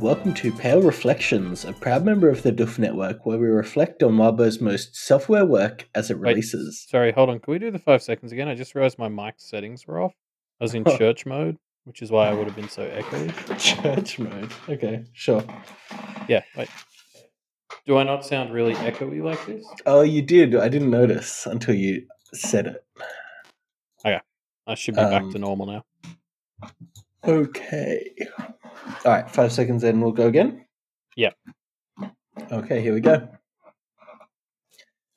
[0.00, 4.02] And welcome to Pale Reflections, a proud member of the Duff Network where we reflect
[4.02, 6.86] on Wildbow's most self-aware work as it Wait, releases.
[6.88, 7.38] Sorry, hold on.
[7.38, 8.48] Can we do the five seconds again?
[8.48, 10.14] I just realized my mic settings were off.
[10.58, 10.96] I was in Oh.
[10.96, 13.58] church mode, which is why I would have been so echoey.
[13.58, 14.50] Church mode.
[14.70, 15.44] Okay, sure.
[16.28, 16.70] Yeah, wait.
[17.84, 19.66] Do I not sound really echoey like this?
[19.84, 20.56] Oh, you did.
[20.56, 22.84] I didn't notice until you said it.
[24.02, 24.20] Okay.
[24.66, 25.84] I should be back to Um, normal now.
[27.22, 28.14] Okay.
[29.04, 30.64] All right, five seconds in, we'll go again.
[31.16, 31.34] Yep.
[32.50, 33.28] Okay, here we go.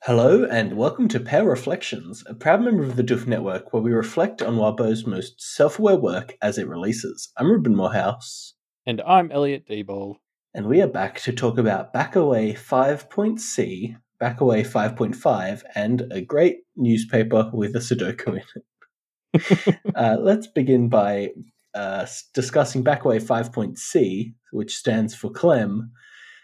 [0.02, 3.90] Hello and welcome to Pale Reflections, a proud member of the Duff Network where we
[3.90, 7.32] reflect on Wildbow's most self-aware work as it releases.
[7.38, 8.52] I'm Ruben Morehouse.
[8.84, 10.16] And I'm Elliot Debold.
[10.52, 17.50] And we are back to talk about Backaway 5.c, Backaway 5.5, and a great newspaper
[17.54, 19.78] with a Sudoku in it.
[19.94, 21.30] uh, let's begin by
[21.74, 25.90] uh, discussing Backaway 5.c, which stands for Clem,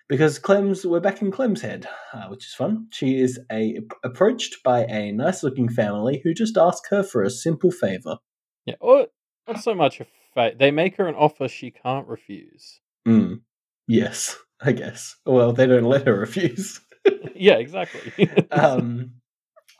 [0.08, 2.88] because Clem's we're back in Clem's head, uh, which is fun.
[2.90, 7.70] She is a approached by a nice-looking family who just ask her for a simple
[7.70, 8.18] favor.
[8.66, 9.06] Yeah, or
[9.46, 12.80] not so much a fa They make her an offer she can't refuse.
[13.06, 13.42] Mm.
[13.86, 15.16] Yes, I guess.
[15.24, 16.80] Well, they don't let her refuse.
[17.34, 18.28] yeah, exactly.
[18.50, 19.12] um,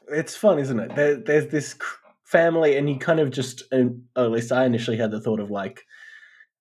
[0.09, 0.95] it's fun, isn't it?
[0.95, 2.00] There, there's this cr-
[2.31, 5.50] family, and you kind of just, or at least I initially had the thought of
[5.50, 5.83] like,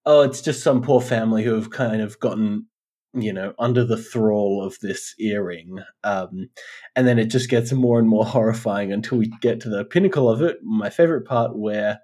[0.06, 2.68] oh, it's just some poor family who have kind of gotten,
[3.14, 5.80] you know, under the thrall of this earring.
[6.04, 6.50] Um,
[6.96, 10.30] and then it just gets more and more horrifying until we get to the pinnacle
[10.30, 10.58] of it.
[10.64, 12.00] My favorite part where.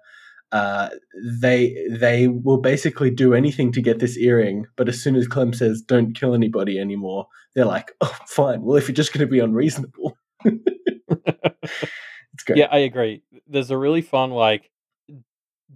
[0.52, 0.88] Uh,
[1.40, 5.52] they they will basically do anything to get this earring, but as soon as Clem
[5.52, 8.62] says "Don't kill anybody anymore," they're like, "Oh, fine.
[8.62, 10.16] Well, if you're just going to be unreasonable,
[12.36, 13.22] it's great." yeah, I agree.
[13.46, 14.70] There's a really fun like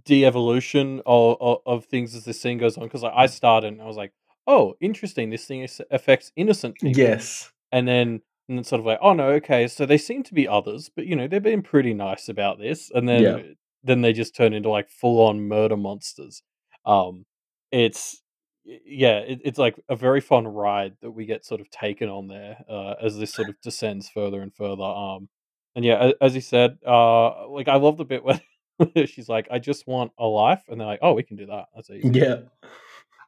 [0.05, 3.81] de-evolution of, of, of things as this scene goes on because like, I started and
[3.81, 4.13] I was like,
[4.47, 5.29] oh, interesting.
[5.29, 7.01] This thing is, affects innocent people.
[7.01, 7.51] Yes.
[7.71, 10.47] and then and then sort of like, oh no, okay, so they seem to be
[10.47, 13.41] others, but you know they're being pretty nice about this, and then Yeah.
[13.83, 16.41] then they just turn into like full on murder monsters.
[16.85, 17.25] Um,
[17.71, 18.21] it's
[18.65, 22.27] yeah, it, it's like a very fun ride that we get sort of taken on
[22.27, 24.83] there uh, as this sort of descends further and further.
[24.83, 25.29] Um,
[25.75, 28.41] and yeah, as you said, uh, like I love the bit where.
[29.05, 31.65] She's like, I just want a life, and they're like, "Oh, we can do that.
[31.75, 32.37] That's easy." Yeah.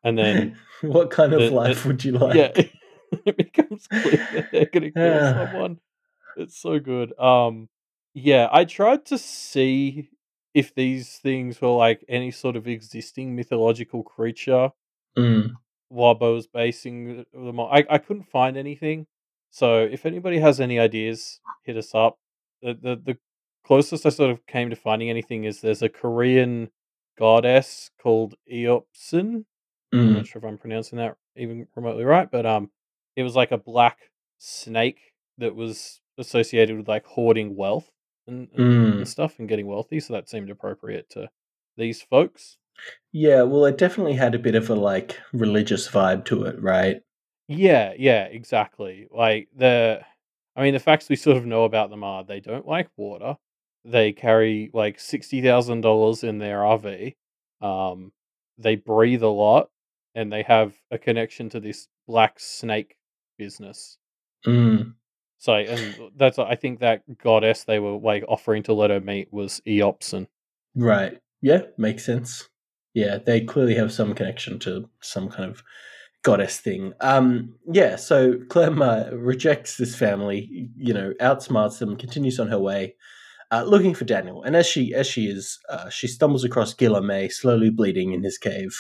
[0.04, 2.36] And then, what kind of the- the- life would you like?
[2.36, 2.52] yeah,
[3.26, 5.46] it becomes clear that they're gonna kill Ah.
[5.52, 5.80] someone.
[6.38, 7.14] It's so good.
[7.20, 7.70] Um,
[8.16, 10.10] yeah, I tried to see
[10.56, 14.70] if these things were like any sort of existing mythological creature
[15.16, 15.52] Mm.
[15.92, 17.78] Wildbow was basing them on.
[17.78, 19.06] I, I couldn't find anything.
[19.52, 22.18] So if anybody has any ideas, hit us up.
[22.64, 23.18] The, the the
[23.66, 26.70] closest I sort of came to finding anything is there's a Korean
[27.20, 29.46] goddess called Eopsin.
[29.94, 30.14] I'm Mm.
[30.16, 32.72] not sure if I'm pronouncing that even remotely right, but um,
[33.16, 34.00] it was like a black
[34.40, 37.92] snake that was associated with like hoarding wealth
[38.28, 38.98] and, and, Mm.
[38.98, 40.00] and stuff and getting wealthy.
[40.00, 41.30] So that seemed appropriate to
[41.78, 42.58] these folks.
[43.12, 47.02] Yeah, well, it definitely had a bit of a like religious vibe to it, right?
[47.48, 49.08] Yeah, yeah, exactly.
[49.12, 50.02] Like the,
[50.56, 53.38] I mean, the facts we sort of know about them are they don't like water.
[53.86, 57.16] They carry like sixty thousand dollars in their RV.
[57.62, 58.12] Um,
[58.58, 59.70] they breathe a lot,
[60.16, 62.96] and they have a connection to this black snake
[63.38, 63.98] business.
[64.46, 64.94] Mm.
[65.40, 69.34] So, and that's I think that goddess they were like offering to let her meet
[69.34, 70.28] was Eopsin.
[70.76, 71.20] Right.
[71.42, 72.48] Yeah, makes sense.
[72.94, 75.64] Yeah, they clearly have some connection to some kind of
[76.24, 76.94] goddess thing.
[77.02, 82.60] Um, yeah, so Clem uh, rejects this family, you know, outsmarts them, continues on her
[82.60, 82.96] way,
[83.52, 84.44] uh, looking for Daniel.
[84.44, 88.38] And as she as she is, uh, she stumbles across Guilherme, slowly bleeding in his
[88.38, 88.76] cave.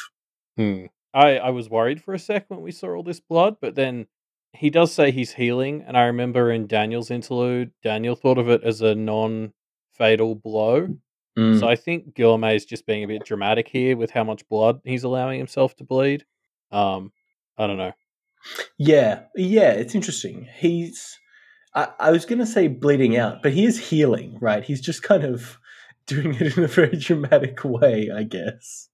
[0.57, 0.85] Hmm.
[1.13, 4.07] I I was worried for a sec when we saw all this blood, but then
[4.53, 8.63] he does say he's healing, and I remember in Daniel's interlude, Daniel thought of it
[8.63, 10.95] as a non-fatal blow.
[11.37, 11.59] Mm.
[11.59, 14.79] So I think Guilherme is just being a bit dramatic here with how much blood
[14.83, 16.25] he's allowing himself to bleed.
[16.71, 17.11] Um,
[17.57, 17.91] I don't know.
[18.77, 20.47] Yeah, yeah, it's interesting.
[20.57, 21.17] He's,
[21.75, 24.63] I, I was going to say bleeding out, but he is healing, right?
[24.63, 25.59] He's just kind of
[26.07, 28.89] doing it in a very dramatic way, I guess.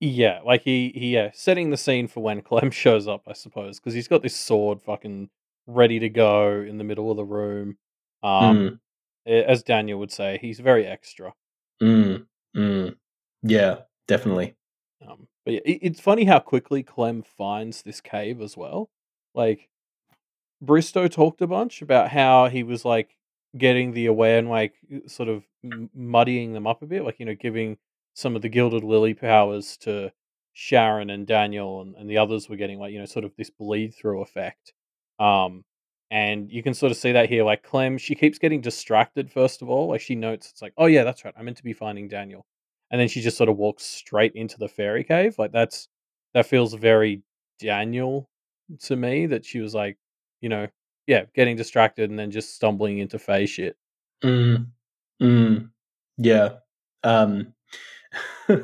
[0.00, 3.80] Yeah, like he he yeah, setting the scene for when Clem shows up, I suppose,
[3.80, 5.30] because he's got this sword fucking
[5.66, 7.78] ready to go in the middle of the room.
[8.22, 8.80] Um,
[9.26, 11.32] a- as Daniel would say, he's very extra.
[11.82, 12.94] Mm, mm.
[13.42, 13.76] Yeah,
[14.06, 14.54] definitely.
[15.06, 18.90] Um, but yeah, it, it's funny how quickly Clem finds this cave as well.
[19.34, 19.68] Like
[20.60, 23.16] Bristow talked a bunch about how he was like
[23.56, 24.74] getting the aware and like
[25.06, 25.44] sort of
[25.94, 27.78] muddying them up a bit, like you know, giving
[28.14, 30.12] some of the gilded lily powers to
[30.52, 33.50] Sharon and Daniel and, and the others were getting like you know sort of this
[33.50, 34.72] bleed through effect.
[35.18, 35.64] Um,
[36.10, 37.44] and you can sort of see that here.
[37.44, 39.32] Like Clem, she keeps getting distracted.
[39.32, 41.34] First of all, like she notes it's like, oh yeah, that's right.
[41.36, 42.46] I'm meant to be finding Daniel,
[42.94, 45.34] and then she just sort of walks straight into the fairy cave.
[45.36, 45.88] Like that's
[46.32, 47.22] that feels very
[47.58, 48.30] Daniel
[48.82, 49.26] to me.
[49.26, 49.98] That she was like,
[50.40, 50.68] you know,
[51.08, 53.76] yeah, getting distracted and then just stumbling into Fae shit.
[54.22, 54.68] Mm.
[55.20, 55.70] Mm.
[56.18, 56.50] Yeah.
[57.02, 57.52] Um.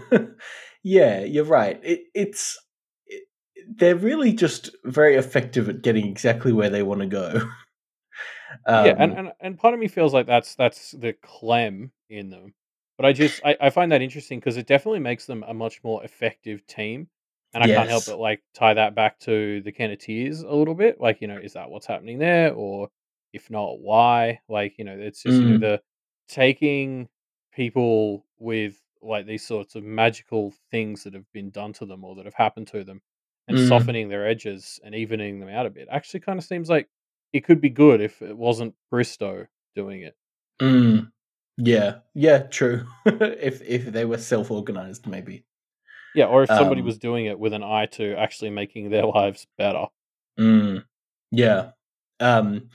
[0.84, 1.80] yeah, you're right.
[1.82, 2.56] It, it's
[3.08, 3.24] it,
[3.66, 7.32] they're really just very effective at getting exactly where they want to go.
[8.66, 12.30] um, yeah, and, and and part of me feels like that's that's the Clem in
[12.30, 12.54] them,
[13.00, 15.82] but I just I, I find that interesting because it definitely makes them a much
[15.82, 17.08] more effective team,
[17.54, 17.76] and I yes.
[17.78, 21.00] can't help but like tie that back to the Kenneteers a little bit.
[21.00, 22.90] Like you know, is that what's happening there, or
[23.32, 24.40] if not, why?
[24.50, 25.40] Like you know, it's just mm.
[25.40, 25.60] you know mm.
[25.60, 25.82] the
[26.28, 27.08] taking
[27.54, 32.14] people with like these sorts of magical things that have been done to them or
[32.16, 33.00] that have happened to them
[33.48, 33.66] and mm.
[33.66, 36.86] softening their edges and evening them out a bit actually kind of seems like
[37.32, 40.14] it could be good if it wasn't Bristow doing it.
[40.60, 41.10] Mm.
[41.62, 42.86] Yeah, yeah, true.
[43.06, 45.44] if if they were self organized, maybe.
[46.14, 49.06] Yeah, or if somebody um, was doing it with an eye to actually making their
[49.14, 49.86] lives better.
[50.38, 50.84] Mm.
[51.30, 51.70] Yeah.
[52.18, 52.70] Um,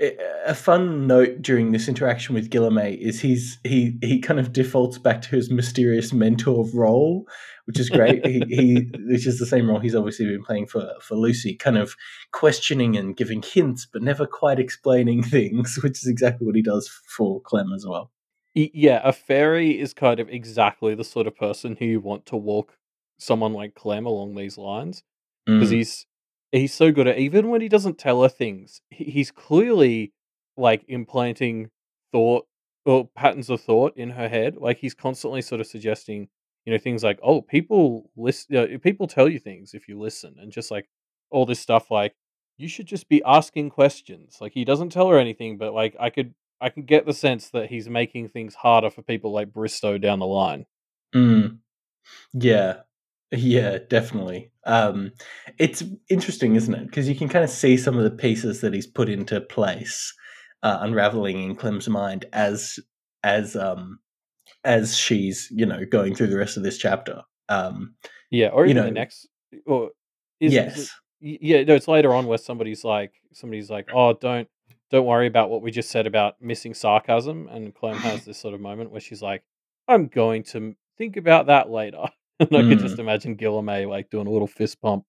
[0.00, 4.96] a fun note during this interaction with Guilherme is he's he he kind of defaults
[4.96, 7.26] back to his mysterious mentor role,
[7.64, 8.24] which is great.
[8.24, 11.76] he, he which is the same role he's obviously been playing for for Lucy, kind
[11.76, 11.96] of
[12.32, 16.88] questioning and giving hints, but never quite explaining things, which is exactly what he does
[17.08, 18.12] for Clem as well.
[18.54, 22.36] Yeah, a fairy is kind of exactly the sort of person who you want to
[22.36, 22.76] walk
[23.18, 25.02] someone like Clem along these lines
[25.46, 25.74] because mm.
[25.74, 26.06] he's
[26.52, 30.12] he's so good at even when he doesn't tell her things, he's clearly
[30.56, 31.70] like implanting
[32.12, 32.46] thought
[32.84, 34.56] or patterns of thought in her head.
[34.56, 36.28] Like he's constantly sort of suggesting,
[36.64, 38.78] you know, things like, "Oh, people listen.
[38.80, 40.88] People tell you things if you listen," and just like
[41.30, 41.90] all this stuff.
[41.90, 42.14] Like
[42.56, 44.38] you should just be asking questions.
[44.40, 47.50] Like he doesn't tell her anything, but like I could, I can get the sense
[47.50, 50.66] that he's making things harder for people like Bristow down the line.
[51.14, 51.58] Mm.
[52.32, 52.78] Yeah,
[53.30, 54.50] yeah, definitely.
[54.64, 55.12] Um,
[55.58, 56.86] it's interesting, isn't it?
[56.86, 60.14] Because you can kind of see some of the pieces that he's put into place,
[60.62, 62.78] uh, unraveling in Clem's mind as
[63.24, 63.98] as um
[64.64, 67.22] as she's you know going through the rest of this chapter.
[67.48, 67.94] Um,
[68.30, 69.28] yeah, or even you know, the next.
[69.66, 69.90] Or
[70.40, 71.62] is, yes, is it, yeah.
[71.64, 74.48] No, it's later on where somebody's like, somebody's like, "Oh, don't
[74.90, 78.54] don't worry about what we just said about missing sarcasm," and Clem has this sort
[78.54, 79.42] of moment where she's like,
[79.86, 82.04] "I'm going to think about that later."
[82.40, 83.00] and I could just mm.
[83.00, 85.04] imagine Guilherme like doing a little fist pump.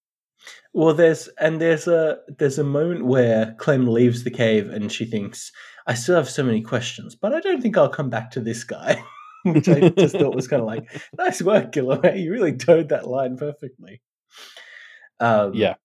[0.74, 5.06] Well, there's and there's a there's a moment where Clem leaves the cave and she
[5.06, 5.52] thinks,
[5.86, 8.64] "I still have so many questions, but I don't think I'll come back to this
[8.64, 9.04] guy."
[9.46, 12.22] Which I just thought was kind of like, "Nice work, Guilherme.
[12.22, 14.02] You really towed that line perfectly."
[15.20, 15.76] Um, yeah,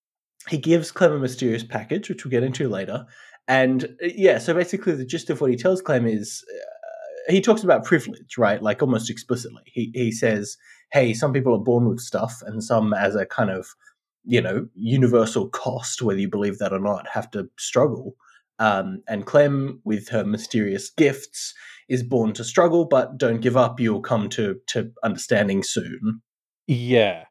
[0.48, 3.06] he gives Clem a mysterious package, which we'll get into later.
[3.46, 7.40] And uh, yeah, so basically, the gist of what he tells Clem is uh, he
[7.40, 8.62] talks about privilege, right?
[8.62, 9.62] Like almost explicitly.
[9.66, 10.56] He he says
[10.94, 13.66] hey, some people are born with stuff, and some, as a kind of
[14.24, 18.14] you know universal cost, whether you believe that or not, have to struggle.
[18.60, 21.52] Um, and Clem, with her mysterious gifts,
[21.88, 23.80] is born to struggle, but don't give up.
[23.80, 26.22] You'll come to to understanding soon.
[26.66, 27.24] Yeah,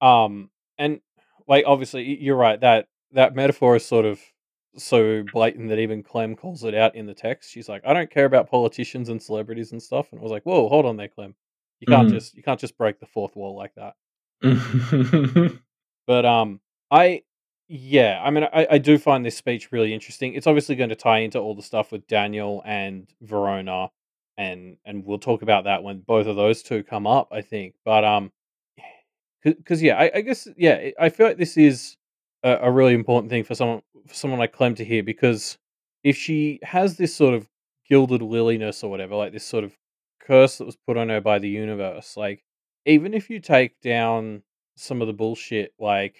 [0.00, 1.00] um, and
[1.46, 4.20] like obviously, you're right that that metaphor is sort of
[4.76, 7.50] so blatant that even Clem calls it out in the text.
[7.50, 10.44] She's like, "I don't care about politicians and celebrities and stuff," and I was like,
[10.44, 11.34] "Whoa, hold on there, Clem.
[11.80, 12.12] You can't mm.
[12.12, 13.94] just you can't just break the fourth wall like that.
[16.06, 16.60] but um,
[16.90, 17.22] I
[17.68, 20.34] yeah, I mean, I, I do find this speech really interesting.
[20.34, 23.90] It's obviously going to tie into all the stuff with Daniel and Verona,
[24.36, 27.28] and and we'll talk about that when both of those two come up.
[27.32, 28.32] I think, but um,
[29.44, 31.96] because yeah, I, I, guess yeah, I feel like this is
[32.42, 35.58] a, a really important thing for someone for someone like Clem to hear because
[36.02, 37.48] if she has this sort of
[37.90, 39.76] gilded liliness or whatever, like this sort of
[40.20, 42.16] curse that was put on her by the universe.
[42.16, 42.44] Like,
[42.86, 44.42] even if you take down
[44.76, 46.16] some of the bullshit like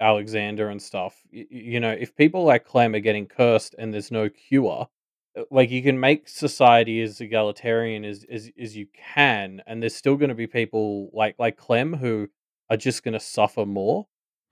[0.00, 4.10] Alexander and stuff, you, you know, if people like Clem are getting cursed and there's
[4.10, 4.88] no cure,
[5.36, 9.94] uh, like you can make society as egalitarian as as, as you can, and there's
[9.94, 12.28] still going to be people like like Clem who
[12.70, 14.06] are just going to suffer more.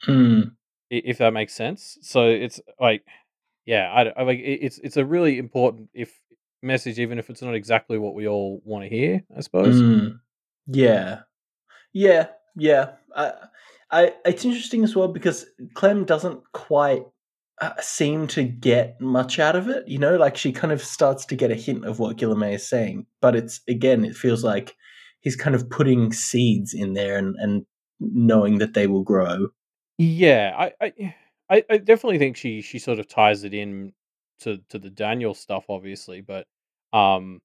[0.06, 0.52] Mm.
[0.90, 1.98] If that makes sense.
[2.02, 3.04] So it's like,
[3.64, 6.20] yeah, I, I like it's it's a really important if
[6.62, 9.22] message, even if it's not exactly what we all want to hear.
[9.36, 9.80] I suppose.
[9.80, 10.18] Mm,
[10.66, 11.20] yeah,
[11.92, 12.92] yeah, yeah.
[13.14, 13.32] I,
[13.90, 17.04] I, it's interesting as well because Clem doesn't quite
[17.60, 19.86] uh, seem to get much out of it.
[19.86, 22.68] You know, like she kind of starts to get a hint of what Guilherme is
[22.68, 24.74] saying, but it's again, it feels like
[25.20, 27.64] he's kind of putting seeds in there and and
[28.00, 29.48] knowing that they will grow.
[30.02, 30.92] Yeah, I,
[31.50, 33.92] I, I, definitely think she she sort of ties it in
[34.40, 36.46] to to the Daniel stuff, obviously, but
[36.94, 37.42] um,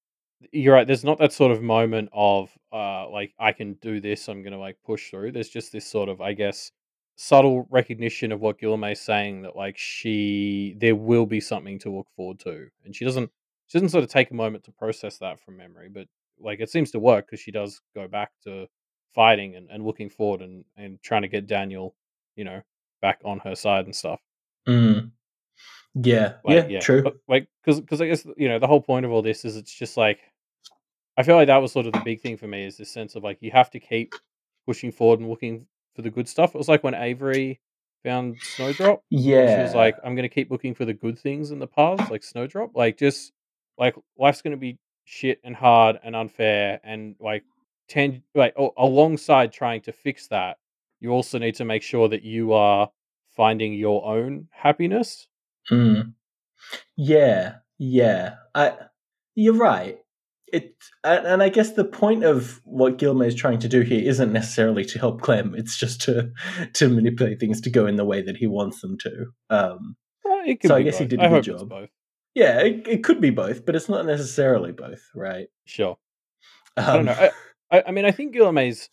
[0.54, 0.88] you're right.
[0.88, 4.30] There's not that sort of moment of uh, like I can do this.
[4.30, 5.34] I'm gonna like push through.
[5.34, 6.72] There's just this sort of, I guess,
[7.18, 12.08] subtle recognition of what Guilherme's saying that like she there will be something to look
[12.16, 13.30] forward to, and she doesn't
[13.68, 16.08] she doesn't sort of take a moment to process that from memory, but
[16.40, 18.68] like it seems to work because she does go back to
[19.14, 21.96] fighting and, and looking forward and and trying to get Daniel,
[22.36, 22.62] you know,
[23.02, 24.20] back on her side and stuff.
[24.68, 25.12] Mm.
[25.96, 27.04] Yeah, Like, yeah, yeah, true.
[27.04, 29.56] but like because because I guess you know the whole point of all this is
[29.56, 30.20] it's just like
[31.18, 33.16] I feel like that was sort of the big thing for me is this sense
[33.16, 34.14] of like you have to keep
[34.68, 35.66] pushing forward and looking
[35.96, 36.54] for the good stuff.
[36.54, 37.62] It was like when Avery
[38.04, 39.02] found Snowdrop.
[39.10, 42.12] Yeah, She was like, I'm gonna keep looking for the good things in the past,
[42.12, 42.76] like Snowdrop.
[42.76, 43.32] Like just
[43.78, 47.46] like life's gonna be shit and hard and unfair and like
[47.88, 50.58] ten like alongside trying to fix that,
[51.00, 52.90] you also need to make sure that you are
[53.36, 55.28] finding your own happiness.
[55.72, 56.14] Mm.
[56.96, 58.36] Yeah, yeah.
[58.54, 58.74] I
[59.36, 60.00] you're right.
[60.54, 64.32] It and, I guess the point of what Guilherme is trying to do here isn't
[64.32, 65.54] necessarily to help Clem.
[65.56, 66.32] It's just to
[66.74, 69.26] to manipulate things to go in the way that he wants them to.
[69.50, 71.70] Um, Uh, So I guess he did a I good job.
[71.70, 71.90] both.
[72.36, 75.48] yeah, it, it could be both, but it's not necessarily both, right?
[75.66, 75.98] Sure.
[76.78, 77.30] Um, I don't know.
[77.72, 78.90] I, I, I mean, I think Guilherme's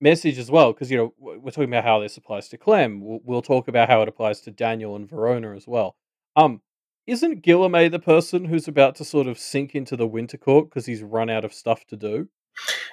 [0.00, 3.00] message as well, because you know we're talking about how this applies to Clem.
[3.00, 5.96] We'll, we'll talk about how it applies to Daniel and Verona as well.
[6.36, 6.60] Um,
[7.06, 10.86] isn't Guilherme the person who's about to sort of sink into the winter court because
[10.86, 12.28] he's run out of stuff to do?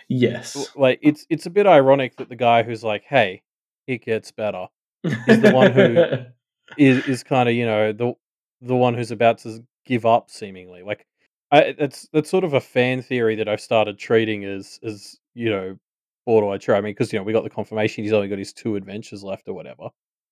[0.09, 0.69] Yes.
[0.75, 3.43] Like it's it's a bit ironic that the guy who's like, "Hey,
[3.87, 4.67] it gets better,"
[5.03, 6.25] is the one who
[6.77, 8.13] is is kind of you know the
[8.61, 11.05] the one who's about to give up seemingly like
[11.51, 15.49] I, that's that's sort of a fan theory that I've started treating as as you
[15.49, 15.77] know
[16.25, 16.77] or do I try?
[16.77, 19.23] I mean, because you know we got the confirmation he's only got his two adventures
[19.23, 19.89] left or whatever.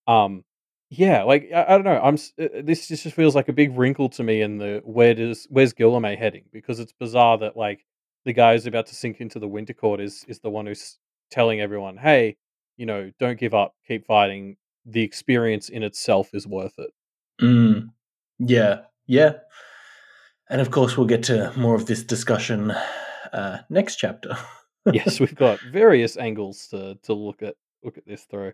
[0.07, 0.43] Um,
[0.89, 2.01] yeah, like I, I don't know.
[2.01, 5.48] I'm uh, this just feels like a big wrinkle to me in the where does
[5.50, 6.43] where's Guilherme heading?
[6.51, 7.86] Because it's bizarre that like
[8.25, 11.00] the guy who's about to sink into the winter court is is the one who's
[11.31, 12.36] telling everyone, hey,
[12.77, 14.57] you know, don't give up, keep fighting.
[14.86, 16.89] The experience in itself is worth it.
[17.41, 17.89] Mm,
[18.39, 19.33] yeah, yeah.
[20.50, 22.71] And of course, we'll get to more of this discussion
[23.31, 24.38] uh, next chapter.
[24.92, 28.54] yes, we've got various angles to to look at look at this through.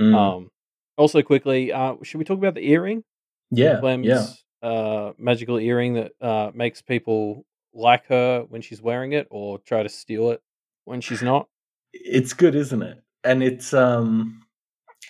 [0.00, 0.50] Mm, Um,
[0.96, 3.04] also, quickly, uh, should we talk about the earring?
[3.50, 4.26] yeah, Clem's yeah.
[4.68, 7.44] uh, magical earring that uh, makes people
[7.74, 10.40] like her when she's wearing it, or try to steal it
[10.84, 11.48] when she's not.
[11.92, 12.98] It's good, isn't it?
[13.24, 14.42] And it's um,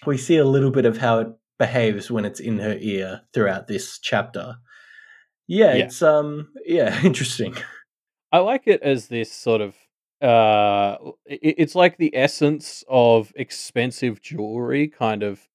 [0.07, 3.67] we see a little bit of how it behaves when it's in her ear throughout
[3.67, 4.57] this chapter.
[5.47, 5.85] Yeah, Yeah.
[5.85, 7.55] it's um, yeah, interesting.
[8.31, 9.75] I like it as this sort of.
[10.21, 10.97] Uh,
[11.31, 15.49] i- i- it's like the essence of expensive jewelry, kind of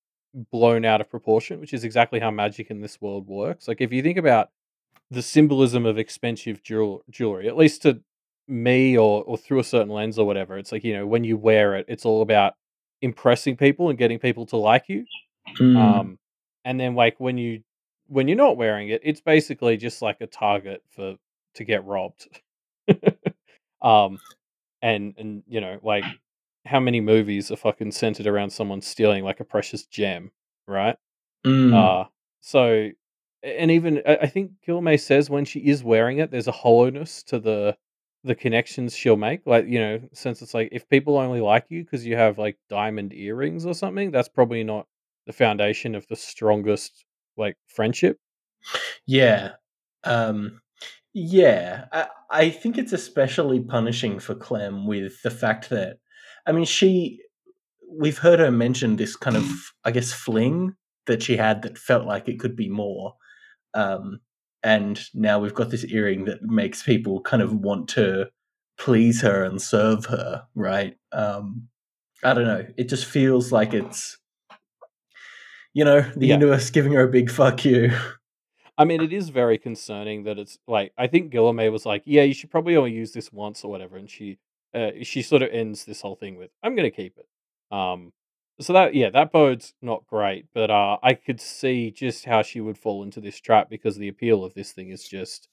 [0.51, 3.67] blown out of proportion, which is exactly how magic in this world works.
[3.67, 4.49] Like if you think about
[5.11, 8.01] the symbolism of expensive jewel- jewelry, at least to
[8.47, 11.37] me or or through a certain lens or whatever, it's like you know when you
[11.37, 12.55] wear it, it's all about
[13.01, 15.05] impressing people and getting people to like you.
[15.59, 16.19] Mm, Um,
[16.65, 17.63] and then like when you
[18.07, 21.17] when you're not wearing it, it's basically just like a target for
[21.55, 22.27] to get robbed.
[23.81, 24.19] um,
[24.83, 26.05] and and you know like
[26.65, 30.31] how many movies are fucking centered around someone stealing like a precious gem,
[30.67, 30.97] right?
[31.45, 32.05] mm, Uh
[32.41, 32.89] so
[33.43, 37.39] and even I think Guilherme says when she is wearing it, there's a hollowness to
[37.39, 37.77] the
[38.25, 39.45] the connections she'll make.
[39.45, 42.57] Like, you know, since it's like if people only like you because you have like
[42.69, 44.87] diamond earrings or something, that's probably not
[45.27, 47.05] the foundation of the strongest
[47.37, 48.19] like friendship.
[49.05, 49.53] yeah,
[50.03, 50.61] um,
[51.13, 51.85] yeah.
[51.91, 55.97] I, I think it's especially punishing for Clem with the fact that,
[56.45, 57.19] I mean, she.
[57.95, 59.45] We've heard her mention this kind of,
[59.85, 63.13] I guess, fling that she had that felt like it could be more.
[63.75, 64.19] Um,
[64.63, 68.29] and now we've got this earring that makes people kind of want to
[68.79, 70.97] please her and serve her, right?
[71.11, 71.67] Um,
[72.23, 72.65] I don't know.
[72.77, 74.17] It just feels like it's,
[75.73, 76.35] you know, the Yeah.
[76.35, 77.91] universe giving her a big fuck you.
[78.77, 82.23] I mean, it is very concerning that it's like I think Guilherme was like, "Yeah,
[82.23, 84.39] you should probably only use this once or whatever," and she,
[84.73, 87.27] uh, she sort of ends this whole thing with, "I'm going to keep it."
[87.75, 88.13] Um,
[88.59, 92.61] so that yeah, that bodes not great, but uh, I could see just how she
[92.61, 95.49] would fall into this trap because the appeal of this thing is just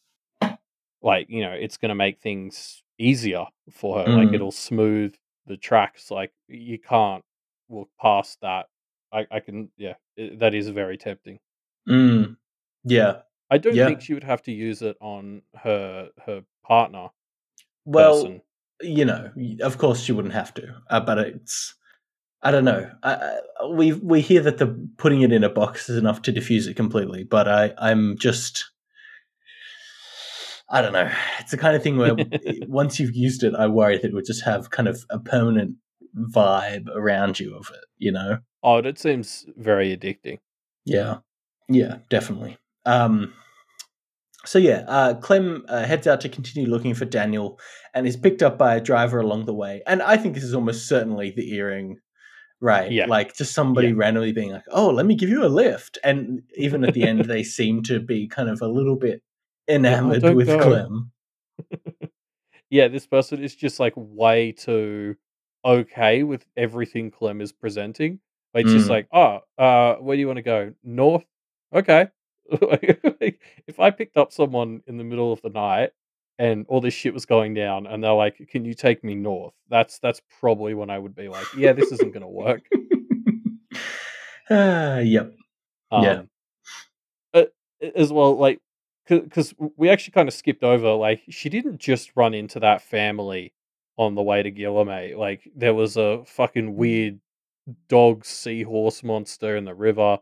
[1.03, 4.09] like you know, it's going to make things easier for her.
[4.11, 4.35] Like Mm.
[4.35, 5.15] it'll smooth
[5.47, 6.11] the tracks.
[6.11, 7.25] Like you can't
[7.69, 8.67] walk past that.
[9.13, 11.39] I, I can yeah, it, that is very tempting.
[11.89, 12.37] Mm.
[12.85, 13.23] Yeah.
[13.51, 13.87] I don't Yeah.
[13.87, 17.09] think she would have to use it on her her partner
[17.85, 18.43] Well, person.
[18.81, 19.33] you know,
[19.63, 21.75] of course she wouldn't have to, uh, but it's
[22.43, 22.91] I don't know.
[23.03, 23.15] I,
[23.61, 26.67] I, we we hear that the putting it in a box is enough to diffuse
[26.67, 28.65] it completely, but I I'm just
[30.71, 31.11] I don't know.
[31.41, 32.15] It's the kind of thing where
[32.69, 35.77] once you've used it, I worry that it would just have kind of a permanent
[36.17, 37.85] vibe around you of it.
[37.99, 38.39] You know?
[38.63, 40.39] Oh, it seems very addicting.
[40.85, 41.19] Yeah,
[41.69, 42.57] yeah, definitely.
[42.87, 43.35] Um,
[44.47, 47.59] so yeah, uh, Clem uh, heads out to continue looking for Daniel,
[47.95, 49.83] and is picked up by a driver along the way.
[49.87, 51.99] And I think this is almost certainly the earring,
[52.61, 52.91] right?
[52.91, 53.07] Yeah.
[53.07, 53.95] Like just somebody Yeah.
[53.97, 57.27] randomly being like, "Oh, let me give you a lift," and even at the end,
[57.27, 59.23] they seem to be kind of a little bit
[59.69, 60.59] enamored with go.
[60.59, 61.13] Clem.
[62.71, 65.17] Yeah, this person is just like way too
[65.65, 68.21] okay with everything Clem is presenting.
[68.55, 68.91] It's just Mm.
[68.91, 70.73] like, oh, uh, where do you want to go?
[70.85, 71.25] North?
[71.75, 72.07] Okay.
[73.21, 75.91] Like, if I picked up someone in the middle of the night
[76.39, 79.55] and all this shit was going down and they're like, Can you take me north?
[79.69, 82.63] That's that's probably when I would be like, Yeah, this isn't gonna work.
[84.53, 85.33] Ah, yep.
[85.93, 86.23] Um, Yeah.
[87.35, 87.45] uh,
[87.95, 88.61] as well, like,
[89.09, 93.53] because we actually kind of skipped over, like, she didn't just run into that family
[93.97, 95.17] on the way to Guilherme.
[95.17, 96.27] Like, there was a Mm.
[96.29, 97.21] fucking weird
[97.89, 100.19] dog seahorse monster in the river.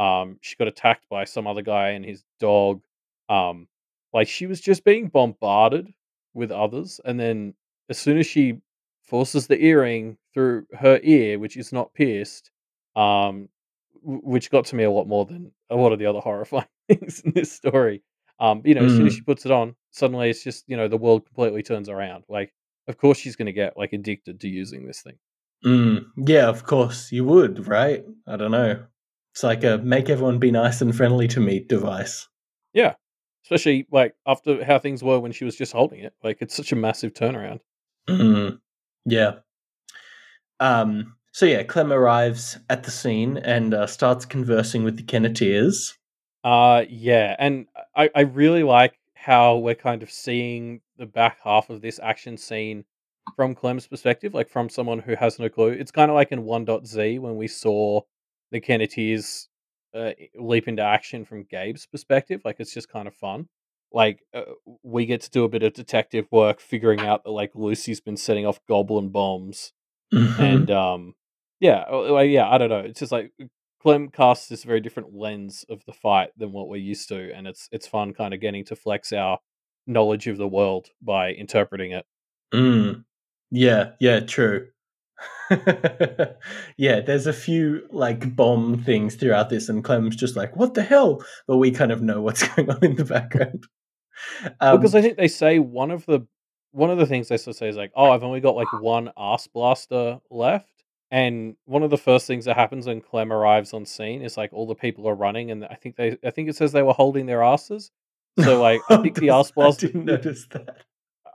[0.00, 2.80] Um, she got attacked by some other guy and his dog.
[3.28, 3.68] Um,
[4.14, 5.92] like, she was just being bombarded
[6.34, 7.00] with others.
[7.04, 7.54] And then
[7.88, 8.60] as soon as she
[9.02, 12.50] forces the earring through her ear, which is not pierced,
[12.96, 13.48] um,
[14.02, 16.66] w- which got to me a lot more than a lot of the other horrifying
[16.88, 18.02] things in this story.
[18.40, 19.16] Um, you know, as soon as Mm.
[19.16, 22.24] she puts it on, suddenly it's just you know the world completely turns around.
[22.28, 22.54] Like,
[22.88, 25.18] of course she's going to get like addicted to using this thing.
[25.64, 26.06] Mm.
[26.16, 28.02] Yeah, of course you would, right?
[28.26, 28.82] I don't know.
[29.32, 32.28] It's like a make everyone be nice and friendly to me device.
[32.72, 32.94] Yeah,
[33.44, 36.14] especially like after how things were when she was just holding it.
[36.22, 37.60] Like, it's such a massive turnaround.
[38.08, 38.58] Mm.
[39.06, 39.36] Yeah.
[40.58, 41.16] Um.
[41.32, 45.96] So yeah, Clem arrives at the scene and uh, starts conversing with the Kenneteers.
[46.42, 51.68] Uh yeah, and I I really like how we're kind of seeing the back half
[51.68, 52.84] of this action scene
[53.36, 55.68] from Clem's perspective, like from someone who has no clue.
[55.68, 58.00] It's kind of like in 1.z when we saw
[58.50, 59.46] the Kenneteers
[59.94, 62.40] uh, leap into action from Gabe's perspective.
[62.44, 63.48] Like it's just kind of fun.
[63.92, 64.42] Like uh,
[64.82, 68.16] we get to do a bit of detective work, figuring out that like Lucy's been
[68.16, 69.72] setting off goblin bombs
[70.12, 70.38] Mhm.
[70.40, 71.14] and um
[71.60, 73.30] yeah like, yeah i don't know it's just like
[73.80, 77.46] clem casts this very different lens of the fight than what we're used to and
[77.46, 79.38] it's it's fun kind of getting to flex our
[79.86, 82.04] knowledge of the world by interpreting it
[82.52, 83.04] Mm.
[83.52, 84.66] Yeah, yeah, true.
[86.76, 90.82] yeah, there's a few like bomb things throughout this, and Clem's just like, "What the
[90.82, 93.66] hell?" But we kind of know what's going on in the background.
[94.60, 96.20] Um, because i think they say one of the
[96.72, 98.72] one of the things they sort of say is like oh i've only got like
[98.80, 103.72] one ass blaster left and one of the first things that happens when clem arrives
[103.72, 106.48] on scene is like all the people are running and i think they i think
[106.48, 107.90] it says they were holding their asses
[108.38, 110.84] so like i think the ass blaster I didn't notice that.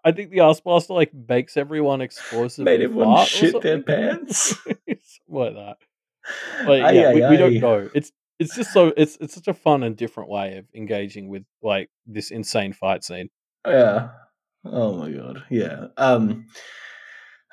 [0.06, 2.64] I think the ass blaster like makes everyone explosive.
[2.64, 4.56] Made everyone shit their pants.
[5.28, 5.78] Like that.
[6.68, 7.90] Aye, yeah, aye, we, we don't know.
[7.96, 11.44] It's it's just so it's it's such a fun and different way of engaging with
[11.64, 13.30] like this insane fight scene.
[13.66, 14.10] Yeah.
[14.64, 15.44] Oh my god.
[15.50, 15.88] Yeah.
[15.98, 16.46] Um.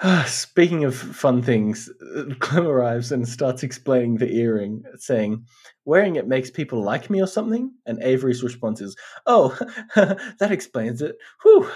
[0.27, 1.89] Speaking of fun things,
[2.41, 5.47] Clem arrives and starts explaining the earring, saying,
[5.87, 9.57] "Wearing it makes people like me or something." And Avery's response is, "Oh,
[9.95, 11.71] that explains it." Whew.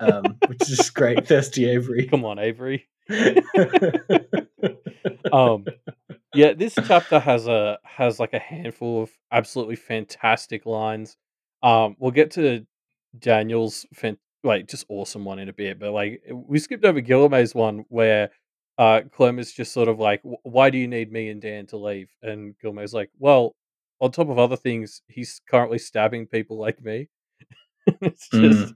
[0.00, 2.06] Um, which is just great, thirsty Avery.
[2.06, 2.86] Come on, Avery.
[5.32, 5.66] Um,
[6.34, 11.16] yeah, this chapter has a has like a handful of absolutely fantastic lines.
[11.62, 12.66] Um, we'll get to
[13.18, 17.54] Daniel's fan- like just awesome one in a bit, but like we skipped over Guilherme's
[17.54, 18.30] one where
[18.78, 21.76] uh Clem is just sort of like, "Why do you need me and Dan to
[21.78, 23.54] leave?" And Guilherme's like, "Well,
[24.00, 27.08] on top of other things, he's currently stabbing people like me."
[28.00, 28.74] it's just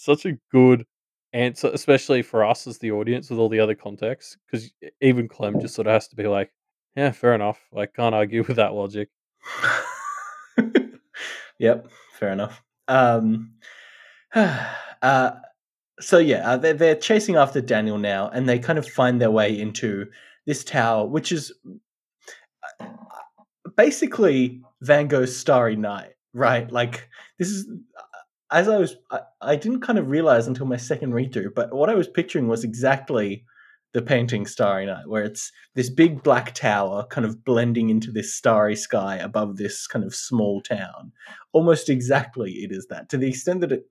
[0.00, 0.84] such a good
[1.32, 5.60] answer, especially for us as the audience with all the other context, because even Clem
[5.60, 6.52] just sort of has to be like,
[6.96, 7.60] "Yeah, fair enough.
[7.72, 9.10] Like, can't argue with that logic."
[11.58, 12.62] yep, fair enough.
[12.88, 13.52] Um,
[14.34, 15.32] uh,
[16.00, 19.30] so yeah, uh, they're, they're chasing after Daniel now, and they kind of find their
[19.30, 20.06] way into
[20.46, 21.52] this tower, which is
[22.80, 22.86] uh,
[23.76, 26.70] basically Van Gogh's Starry Night, right?
[26.70, 27.08] Like
[27.38, 27.68] this is
[28.52, 31.72] as I was, I, I didn't kind of realize until my second read through, but
[31.74, 33.44] what I was picturing was exactly
[33.92, 38.34] the painting Starry Night, where it's this big black tower kind of blending into this
[38.34, 41.12] starry sky above this kind of small town.
[41.52, 43.08] Almost exactly it is that.
[43.08, 43.84] To the extent that it,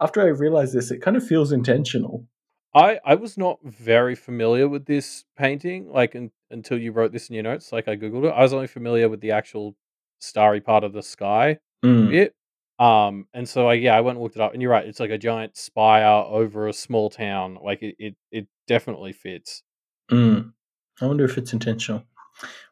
[0.00, 2.26] after I realized this, it kind of feels intentional.
[2.74, 7.28] I I was not very familiar with this painting, like, un until you wrote this
[7.28, 8.34] in your notes, like, I googled it.
[8.34, 9.76] I was only familiar with the actual
[10.18, 12.34] starry part of the sky Mm, bit,
[12.78, 15.00] um, and so I yeah, I went and looked it up, and you're right, it's
[15.00, 19.62] like a giant spire over a small town, like, it it it definitely fits.
[20.10, 20.52] mm.
[21.00, 22.04] I wonder if it's intentional.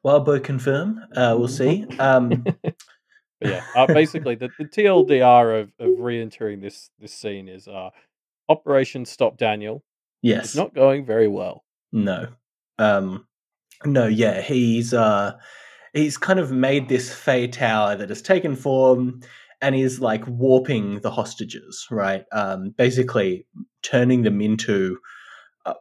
[0.04, 1.00] Wildbow confirm.
[1.14, 1.86] Uh, we'll see.
[1.98, 2.44] Um,
[3.40, 7.90] But yeah, uh, basically the, the TLDR of, of re-entering this this scene is uh
[8.48, 9.82] Operation Stop Daniel
[10.22, 10.54] yes.
[10.54, 11.64] not going very well.
[11.92, 12.28] No.
[12.78, 13.26] Um,
[13.84, 14.06] no.
[14.06, 14.40] Yeah.
[14.40, 15.34] He's uh,
[15.92, 19.20] he's kind of made this Fey tower that has taken form
[19.64, 22.24] and is like warping the hostages, right?
[22.32, 23.46] Um, basically
[23.82, 24.98] turning them into
[25.64, 25.74] uh,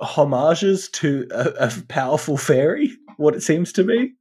[0.00, 2.90] homages to a, a powerful fairy.
[3.16, 4.12] What it seems to be.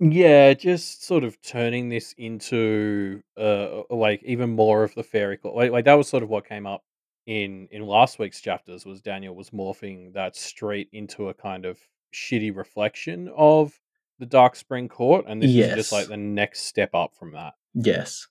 [0.00, 5.38] Yeah, just sort of turning this into uh like even more of the fairy.
[5.42, 6.84] Like, like that was sort of what came up
[7.26, 11.78] in in last week's chapters was Daniel was morphing that street into a kind of
[12.14, 13.80] shitty reflection of
[14.18, 17.54] the Dark Spring Court, and this is just like the next step up from that.
[17.78, 18.26] Yes.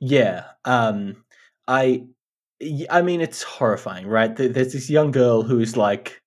[0.00, 0.44] Yeah.
[0.64, 1.24] Um,
[1.68, 2.04] I,
[2.90, 4.34] I mean, it's horrifying, right?
[4.34, 6.20] There's this young girl who's like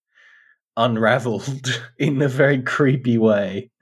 [0.78, 3.72] unraveled in a very creepy way.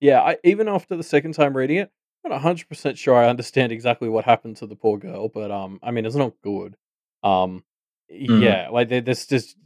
[0.00, 1.90] Yeah, I even after the second time reading it,
[2.24, 5.80] I'm not 100% sure I understand exactly what happened to the poor girl, but um
[5.82, 6.76] I mean it's not good.
[7.22, 7.64] Um
[8.10, 9.56] Mm, yeah, like there's just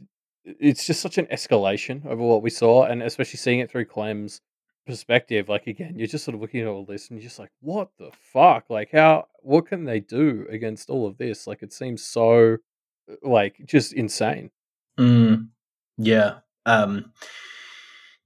[0.45, 4.41] it's just such an escalation over what we saw and especially seeing it through Clem's
[4.85, 7.51] perspective like again you're just sort of looking at all this and you're just like
[7.61, 11.71] what the fuck like how what can they do against all of this like it
[11.71, 12.57] seems so
[13.09, 14.49] uh, like just insane
[14.99, 15.47] mm,
[15.97, 16.35] yeah.
[16.65, 17.11] Um,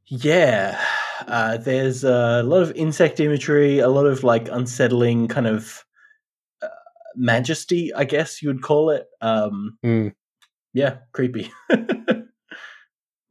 [0.06, 0.80] yeah.
[1.28, 5.84] Uh, there's a lot of insect imagery, a lot of like unsettling kind of
[6.62, 6.68] uh,
[7.16, 9.08] majesty, I guess you would call it.
[9.22, 10.14] Um, Mm.
[10.74, 11.52] yeah, creepy.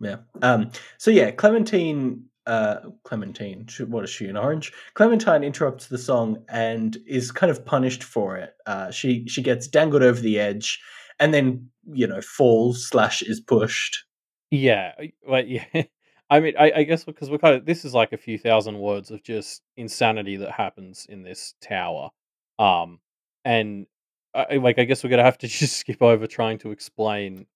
[0.01, 0.17] yeah.
[0.43, 2.25] Um, so yeah, Clementine.
[2.47, 3.67] Uh, Clementine.
[3.89, 4.27] What is she?
[4.27, 4.73] An orange?
[4.95, 8.55] Clementine interrupts the song and is kind of punished for it.
[8.67, 10.81] Uh, she she gets dangled over the edge,
[11.19, 14.05] and then you know falls slash is pushed.
[14.51, 14.93] Yeah,
[15.29, 15.83] like yeah.
[16.29, 18.79] I mean, I, I guess because we're kind of this is like a few thousand
[18.79, 22.11] words of just insanity that happens in this tower,
[22.59, 23.01] um,
[23.45, 23.87] and
[24.35, 27.47] I- like I guess we're gonna have to just skip over trying to explain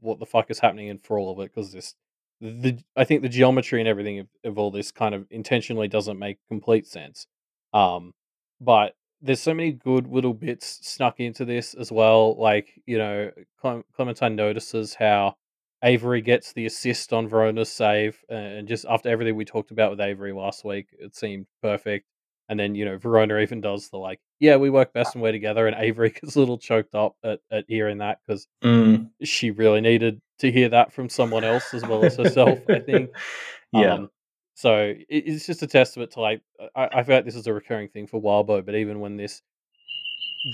[0.00, 1.94] what the fuck is happening in for all of it because this
[2.42, 6.18] the I think the geometry and everything of, of all this kind of intentionally doesn't
[6.18, 7.26] make complete sense,
[7.72, 8.12] um,
[8.60, 12.36] but there's so many good little bits snuck into this as well.
[12.36, 15.36] Like you know, Clem- Clementine notices how
[15.84, 20.00] Avery gets the assist on Verona's save, and just after everything we talked about with
[20.00, 22.06] Avery last week, it seemed perfect.
[22.48, 25.30] And then you know Verona even does the like, yeah, we work best when we're
[25.32, 29.10] together, and Avery gets a little choked up at, at hearing that because Mm.
[29.22, 32.58] she really needed to hear that from someone else as well as herself.
[32.68, 33.10] I think.
[33.72, 33.94] yeah.
[33.94, 34.10] Um,
[34.54, 36.42] so it, it's just a testament to like
[36.76, 39.40] I, I feel like this is a recurring thing for Wildbow, but even when this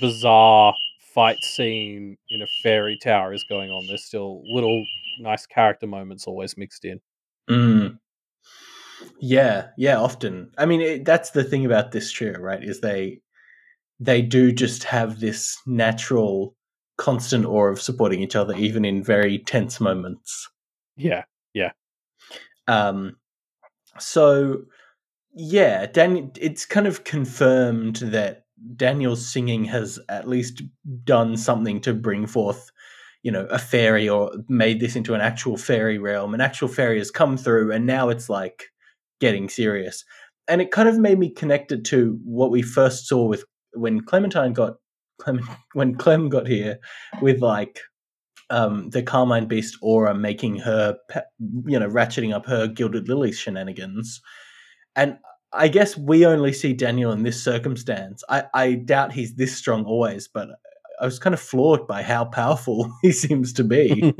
[0.00, 0.74] bizarre
[1.14, 4.84] fight scene in a fairy tower is going on, there's still little
[5.20, 7.00] nice character moments always mixed in.
[7.50, 7.98] Mm.
[9.20, 10.50] Yeah, yeah, often.
[10.58, 12.62] I mean, it, that's the thing about this trio, right?
[12.62, 13.20] Is they
[14.00, 16.54] they do just have this natural,
[16.98, 20.48] constant awe of supporting each other, even in very tense moments.
[20.96, 21.70] Yeah, yeah,
[22.66, 23.16] Um,
[23.98, 24.64] so
[25.32, 26.32] yeah, Dan.
[26.36, 28.44] It's kind of confirmed that
[28.76, 30.62] Daniel's singing has at least
[31.04, 32.70] done something to bring forth,
[33.22, 36.34] you know, a fairy or made this into an actual fairy realm.
[36.34, 38.64] An actual fairy has come through, and now it's like
[39.20, 40.04] getting serious.
[40.48, 44.00] And it kind of made me connect it to what we first saw with when
[44.00, 44.76] Clementine got
[45.18, 46.78] Clement, when Clem got here
[47.20, 47.80] with like
[48.50, 50.96] um, the Carmine Beast aura making her,
[51.66, 54.20] you know, ratcheting up her Gilded Lilies shenanigans.
[54.96, 55.18] And
[55.52, 58.22] I guess we only see Daniel in this circumstance.
[58.28, 60.48] I, I doubt he's this strong always, but
[61.00, 64.14] I was kind of floored by how powerful he seems to be.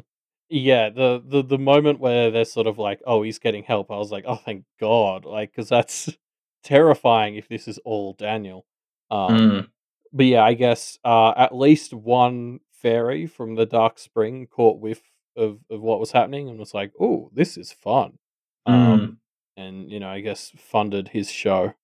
[0.48, 0.90] yeah.
[0.90, 4.10] The, the the moment where they're sort of like, "Oh, he's getting help," I was
[4.10, 6.10] like, "Oh, thank God!" Like, because that's
[6.64, 8.66] terrifying if this is all Daniel.
[9.10, 9.68] Um, Mm,
[10.16, 15.02] but yeah, I guess uh, at least one fairy from the Dark Spring caught whiff
[15.36, 18.18] of, of what was happening and was like, "Oh, this is fun,"
[18.64, 19.16] um, mm,
[19.62, 21.74] and you know, I guess funded his show.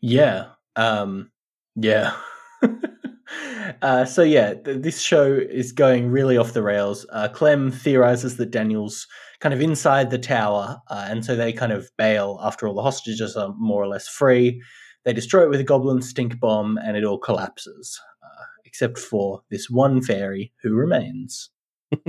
[0.00, 0.46] yeah.
[0.76, 1.32] Um,
[1.74, 2.16] yeah.
[3.82, 7.04] uh, so yeah, th- this show is going really off the rails.
[7.12, 9.06] Uh, Clem theorizes that Daniel's
[9.40, 12.82] kind of inside the tower, uh, and so they kind of bail after all the
[12.82, 14.62] hostages are more or less free.
[15.04, 18.00] They destroy it with a goblin stink bomb, and it all collapses.
[18.22, 21.50] Uh, except for this one fairy who remains.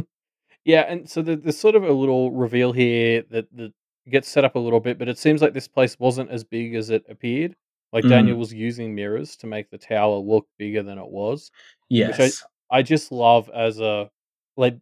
[0.65, 3.73] Yeah, and so the, there's sort of a little reveal here that that
[4.09, 6.75] gets set up a little bit, but it seems like this place wasn't as big
[6.75, 7.55] as it appeared.
[7.93, 11.51] Like Daniel Mm, was using mirrors to make the tower look bigger than it was,
[12.03, 12.33] which I.
[12.71, 14.11] I just love as a
[14.55, 14.77] like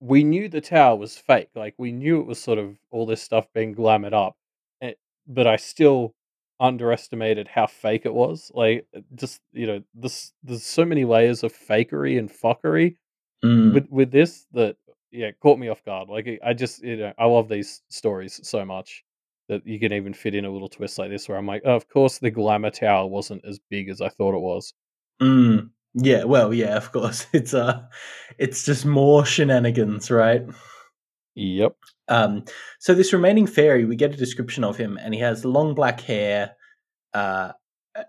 [0.00, 1.48] we knew the tower was fake.
[1.56, 4.36] Like we knew it was sort of all this stuff being glamoured up,
[4.80, 4.92] eh,
[5.26, 6.14] but I still
[6.62, 8.50] underestimated how fake it was.
[8.54, 12.96] Like uh, just you know, this there's so many layers of fakery and fuckery
[13.44, 14.76] Mm, with with this that
[15.10, 16.08] yeah caught me off guard.
[16.08, 19.04] Like I just you know I love these stories so much
[19.48, 21.76] that you can even fit in a little twist like this where I'm like, oh,
[21.76, 24.74] of course the glamour tower wasn't as big as I thought it was.
[25.20, 25.70] mm.
[25.94, 27.26] Yeah, well, yeah, of course.
[27.32, 27.82] It's uh
[28.38, 30.42] it's just more shenanigans, right?
[31.34, 31.76] Yep.
[32.08, 32.44] Um
[32.78, 36.00] so this remaining fairy, we get a description of him and he has long black
[36.00, 36.52] hair.
[37.14, 37.52] Uh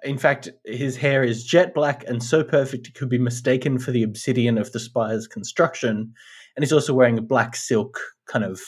[0.04, 3.92] in fact, his hair is jet black and so perfect it could be mistaken for
[3.92, 6.14] the obsidian of the spire's construction.
[6.56, 8.62] And he's also wearing a black silk kind of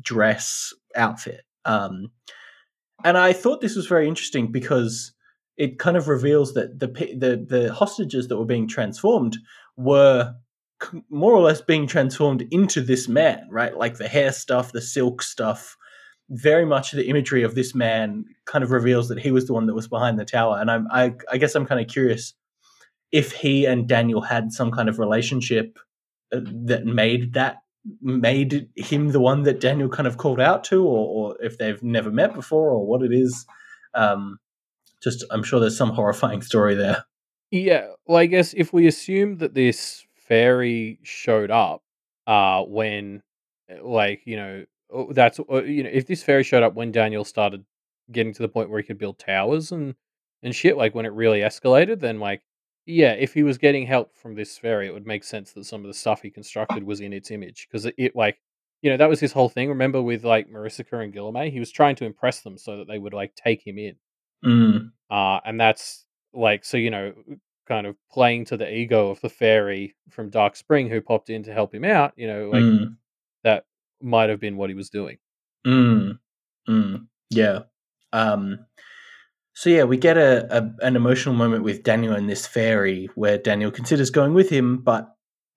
[0.00, 1.42] dress outfit.
[1.64, 2.10] Um
[3.04, 5.12] and I thought this was very interesting because
[5.56, 9.38] it kind of reveals that the the the hostages that were being transformed
[9.76, 10.34] were
[11.10, 13.76] more or less being transformed into this man, right?
[13.76, 15.76] Like the hair stuff, the silk stuff,
[16.30, 19.66] very much the imagery of this man kind of reveals that he was the one
[19.66, 20.58] that was behind the tower.
[20.60, 22.34] And I'm, I, I guess I'm kind of curious
[23.10, 25.78] if he and Daniel had some kind of relationship
[26.32, 27.56] uh, that made that
[28.02, 31.82] made him the one that Daniel kind of called out to, or, or if they've
[31.82, 33.46] never met before, or what it is.
[33.94, 34.38] Um,
[35.02, 37.04] just, I'm sure there's some horrifying story there.
[37.50, 37.86] Yeah.
[38.06, 41.82] Well, I guess if we assume that this fairy showed up,
[42.26, 43.22] uh, when,
[43.70, 46.92] uh, like, you know, oh, that's uh, you know, if this fairy showed up when
[46.92, 47.64] Daniel started
[48.12, 49.94] getting to the point where he could build towers and
[50.42, 52.42] and shit, like when it really escalated, then like,
[52.86, 55.80] yeah, if he was getting help from this fairy, it would make sense that some
[55.80, 58.38] of the stuff he constructed was in its image because it, it like.
[58.80, 59.70] You know, that was his whole thing.
[59.70, 61.50] Remember with like Marissa and Guilherme?
[61.50, 63.96] He was trying to impress them so that they would like take him in.
[64.44, 67.12] Mm, Uh, and that's like, so, you know,
[67.68, 71.42] kind of playing to the ego of the fairy from Dark Spring who popped in
[71.44, 72.96] to help him out, you know, like mm,
[73.44, 73.66] that
[74.00, 75.18] might have been what he was doing.
[75.66, 76.18] mm,
[76.68, 77.06] mm.
[77.30, 77.60] Yeah.
[78.12, 78.66] Um,
[79.52, 83.38] so yeah, we get a, a an emotional moment with Daniel and this fairy, where
[83.38, 85.08] Daniel considers going with him, but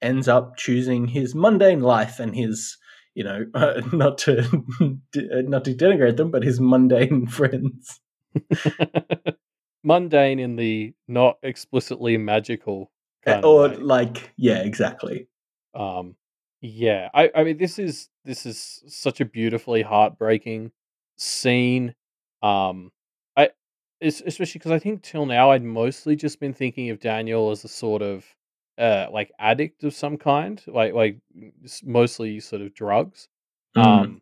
[0.02, 2.78] ends up choosing his mundane life and his,
[3.14, 4.42] you know, uh, not to
[5.16, 8.00] not to denigrate them, but his mundane friends.
[9.84, 12.92] Mundane in the not explicitly magical
[13.26, 15.28] kind of or like, yeah, exactly.
[15.74, 16.16] Um,
[16.62, 20.72] yeah, I, I mean, this is this is such a beautifully heartbreaking
[21.18, 21.96] scene.
[22.44, 22.92] Um,
[23.36, 23.50] I
[24.02, 27.64] es- especially because I think till now I'd mostly just been thinking of Daniel as
[27.64, 28.26] a sort of
[28.78, 31.18] uh like addict of some kind, like like
[31.84, 33.28] mostly sort of drugs.
[33.76, 34.22] Mm, Um,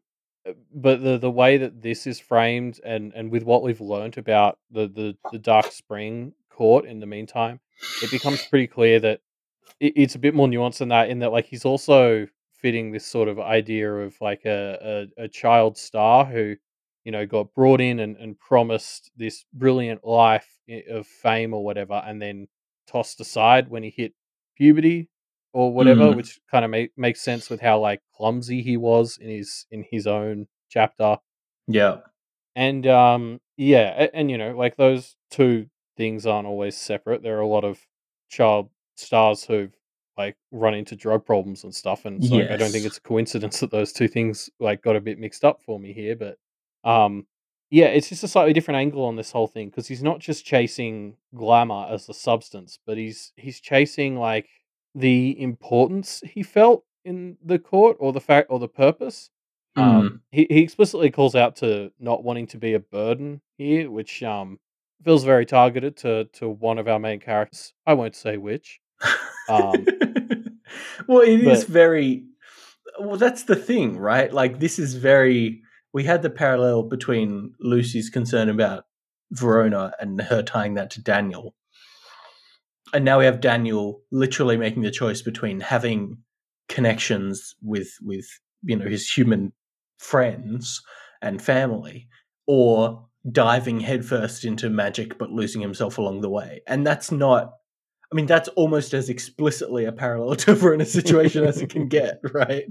[0.74, 4.60] but the the way that this is framed and and with what we've learned about
[4.72, 7.60] the the the Dark Spring court in the meantime,
[8.04, 9.22] it becomes pretty clear that
[9.80, 13.06] it, it's a bit more nuanced than that in that like he's also fitting this
[13.06, 16.56] sort of idea of like a, a, a child star who
[17.04, 21.64] you know got brought in and, and promised this brilliant life eh, of fame or
[21.64, 22.48] whatever and then
[22.88, 24.14] tossed aside when he hit
[24.56, 25.10] puberty
[25.54, 29.18] or whatever mm, which kind of make, makes sense with how like clumsy he was
[29.20, 31.18] in his in his own chapter
[31.68, 31.98] yeah.
[32.56, 37.22] and um yeah, a- and, you know, like those two things aren't always separate.
[37.22, 37.78] There are a lot of
[38.30, 39.76] child stars who've
[40.18, 43.02] like run into drug problems and stuff, and so like I don't think it's a
[43.02, 46.16] coincidence that those two things like got a bit mixed up for me here.
[46.16, 46.38] But
[46.90, 47.28] um
[47.70, 50.46] yeah, it's just a slightly different angle on this whole thing because he's not just
[50.46, 54.48] chasing glamour as the substance, but he's he's chasing like
[54.96, 59.30] the importance he felt in the court or the fact or the purpose
[59.76, 60.20] um, Mm.
[60.32, 64.60] he he explicitly calls out to not wanting to be a burden here, which um
[65.04, 67.74] feels very targeted to to one of our main characters.
[67.86, 68.80] I won't say which.
[69.48, 69.86] Um,
[71.08, 72.26] well, it is but very.
[73.00, 74.34] Well, that's the thing, right?
[74.34, 75.62] Like, this is very.
[75.94, 78.86] We had the parallel between Lucy's concern about
[79.32, 81.56] Verona and her tying that to Daniel.
[82.94, 86.18] And now we have Daniel literally making the choice between having
[86.68, 88.26] connections with with
[88.64, 89.52] you know his human
[89.98, 90.82] friends
[91.22, 92.08] and family
[92.48, 96.62] or diving headfirst into magic but losing himself along the way.
[96.68, 97.54] And that's not
[98.12, 102.20] I mean, that's almost as explicitly a parallel to Verona's situation as it can get,
[102.34, 102.66] right?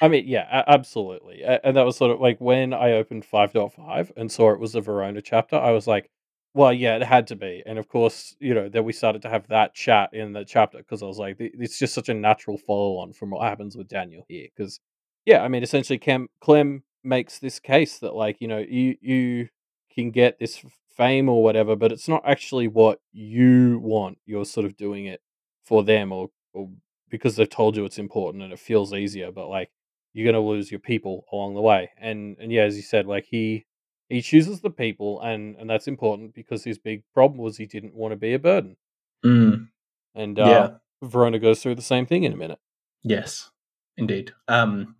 [0.00, 1.42] I mean, yeah, absolutely.
[1.42, 4.80] And that was sort of like when I opened 5.5 and saw it was a
[4.80, 6.10] Verona chapter, I was like,
[6.56, 9.28] Well, yeah, it had to be, and of course, you know, then we started to
[9.28, 12.56] have that chat in the chapter because I was like, it's just such a natural
[12.56, 14.48] follow on from what happens with Daniel here.
[14.56, 14.80] Because,
[15.26, 19.48] yeah, I mean, essentially, Clem, Clem makes this case that, like, you know, you you
[19.94, 20.64] can get this
[20.96, 24.16] fame or whatever, but it's not actually what you want.
[24.24, 25.20] You're sort of doing it
[25.64, 26.70] for them or or
[27.10, 29.70] because they've told you it's important and it feels easier, but like
[30.14, 31.90] you're gonna lose your people along the way.
[32.00, 33.66] And and yeah, as you said, like he
[34.08, 37.94] he chooses the people, and and that's important because his big problem was he didn't
[37.94, 38.76] want to be a burden.
[39.24, 39.68] Mm,
[40.14, 40.68] And uh, yeah.
[41.08, 42.58] Verona goes through the same thing in a minute.
[43.02, 43.50] Yes.
[43.96, 44.32] Indeed.
[44.48, 44.96] Um.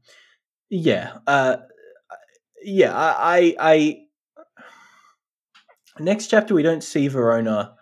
[0.70, 1.18] Yeah.
[1.26, 1.56] Uh.
[2.62, 2.94] Yeah.
[2.96, 3.54] I.
[3.58, 3.58] I.
[3.60, 3.96] I
[5.98, 7.74] next chapter, we don't see Verona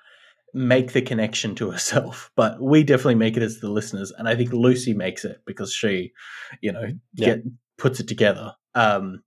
[0.53, 4.37] make the connection to herself, but we definitely make it as the listeners, and I
[4.37, 6.13] think Lucy makes it because she,
[6.61, 7.27] you know, Yeah.
[7.27, 7.43] get
[7.79, 8.55] puts it together.
[8.75, 9.23] Um.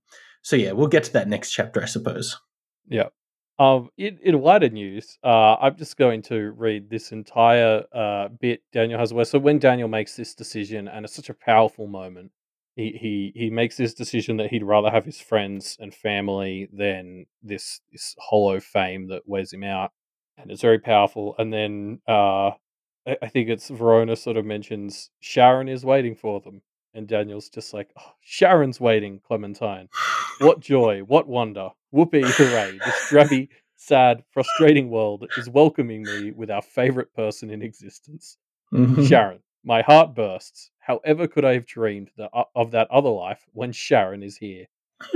[0.47, 2.39] So yeah, we'll get to that next chapter, I suppose.
[2.87, 3.09] Yeah.
[3.59, 3.89] Um.
[3.97, 8.97] In, in lighter news, uh, I'm just going to read this entire uh bit Daniel
[8.97, 9.13] has.
[9.13, 12.31] Where so when Daniel makes this decision, and it's such a powerful moment.
[12.77, 17.25] He, he he makes this decision that he'd rather have his friends and family than
[17.43, 19.91] this this hollow fame that wears him out.
[20.37, 21.35] and it's very powerful.
[21.37, 22.51] And then uh,
[23.05, 26.61] I, I think it's Verona sort of mentions Sharon is waiting for them,
[26.97, 29.87] and Daniel's just like, oh, Sharon's waiting, Clementine.
[30.39, 32.79] What joy, what wonder, whoopee, hooray!
[32.83, 38.37] This drabby, sad, frustrating world is welcoming me with our favorite person in existence,
[38.73, 39.07] Mhm.
[39.07, 39.39] Sharon.
[39.63, 40.71] My heart bursts.
[40.79, 44.65] However, could I have dreamed that, of that other life when Sharon is here?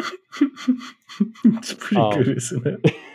[1.46, 2.96] it's pretty Um, good, isn't it?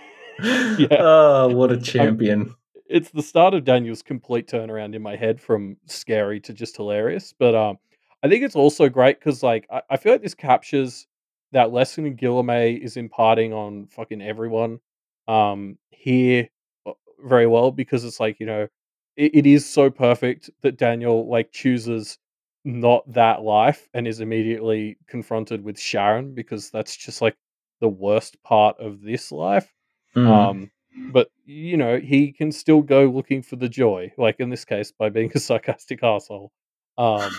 [0.78, 0.98] Yeah.
[1.00, 2.54] Oh, what a champion.
[2.90, 7.32] it's the start of Daniel's complete turnaround in my head from scary to just hilarious.
[7.38, 7.78] But um,
[8.26, 11.06] I think it's also great because like I, I feel like this captures
[11.52, 14.80] that lesson Guilherme is imparting on fucking everyone
[15.28, 16.48] um here
[16.86, 16.92] uh,
[17.24, 18.68] very well because it's like you know
[19.16, 22.18] it, it is so perfect that Daniel like chooses
[22.64, 27.36] not that life and is immediately confronted with Sharon because that's just like
[27.80, 29.72] the worst part of this life
[30.16, 30.28] Mm.
[30.28, 30.70] um,
[31.12, 34.90] but you know, he can still go looking for the joy, like in this case
[34.92, 36.52] by being a sarcastic asshole.
[36.98, 37.30] Um,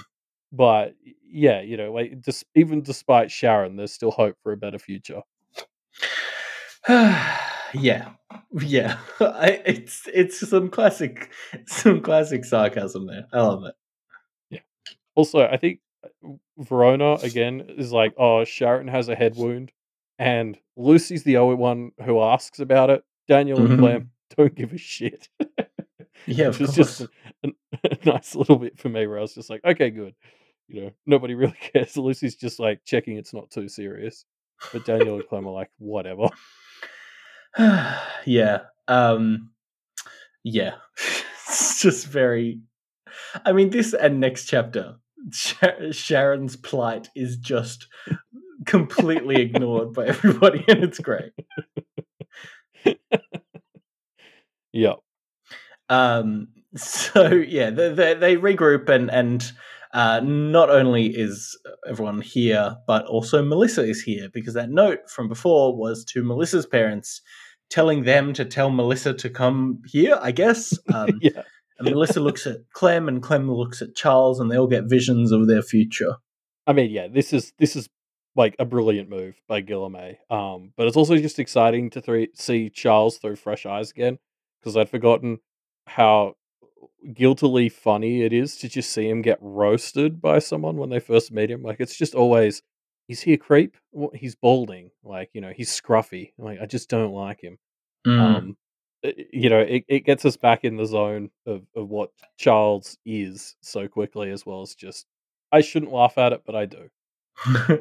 [0.52, 0.96] but
[1.30, 5.22] yeah, you know, like just even despite Sharon, there's still hope for a better future.
[6.90, 8.12] yeah,
[8.62, 8.98] yeah.
[9.20, 11.32] I, it's it's some classic
[11.68, 13.26] some classic sarcasm there.
[13.34, 13.76] I love it.
[14.50, 14.60] Yeah.
[15.16, 19.72] Also, I think uh, Verona again is like, oh, Sharon has a head wound,
[20.18, 23.04] and Lucy's the only one who asks about it.
[23.28, 23.80] Daniel and Mhm.
[23.80, 25.28] Clem don't give a shit.
[26.28, 26.76] Yeah, of course.
[26.76, 27.08] just a,
[27.44, 30.14] a nice little bit for me where I was just like, okay, good.
[30.68, 31.98] You know, nobody really cares.
[31.98, 34.26] Lucy's just like checking it's not too serious.
[34.74, 36.28] But Daniel and Clem are like, whatever.
[38.26, 38.60] yeah.
[38.88, 39.52] Um
[40.44, 40.76] yeah.
[41.48, 42.62] it's just very
[43.46, 44.96] I mean this and next chapter
[45.32, 47.88] Sha- Sharon's plight is just
[48.66, 51.32] completely ignored by everybody and it's great.
[54.72, 54.96] Yeah.
[55.90, 59.52] Um so yeah, they, they, they regroup and and
[59.94, 65.28] uh, not only is everyone here, but also Melissa is here because that note from
[65.28, 67.22] before was to Melissa's parents
[67.70, 70.78] telling them to tell Melissa to come here, I guess.
[70.94, 71.44] Um, yeah.
[71.80, 75.32] And Melissa looks at Clem, and Clem looks at Charles, and they all get visions
[75.32, 76.16] of their future.
[76.66, 77.88] I mean, yeah, this is this is
[78.36, 80.16] like a brilliant move by Guilherme.
[80.32, 84.18] Um, but it's also just exciting to three, see Charles through fresh eyes again
[84.60, 85.38] because I'd forgotten
[85.88, 86.36] how
[87.14, 91.32] guiltily funny it is to just see him get roasted by someone when they first
[91.32, 91.64] meet him.
[91.64, 92.62] Like it's just always,
[93.08, 93.78] is he a creep?
[93.92, 96.32] What- He's balding, like you know, he's scruffy.
[96.38, 97.58] Like I just don't like him.
[98.06, 98.20] Mm.
[98.20, 98.58] Um,
[99.06, 102.98] i- you know, it, it gets us back in the zone of, of what Charles
[103.06, 105.06] is so quickly, as well as just
[105.52, 106.90] I shouldn't laugh at it, but I do.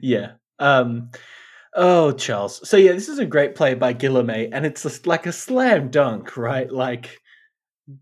[0.00, 0.32] yeah.
[0.58, 1.10] Um,
[1.74, 2.66] oh, Charles.
[2.68, 5.90] So yeah, this is a great play by Guilherme, and it's just like a slam
[5.90, 6.70] dunk, right?
[6.70, 7.18] Like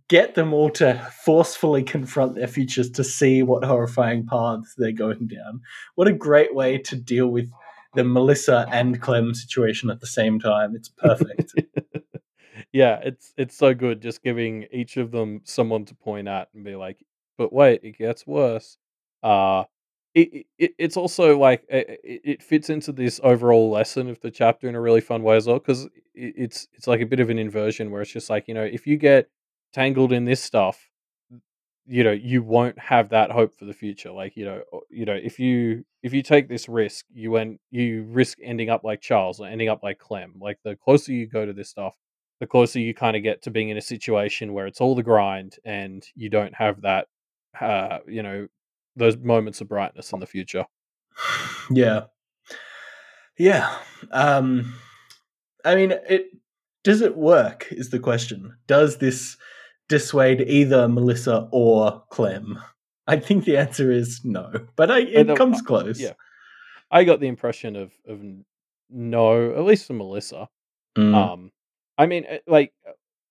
[0.09, 0.95] get them all to
[1.25, 5.61] forcefully confront their futures to see what horrifying paths they're going down.
[5.95, 7.51] What a great way to deal with
[7.95, 10.75] the Melissa and Clem situation at the same time.
[10.75, 11.55] It's perfect.
[12.73, 16.65] yeah, it's it's so good just giving each of them someone to point at and
[16.65, 16.99] be like,
[17.39, 18.79] but wait, it gets worse.
[19.23, 19.65] Uh
[20.17, 24.31] it, it it's also like it, it it fits into this overall lesson of the
[24.31, 27.29] chapter in a really fun way as well because it's it's like a bit of
[27.31, 29.29] an inversion where it's just like you know if you get
[29.75, 30.89] tangled in this stuff
[31.87, 35.15] you know you won't have that hope for the future like you know you know
[35.15, 39.39] if you if you take this risk you end you risk ending up like charles
[39.39, 41.95] or ending up like clem like the closer you go to this stuff
[42.41, 45.03] the closer you kind of get to being in a situation where it's all the
[45.03, 47.07] grind and you don't have that
[47.61, 48.49] uh you know
[48.97, 50.65] those moments of brightness in the future
[51.71, 52.03] yeah
[53.39, 53.77] yeah
[54.13, 54.75] um
[55.65, 56.27] i mean it
[56.85, 59.37] does it work is the question does this
[59.89, 62.59] dissuade either Melissa or Clem?
[63.07, 66.01] I think the answer is no, but I, it but comes close.
[66.01, 66.15] Yeah,
[66.91, 68.21] I got the impression of of
[68.91, 70.49] no, at least for Melissa.
[70.99, 71.15] Mm.
[71.15, 71.53] Um,
[71.97, 72.73] I mean, eh, like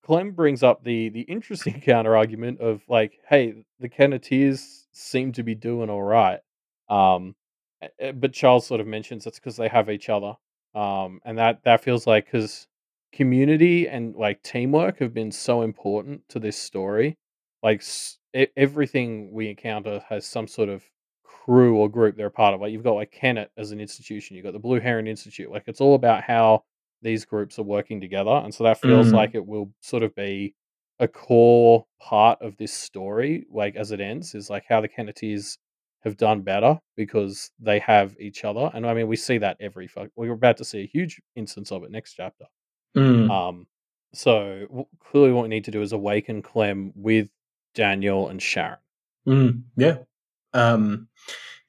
[0.05, 5.43] Clem brings up the the interesting counter argument of like, hey, the Kenneteers seem to
[5.43, 6.39] be doing all right.
[6.89, 7.35] Um,
[8.15, 10.35] but Charles sort of mentions it's because they have each other.
[10.75, 12.67] Um, and that that feels like because
[13.13, 17.17] community and like teamwork have been so important to this story.
[17.63, 18.19] Like s-
[18.55, 20.83] everything we encounter has some sort of
[21.23, 22.61] crew or group they're a part of.
[22.61, 25.49] Like you've got like Kennet as an institution, you've got the Blue Heron Institute.
[25.51, 26.63] Like it's all about how
[27.05, 29.13] these groups are working together, and so that feels mm.
[29.13, 30.55] like it will sort of be
[30.99, 33.45] a core part of this story.
[33.51, 35.57] Like as it ends, is like how the Kenneteers
[36.03, 38.71] have done better because they have each other.
[38.73, 39.89] And I mean, we see that every.
[40.15, 42.45] We're about to see a huge instance of it next chapter.
[42.97, 43.29] Mm.
[43.29, 43.67] Um,
[44.13, 47.29] so clearly, what we need to do is awaken Clem with
[47.75, 48.79] Daniel and Sharon.
[49.27, 49.97] Mm, yeah.
[50.53, 51.07] Um,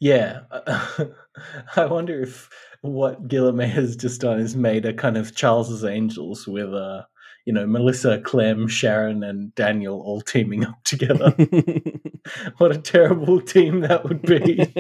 [0.01, 0.41] yeah.
[1.77, 2.51] I wonder if
[2.83, 7.05] what Guilherme has just done is made a kind of Charles's Angels with, uh,
[7.45, 11.31] you know, Melissa, Clem, Sharon, and Daniel all teaming up together.
[12.59, 14.73] what a terrible team that would be.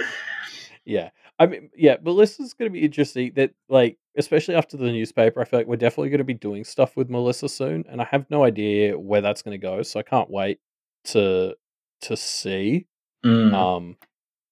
[0.84, 1.10] yeah.
[1.38, 3.32] I mean, yeah, Melissa's going to be interesting.
[3.34, 6.64] That like, especially after the newspaper, I feel like we're definitely going to be doing
[6.64, 9.82] stuff with Melissa soon, and I have no idea where that's going to go.
[9.82, 10.60] So I can't wait
[11.06, 11.54] to
[12.02, 12.86] to see.
[13.24, 13.54] Mm.
[13.54, 13.96] Um,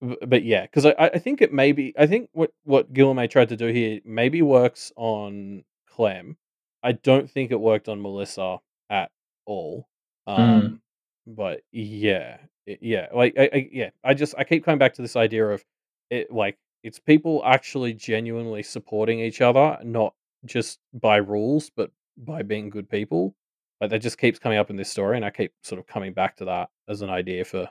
[0.01, 3.57] but yeah, because I, I think it maybe I think what what Guilherme tried to
[3.57, 6.37] do here maybe works on Clem.
[6.83, 8.59] I don't think it worked on Melissa
[8.91, 9.11] at
[9.47, 9.89] all.
[10.29, 10.39] Mm.
[10.39, 10.79] Um, mm.
[11.27, 15.17] but yeah, yeah, like I, I yeah, I just I keep coming back to this
[15.17, 15.65] idea of
[16.11, 20.15] it like it's people actually genuinely supporting each other, not
[20.45, 23.35] just by rules, but by being good people.
[23.81, 26.13] Like that just keeps coming up in this story, and I keep sort of coming
[26.13, 27.69] back to that as an idea for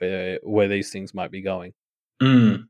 [0.00, 1.72] where where these things might be going.
[2.22, 2.66] Mm.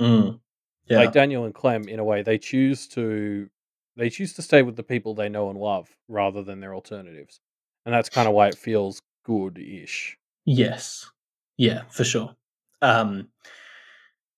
[0.00, 0.40] Mm.
[0.86, 0.98] Yeah.
[0.98, 3.48] Like Daniel and Clem, in a way, they choose to
[3.96, 7.40] they choose to stay with the people they know and love rather than their alternatives,
[7.86, 10.18] and that's kind of why it feels good-ish.
[10.44, 11.10] Yes.
[11.56, 12.34] Yeah, for sure.
[12.82, 13.28] Um,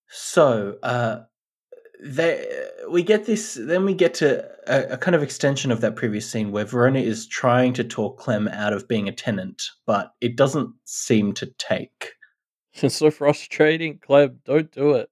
[0.09, 1.23] so, uh,
[2.03, 2.47] they,
[2.91, 6.31] we get this, then we get to a, a, kind of extension of that previous
[6.31, 10.37] scene where Verona is trying to talk Clem out of being a tenant, but it
[10.37, 12.13] doesn't seem to take.
[12.83, 14.41] It's so frustrating, Clem.
[14.45, 15.09] Don't do it.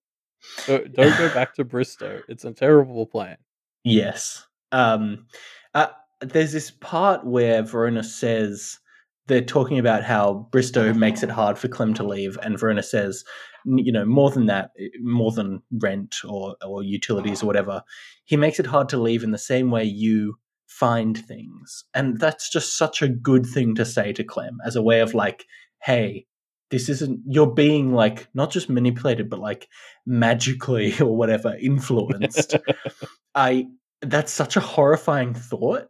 [0.67, 2.21] Don't, don't go back to Bristow.
[2.29, 3.37] It's a terrible plan.
[3.85, 4.47] Yes.
[4.73, 5.27] Um,
[5.75, 5.89] uh,
[6.21, 8.79] there's this part where Verona says
[9.27, 13.25] they're talking about how Bristow makes it hard for Clem to leave, and Verona says,
[13.65, 17.83] you know, more than that, eh, more than rent or or utilities or whatever,
[18.25, 20.37] he makes it hard to leave in the same way you
[20.67, 24.83] find things, and that's just such a good thing to say to Clem as a
[24.83, 25.47] way of like,
[25.83, 26.27] hey,
[26.75, 29.69] this isn't you're being like not just manipulated, but like
[30.05, 32.57] magically or whatever influenced.
[33.37, 33.69] I
[34.03, 35.89] that's such a horrifying thought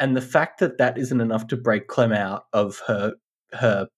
[0.00, 3.14] and the fact that that isn't enough to break Clem out of her
[3.52, 3.88] her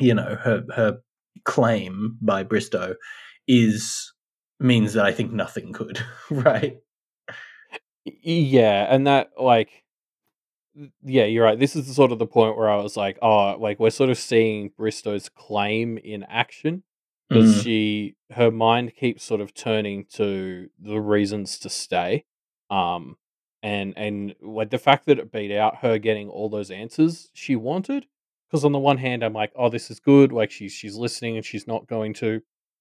[0.00, 0.98] you know her her
[1.44, 2.96] claim by Bristow
[3.46, 4.12] is
[4.58, 6.78] means that I think nothing could, right?
[8.04, 9.83] Yeah, and that like
[11.02, 11.58] yeah, you're right.
[11.58, 14.18] This is sort of the point where I was like, oh, like we're sort of
[14.18, 16.82] seeing Bristow's claim in action
[17.28, 17.62] because mm.
[17.62, 22.24] she her mind keeps sort of turning to the reasons to stay.
[22.70, 23.16] Um
[23.64, 27.56] and and like the fact that it beat out her getting all those answers she
[27.56, 28.06] wanted
[28.46, 31.36] because on the one hand i'm like oh this is good like she's she's listening
[31.36, 32.40] and she's not going to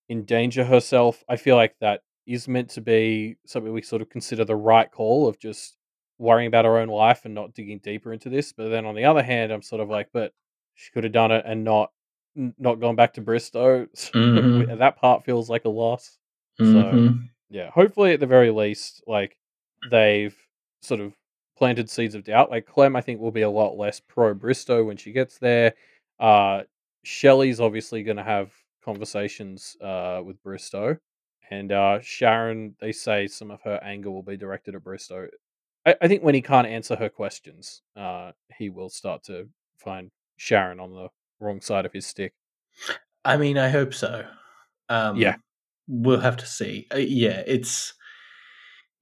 [0.10, 4.44] endanger herself i feel like that is meant to be something we sort of consider
[4.44, 5.78] the right call of just
[6.18, 9.06] worrying about her own life and not digging deeper into this but then on the
[9.06, 10.34] other hand i'm sort of like but
[10.76, 11.92] she could have done it and not
[12.36, 14.78] not gone back to bristow mm-hmm.
[14.78, 16.18] that part feels like a loss
[16.60, 17.08] mm-hmm.
[17.08, 17.14] so
[17.50, 19.38] yeah hopefully at the very least like
[19.90, 20.36] they've
[20.82, 21.14] sort of
[21.58, 22.52] planted seeds of doubt.
[22.52, 25.74] Like Clem, I think will be a lot less pro Bristow when she gets there.
[26.20, 26.64] Uh,
[27.04, 28.52] Shelley's obviously going to have
[28.84, 30.98] conversations uh, with Bristow,
[31.50, 32.76] and uh, Sharon.
[32.80, 35.28] They say some of her anger will be directed at Bristow.
[35.86, 40.12] I, I think when he can't answer her questions, uh, he will start to find
[40.38, 41.08] Sharon on the
[41.40, 42.34] wrong side of his stick.
[43.26, 44.26] I mean, I hope so.
[44.90, 45.36] Um, Yeah.
[45.88, 46.88] we'll have to see.
[46.94, 47.94] Uh, yeah, it's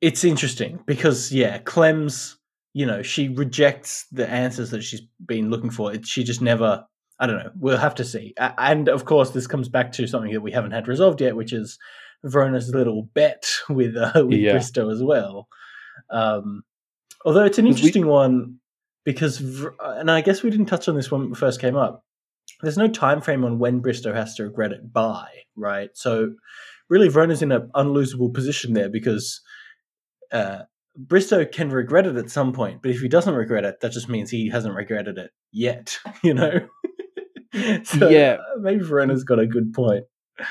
[0.02, 2.38] it's interesting because yeah, Clem's
[2.74, 5.94] you know she rejects the answers that she's been looking for.
[5.94, 6.86] It, she just never.
[7.20, 7.52] I don't know.
[7.60, 8.34] We'll have to see.
[8.38, 11.54] And of course, this comes back to something that we haven't had resolved yet, which
[11.54, 11.78] is
[12.24, 14.54] Verona's little bet with uh, with Yeah.
[14.54, 15.48] Bristow as well.
[16.10, 16.64] Um,
[17.26, 18.58] although it's an 'Cause we- interesting one
[19.06, 19.42] because,
[19.82, 22.04] and I guess we didn't touch on this when it first came up.
[22.62, 25.90] There's no time frame on when Bristow has to regret it by, right?
[25.94, 26.34] So
[26.90, 29.42] really, Verona's in an unlosable position there because
[30.32, 30.64] uh,
[30.96, 34.10] Bristow can regret it at some point, but if he doesn't regret it, that just
[34.10, 36.68] means he hasn't regretted it yet, you know?
[37.84, 38.38] so Yeah.
[38.40, 40.06] uh, maybe Verona's got a good point.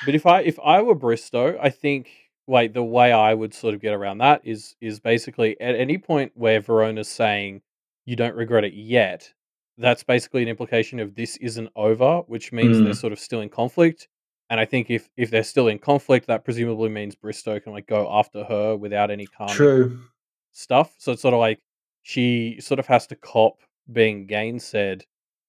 [0.04, 2.08] But if I if I were Bristow, I think
[2.50, 5.98] like the way I would sort of get around that is is basically at any
[5.98, 7.62] point where Verona's saying
[8.06, 9.32] you don't regret it yet,
[9.78, 12.96] that's basically an implication of this isn't over, which means they're Mm.
[13.00, 14.08] sort of still in conflict.
[14.50, 17.86] And I think if if they're still in conflict, that presumably means Bristow can like
[17.86, 20.00] go after her without any karmic True.
[20.52, 20.94] stuff.
[20.98, 21.60] So it's sort of like
[22.02, 23.60] she sort of has to cop
[23.92, 25.02] being gainsaid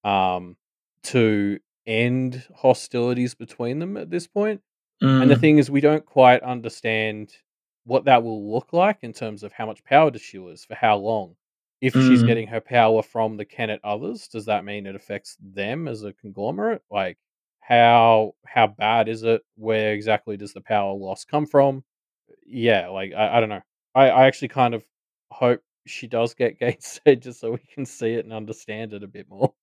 [0.04, 0.56] um,
[1.04, 4.62] to end hostilities between them at this point.
[5.20, 7.34] And the Mm, thing is, we don't quite understand
[7.86, 10.76] what that will look like in terms of how much power does she lose for
[10.76, 11.36] how long.
[11.82, 12.24] If she's Mm.
[12.24, 16.14] getting her power from the Kennet others, does that mean it affects them as a
[16.14, 16.84] conglomerate?
[16.92, 17.18] Like
[17.62, 19.42] how how bad is it?
[19.56, 21.84] Where exactly does the power loss come from?
[22.46, 23.62] Yeah, like I, I don't know.
[23.96, 24.86] I, I actually kind of
[25.32, 29.08] hope she does get gainsaid just so we can see it and understand it a
[29.08, 29.54] bit more.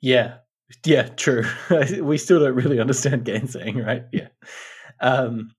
[0.00, 0.38] yeah.
[0.84, 1.44] Yeah, true.
[2.00, 4.04] we still don't really understand gainsaying, right?
[4.12, 4.28] Yeah.
[5.00, 5.52] Um,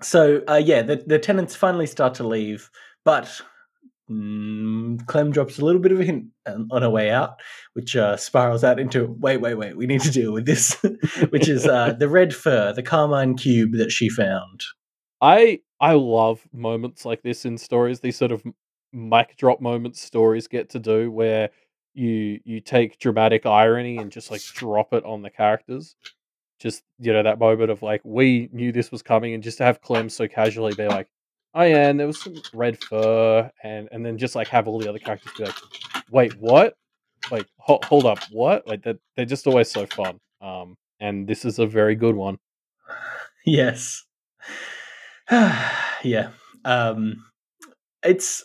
[0.00, 2.70] so, uh, yeah, the, the tenants finally start to leave,
[3.04, 3.40] but
[4.10, 7.40] mm, Clem drops a little bit of a hint um, on her way out,
[7.74, 10.74] which uh, spirals out into wait, wait, wait, we need to deal with this,
[11.30, 14.62] which is uh, the red fur, the carmine cube that she found.
[15.20, 18.00] I I love moments like this in stories.
[18.00, 18.42] These sort of
[18.92, 21.50] mic drop moments stories get to do where
[21.98, 25.96] you you take dramatic irony and just like drop it on the characters.
[26.58, 29.64] Just you know that moment of like we knew this was coming, and just to
[29.64, 31.08] have Clem so casually be like,
[31.54, 34.78] "Oh yeah," and there was some red fur, and and then just like have all
[34.78, 35.54] the other characters be like,
[36.10, 36.74] "Wait, what?
[37.30, 40.18] Like ho- hold up, what?" Like that they're just always so fun.
[40.40, 42.38] Um, and this is a very good one.
[43.44, 44.04] Yes.
[45.30, 46.30] yeah.
[46.64, 47.24] Um
[48.02, 48.44] it's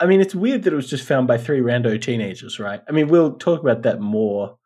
[0.00, 2.80] I mean it's weird that it was just found by three rando teenagers, right?
[2.88, 4.56] I mean we'll talk about that more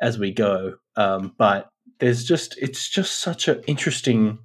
[0.00, 0.74] as we go.
[0.96, 1.68] Um but
[2.00, 4.38] there's just it's just such an interesting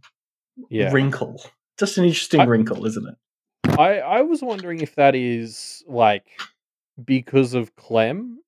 [0.69, 0.91] Yeah.
[0.91, 1.41] wrinkle.
[1.77, 3.15] Just an interesting I- wrinkle, isn't it?
[3.79, 6.25] I I was wondering if that is like
[7.05, 8.39] because of Clem,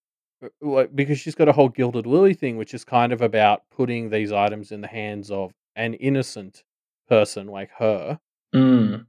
[0.43, 3.63] uh, like because she's got a whole Gilded Lily thing, which is kind of about
[3.71, 6.63] putting these items in the hands of an innocent
[7.07, 8.19] person like her.
[8.53, 9.05] Mm.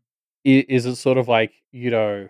[0.47, 2.29] I- Is it sort of like you know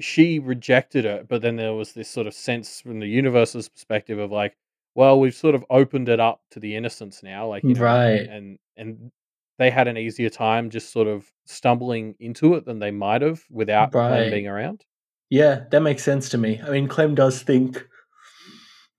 [0.00, 4.18] she rejected it, but then there was this sort of sense from the universe's perspective
[4.18, 4.56] of like,
[4.94, 8.20] well, we've sort of opened it up to the innocents now, like you know, Right.
[8.28, 9.10] and and
[9.58, 13.42] they had an easier time just sort of stumbling into it than they might have
[13.50, 14.84] without Clem being around.
[15.30, 16.60] Yeah, that makes sense to me.
[16.64, 17.84] I mean, Clem does think.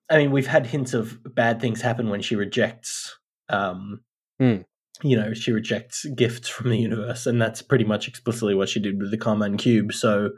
[0.10, 3.18] I mean, we've had hints of bad things happen when she rejects.
[3.50, 4.02] Um,
[4.40, 4.58] Hmm.
[5.04, 8.80] You know, she rejects gifts from the universe, and that's pretty much explicitly what she
[8.80, 9.92] did with the Carmine Cube.
[9.94, 10.30] So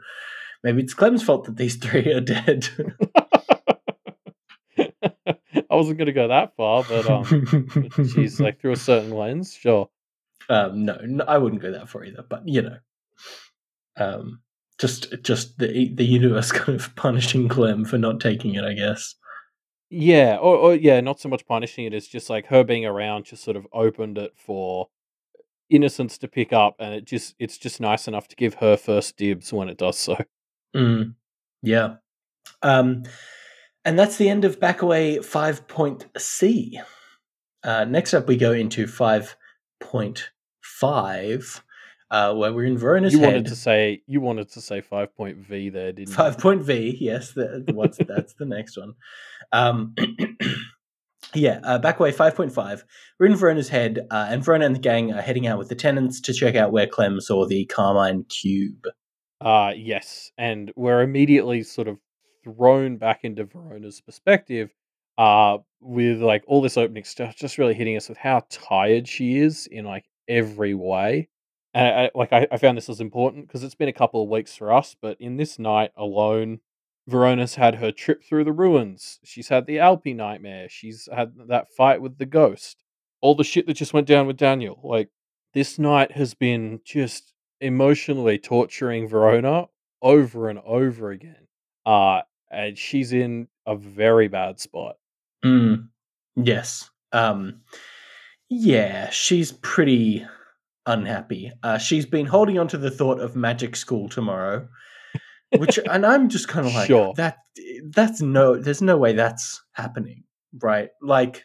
[0.62, 2.68] maybe it's Clem's fault that these three are dead.
[5.70, 9.54] I wasn't going to go that far, but um, she's like through a certain lens,
[9.54, 9.90] sure.
[10.48, 12.24] um, no, no, I wouldn't go that far either.
[12.28, 12.76] But you know,
[13.96, 14.40] um,
[14.78, 19.14] just just the the universe kind of punishing Clem for not taking it, I guess.
[19.90, 21.94] Yeah, or, or yeah, not so much punishing it.
[21.94, 24.88] It's just like her being around just sort of opened it for
[25.70, 29.16] innocence to pick up, and it just it's just nice enough to give her first
[29.16, 30.16] dibs when it does so.
[30.76, 31.14] Mm,
[31.62, 31.94] yeah.
[32.62, 33.04] Um,
[33.84, 36.80] and that's the end of Backaway 5.c.
[37.64, 41.60] Uh, next up, we go into 5.5,
[42.10, 43.26] uh, where we're in Verona's you head.
[43.26, 46.96] wanted to say you wanted to say five point V there, didn't Five point V,
[47.00, 48.94] yes, the, what's that's the next one.
[49.52, 49.94] Um,
[51.34, 52.84] yeah, uh, Backaway five point five.
[53.18, 55.74] We're in Verona's head, uh, and Verona and the gang are heading out with the
[55.74, 58.86] tenants to check out where Clem saw the Carmine cube.
[59.40, 61.98] Uh yes, and we're immediately sort of
[62.44, 64.70] thrown back into Verona's perspective,
[65.16, 69.38] uh, with like all this opening stuff, just really hitting us with how tired she
[69.38, 71.28] is in like every way.
[71.74, 74.28] And I- like I, I found this was important because it's been a couple of
[74.28, 76.60] weeks for us, but in this night alone,
[77.06, 79.18] Verona's had her trip through the ruins.
[79.24, 80.68] She's had the Alpi nightmare.
[80.68, 82.82] She's had that fight with the ghost.
[83.20, 84.80] All the shit that just went down with Daniel.
[84.82, 85.10] Like
[85.54, 89.66] this night has been just emotionally torturing Verona
[90.02, 91.46] over and over again.
[91.86, 94.96] Uh and she's in a very bad spot.
[95.44, 95.88] Mm.
[96.36, 96.90] Yes.
[97.12, 97.60] Um
[98.48, 100.24] yeah, she's pretty
[100.86, 101.52] unhappy.
[101.62, 104.68] Uh she's been holding on to the thought of magic school tomorrow.
[105.56, 107.12] Which and I'm just kind of like Sure.
[107.16, 107.38] that
[107.90, 110.24] that's no there's no way that's happening,
[110.62, 110.90] right?
[111.02, 111.44] Like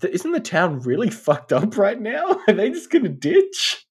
[0.00, 2.40] th- isn't the town really fucked up right now?
[2.48, 3.86] Are they just going to ditch?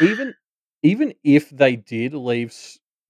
[0.00, 0.34] even
[0.82, 2.54] even if they did leave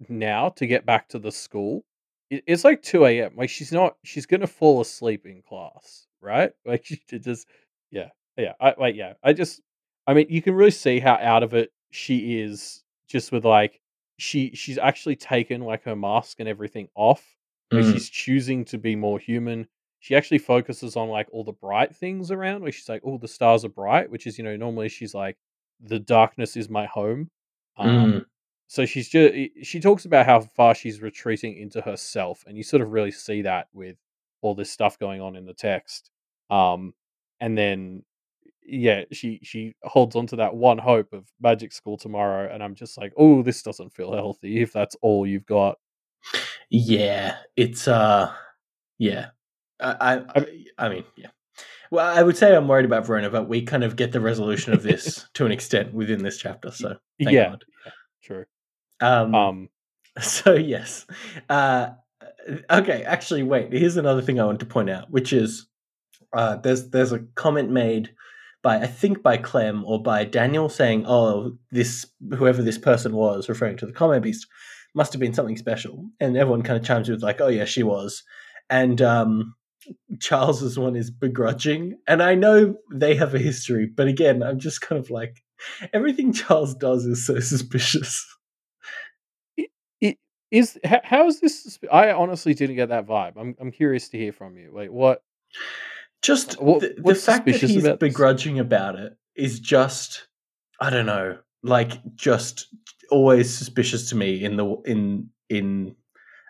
[0.08, 1.84] now to get back to the school,
[2.30, 3.32] it's like two a.m.
[3.36, 6.52] Like she's not, she's gonna fall asleep in class, right?
[6.64, 7.48] Like she just,
[7.90, 8.52] yeah, yeah.
[8.60, 9.14] I like, yeah.
[9.22, 9.60] I just,
[10.06, 13.80] I mean, you can really see how out of it she is, just with like
[14.18, 17.24] she she's actually taken like her mask and everything off.
[17.72, 17.92] Like Mm.
[17.92, 19.68] she's choosing to be more human.
[20.00, 23.28] She actually focuses on like all the bright things around, where she's like, "Oh, the
[23.28, 25.36] stars are bright," which is you know normally she's like,
[25.80, 27.30] "The darkness is my home."
[27.80, 28.24] Um, Mm.
[28.68, 32.82] so she's just she talks about how far she's retreating into herself, and you sort
[32.82, 33.96] of really see that with
[34.42, 36.10] all this stuff going on in the text.
[36.50, 36.94] Um,
[37.40, 38.04] and then
[38.62, 42.74] yeah, she she holds on to that one hope of magic school tomorrow, and I'm
[42.74, 45.78] just like, oh, this doesn't feel healthy if that's all you've got.
[46.70, 48.32] Yeah, it's uh,
[48.98, 49.30] yeah.
[49.80, 51.28] I, I, I- I, I mean, yeah.
[51.90, 54.72] Well, I would say I'm worried about Verona, but we kind of get the resolution
[54.72, 56.70] of this to an extent within this chapter.
[56.70, 57.64] So thank yeah, God.
[58.22, 58.44] true.
[59.00, 59.68] Um, Um,
[60.20, 61.06] so yes.
[61.48, 61.90] Uh,
[62.70, 63.72] okay, actually, wait.
[63.72, 65.66] Here's another thing I want to point out, which is
[66.32, 68.10] uh, there's there's a comment made
[68.62, 73.48] by I think by Clem or by Daniel saying, "Oh, this whoever this person was,
[73.48, 74.46] referring to the Carmine Beast,
[74.94, 77.82] must have been something special," and everyone kind of chimes with like, "Oh yeah, she
[77.82, 78.22] was,"
[78.68, 79.54] and um,
[80.20, 84.80] Charles's one is begrudging, and I know they have a history, but again, I'm just
[84.80, 85.42] kind of like,
[85.92, 88.26] everything Charles does is so suspicious.
[90.50, 91.78] is how, how is this?
[91.92, 93.34] I honestly didn't get that vibe.
[93.36, 94.70] I'm I'm curious to hear from you.
[94.74, 95.22] Like, what?
[96.22, 98.08] Just What- the, the fact that he's about this?
[98.10, 100.26] begrudging about it is just,
[100.80, 102.66] I don't know, like just
[103.10, 105.94] always suspicious to me in the in in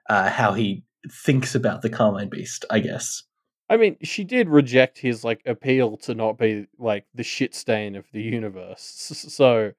[0.08, 2.64] uh, how he thinks about the Carmine Beast.
[2.70, 3.22] I guess.
[3.70, 7.96] I mean, she did reject his like appeal to not be like the shit stain
[7.96, 8.82] of the universe.
[9.30, 9.72] So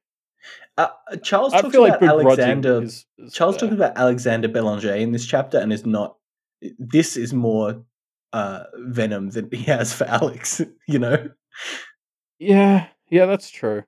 [0.78, 0.88] Uh,
[1.22, 2.82] Charles I talks about like Alexander.
[2.82, 3.68] is, is Charles fair.
[3.70, 6.16] talks about Alexander Belanger in this chapter, and is not.
[6.80, 7.84] This is more
[8.34, 10.62] uh, venom than he has for Alex.
[10.88, 11.30] You know.
[12.40, 13.84] Yeah, yeah, that's true.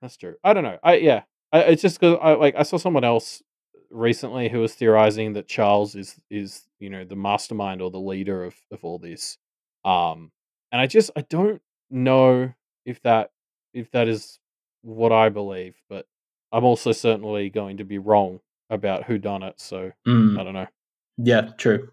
[0.00, 0.34] That's true.
[0.42, 0.78] I don't know.
[0.82, 1.22] I yeah.
[1.52, 3.42] I, it's just because I like I saw someone else
[3.90, 8.44] recently who was theorizing that Charles is is you know the mastermind or the leader
[8.44, 9.38] of of all this.
[9.84, 10.30] Um,
[10.72, 11.60] and I just I don't
[11.90, 12.52] know
[12.84, 13.30] if that
[13.74, 14.38] if that is
[14.82, 16.06] what I believe, but
[16.52, 19.60] I'm also certainly going to be wrong about who done it.
[19.60, 20.66] So Mm, I don't know.
[21.18, 21.90] yeah, true.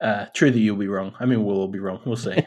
[0.00, 1.14] Uh, true that you'll be wrong.
[1.18, 2.00] I mean, we'll all be wrong.
[2.04, 2.36] We'll see.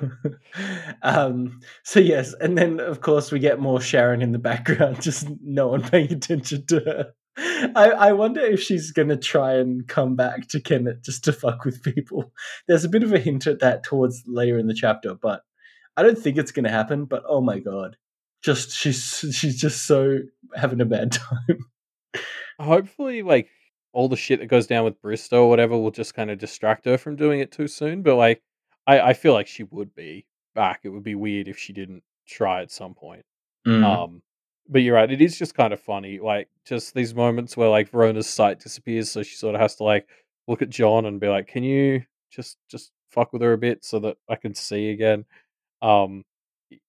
[1.02, 5.28] um, so yes, and then of course we get more Sharon in the background, just
[5.42, 7.12] no one paying attention to her.
[7.38, 11.64] I, I wonder if she's gonna try and come back to Kennet just to fuck
[11.64, 12.32] with people.
[12.66, 15.42] There's a bit of a hint at that towards later in the chapter, but
[15.96, 17.04] I don't think it's gonna happen.
[17.04, 17.96] But oh my god,
[18.42, 20.20] just she's she's just so
[20.54, 22.22] having a bad time.
[22.58, 23.48] Hopefully, like
[23.92, 26.84] all the shit that goes down with Bristow or whatever will just kind of distract
[26.84, 28.02] her from doing it too soon.
[28.02, 28.42] But like,
[28.86, 30.80] I, I feel like she would be back.
[30.84, 33.24] It would be weird if she didn't try at some point.
[33.66, 33.84] Mm.
[33.84, 34.22] Um,
[34.68, 35.10] but you're right.
[35.10, 39.10] It is just kind of funny, like just these moments where like Verona's sight disappears,
[39.10, 40.06] so she sort of has to like
[40.48, 43.84] look at John and be like, "Can you just just fuck with her a bit
[43.84, 45.24] so that I can see again?"
[45.82, 46.24] Um,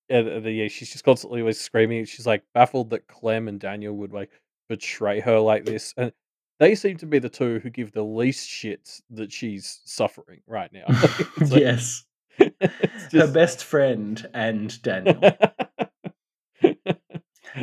[0.10, 2.06] and, and yeah, she's just constantly like screaming.
[2.06, 4.32] She's like baffled that Clem and Daniel would like
[4.70, 6.12] betray her like this, and
[6.60, 10.72] they seem to be the two who give the least shits that she's suffering right
[10.74, 10.86] now.
[11.40, 12.06] Like- yes,
[12.40, 15.20] it's her best friend and Daniel.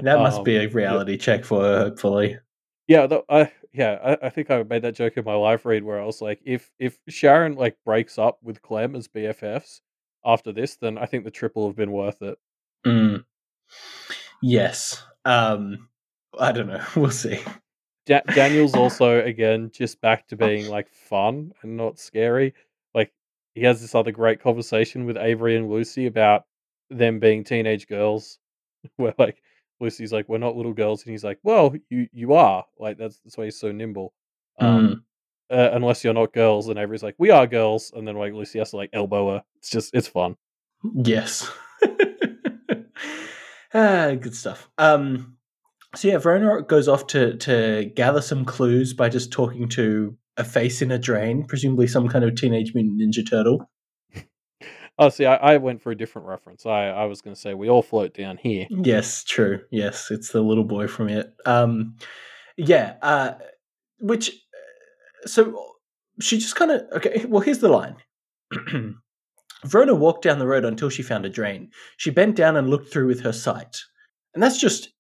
[0.03, 2.39] That must Um, be a reality check for her, hopefully.
[2.87, 6.01] Yeah, I yeah, I, I think I made that joke in my live read where
[6.01, 9.81] I was like, if if Sharon like breaks up with Clem as BFFs
[10.25, 12.39] after this, then I think the trip will have been worth it.
[12.87, 13.25] Mm.
[14.43, 15.03] Yes.
[15.25, 15.89] Um,
[16.39, 16.83] I don't know.
[16.97, 17.41] We'll see.
[18.07, 22.55] Da- Daniel's also again just back to being like fun and not scary.
[22.95, 23.13] Like
[23.55, 26.45] he has this other great conversation with Avery and Lucy about
[26.91, 28.39] them being teenage girls,
[28.97, 29.43] where like
[29.85, 33.21] Lucy's like, "We're not little girls," and he's like, "Well, you you are." Like that's
[33.21, 34.13] that's why he's so nimble.
[34.59, 35.05] Um,
[35.51, 38.59] uh, unless you're not girls, and Avery's like, we are girls, and then like Lucy
[38.59, 39.45] has to like elbow her.
[39.59, 40.37] It's just it's fun.
[40.95, 41.51] Yes.
[43.75, 44.69] ah, good stuff.
[44.79, 45.37] Um,
[45.95, 50.45] so yeah, Verona goes off to to gather some clues by just talking to a
[50.45, 53.71] face in a drain, presumably some kind of teenage mutant ninja turtle.
[54.99, 56.67] Oh, see, I, I went for a different reference.
[56.67, 58.67] I, I was going to say we all float down here.
[58.71, 59.61] Yes, true.
[59.71, 61.35] Yes, it's the little boy from it.
[61.47, 61.97] Um,
[62.57, 62.95] yeah.
[63.03, 63.33] Uh,
[63.99, 64.31] which,
[65.27, 65.75] so
[66.21, 67.25] she just kind of okay.
[67.27, 67.97] Well, here's the line.
[69.65, 71.71] Verona walked down the road until she found a drain.
[71.97, 73.79] She bent down and looked through with her sight,
[74.35, 74.91] and that's just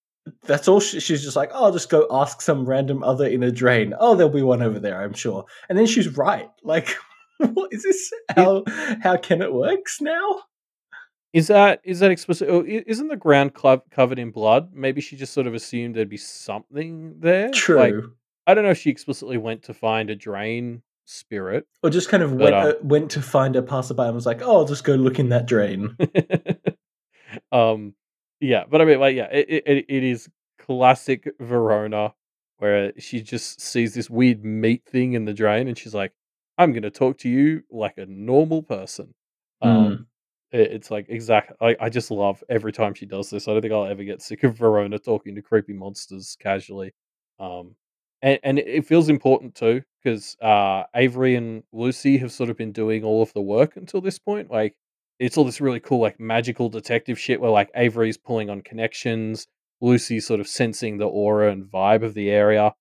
[0.44, 0.80] that's all.
[0.80, 3.94] She, she's just like, oh, I'll just go ask some random other in a drain.
[4.00, 5.44] Oh, there'll be one over there, I'm sure.
[5.68, 6.50] And then she's right.
[6.62, 6.96] Like,
[7.54, 8.12] what is this?
[8.34, 8.64] How
[9.02, 10.42] how can it works now?
[11.32, 12.48] Is that is that explicit?
[12.48, 14.70] Oh, isn't the ground covered in blood?
[14.72, 17.50] Maybe she just sort of assumed there'd be something there.
[17.50, 17.76] True.
[17.78, 17.94] Like,
[18.46, 21.66] I don't know if she explicitly went to find a drain spirit.
[21.82, 24.26] or just kind of But, went um, uh, went to find a passerby and was
[24.26, 25.96] like, oh, I'll just go look in that drain.
[27.52, 27.94] um,
[28.40, 30.28] yeah, but I mean, like, yeah, it, it it is
[30.58, 32.14] classic Verona,
[32.58, 36.12] where she just sees this weird meat thing in the drain, and she's like,
[36.58, 39.14] "I'm going to talk to you like a normal person."
[39.62, 40.06] Um,
[40.52, 41.52] it- it's like exact.
[41.60, 43.48] I I just love every time she does this.
[43.48, 46.92] I don't think I'll ever get sick of Verona talking to creepy monsters casually.
[47.38, 47.74] Um,
[48.22, 52.56] and and it- it feels important too because uh, Avery and Lucy have sort of
[52.56, 54.50] been doing all of the work until this point.
[54.50, 54.74] Like
[55.18, 59.46] it's all this really cool like magical detective shit where like Avery's pulling on connections,
[59.80, 62.74] Lucy's sort of sensing the aura and vibe of the area,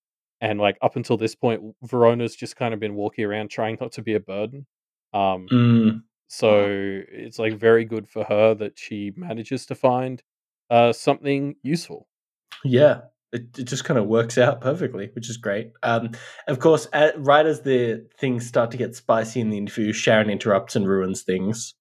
[0.43, 3.93] and like up until this point, Verona's just kind of been walking around trying not
[3.93, 4.65] to be a burden.
[5.13, 6.03] Um, Mm.
[6.27, 10.21] so it's like very good for her that she manages to find
[10.69, 12.09] uh, something useful.
[12.65, 15.71] Yeah, it, it just kind of works out perfectly, which is great.
[15.81, 16.11] Um,
[16.49, 20.29] of course, at, right as the things start to get spicy in the interview, Sharon
[20.29, 21.73] interrupts and ruins things.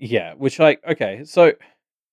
[0.00, 1.52] Yeah, which like okay, so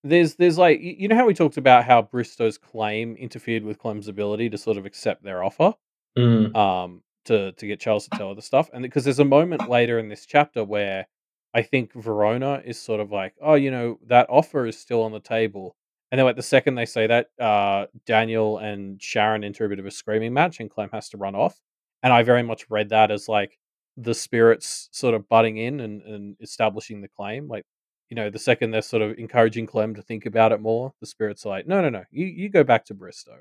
[0.03, 4.07] there's there's like you know how we talked about how Bristow's claim interfered with Clem's
[4.07, 5.73] ability to sort of accept their offer.
[6.17, 6.55] Mm.
[6.55, 9.69] um to to get Charles to tell her the stuff and because there's a moment
[9.69, 11.07] later in this chapter where
[11.53, 15.11] I think Verona is sort of like oh you know that offer is still on
[15.11, 15.75] the table
[16.11, 19.79] and then like the second they say that uh Daniel and Sharon enter a bit
[19.79, 21.59] of a screaming match and Clem has to run off
[22.01, 23.59] and I very much read that as like
[23.95, 27.65] the spirits sort of butting in and, and establishing the claim like
[28.09, 31.05] you know the second they're sort of encouraging Clem to think about it more the
[31.05, 33.39] spirits are like no no no you you go back to Bristow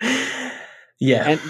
[1.00, 1.28] yeah.
[1.28, 1.40] And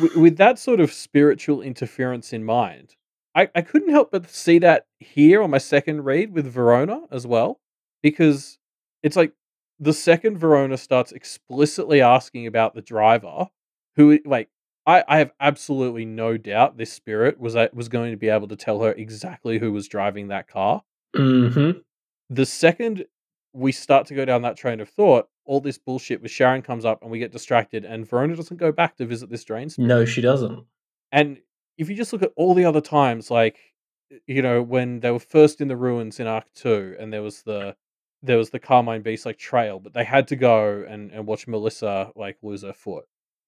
[0.00, 2.96] w- with that sort of spiritual interference in mind,
[3.34, 7.26] I, I couldn't help but see that here on my second read with Verona as
[7.26, 7.60] well,
[8.02, 8.58] because
[9.02, 9.32] it's like
[9.78, 13.48] the second Verona starts explicitly asking about the driver,
[13.96, 14.48] who like
[14.86, 18.56] I, I have absolutely no doubt this spirit was was going to be able to
[18.56, 20.82] tell her exactly who was driving that car.
[21.14, 21.70] Hmm
[22.28, 23.06] The second
[23.52, 26.84] we start to go down that train of thought, all this bullshit with Sharon comes
[26.84, 29.88] up and we get distracted, and Verona doesn't go back to visit this drain spirit.
[29.88, 30.64] No, she doesn't.
[31.10, 31.38] And
[31.76, 33.58] if you just look at all the other times, like
[34.26, 37.42] you know, when they were first in the ruins in Arc Two, and there was
[37.42, 37.76] the
[38.22, 41.48] there was the Carmine Beast like trail, but they had to go and, and watch
[41.48, 43.04] Melissa like lose her foot.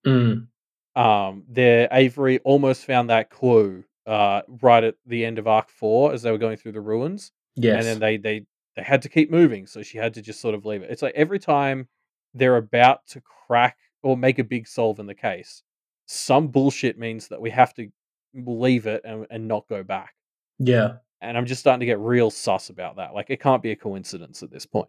[0.07, 0.47] Mm.
[0.97, 6.13] Um, there Avery almost found that clue uh right at the end of Arc Four
[6.13, 7.77] as they were going through the ruins, Yes.
[7.77, 8.47] and then they they
[8.77, 10.91] they had to keep moving, so she had to just sort of leave it.
[10.91, 11.89] It's like every time
[12.35, 15.63] they're about to crack or make a big solve in the case,
[16.07, 17.89] some bullshit means that we have to
[18.35, 20.15] leave it and, and not go back.
[20.59, 20.95] yeah.
[21.21, 23.15] And I'm just starting to get real sus about that.
[23.15, 24.89] Like it can't be a coincidence at this point.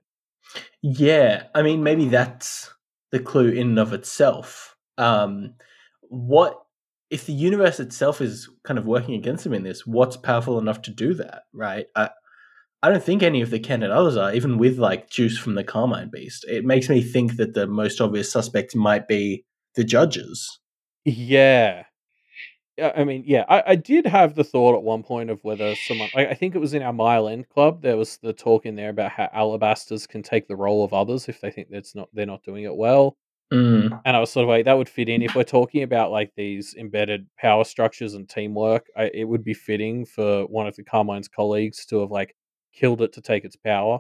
[0.81, 2.73] Yeah, I mean, maybe that's
[3.11, 4.75] the clue in and of itself.
[4.97, 5.53] Um,
[6.01, 6.59] what
[7.11, 9.85] if the universe itself is kind of working against him in this?
[9.85, 11.43] What's powerful enough to do that?
[11.53, 11.85] Right?
[11.95, 12.09] I,
[12.83, 16.09] I don't think any of the others are, even with like juice from the Carmine
[16.11, 16.45] Beast.
[16.49, 20.59] It makes me think that the most obvious suspect might be the judges.
[21.05, 21.85] Yeah.
[22.77, 25.75] Yeah, I mean, yeah, I, I did have the thought at one point of whether
[25.75, 28.65] someone, I, I think it was in our Mile End Club, there was the talk
[28.65, 31.93] in there about how alabasters can take the role of others if they think that's
[31.95, 33.15] not they're not doing it well.
[33.53, 36.11] Mm, And I was sort of like, that would fit in if we're talking about
[36.11, 38.87] like these embedded power structures and teamwork.
[38.97, 42.35] I, it would be fitting for one of the Carmine's colleagues to have like
[42.73, 43.99] killed it to take its power.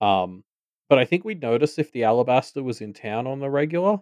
[0.00, 0.44] Um,
[0.88, 3.98] but I think we'd notice if the Alabaster was in town on the regular.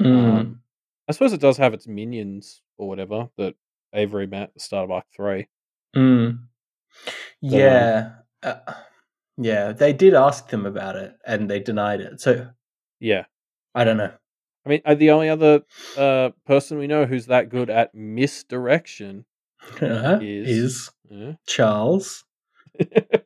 [0.00, 0.06] mm.
[0.40, 0.60] Um,
[1.08, 3.54] I suppose it does have its minions or whatever that
[3.94, 5.48] Avery met at the start of Arc Three.
[5.96, 6.38] Mm.
[7.40, 8.12] Yeah.
[8.42, 8.54] uh,
[9.36, 12.20] yeah, they did ask them about it and they denied it.
[12.20, 12.48] So
[13.00, 13.24] Yeah,
[13.74, 14.12] I don't know.
[14.64, 15.62] I mean, uh, the only other
[15.96, 19.24] uh, person we know who's that good at misdirection
[19.80, 20.18] Uh-huh.
[20.22, 20.48] is.
[20.48, 21.32] Is Yeah.
[21.46, 22.24] Charles.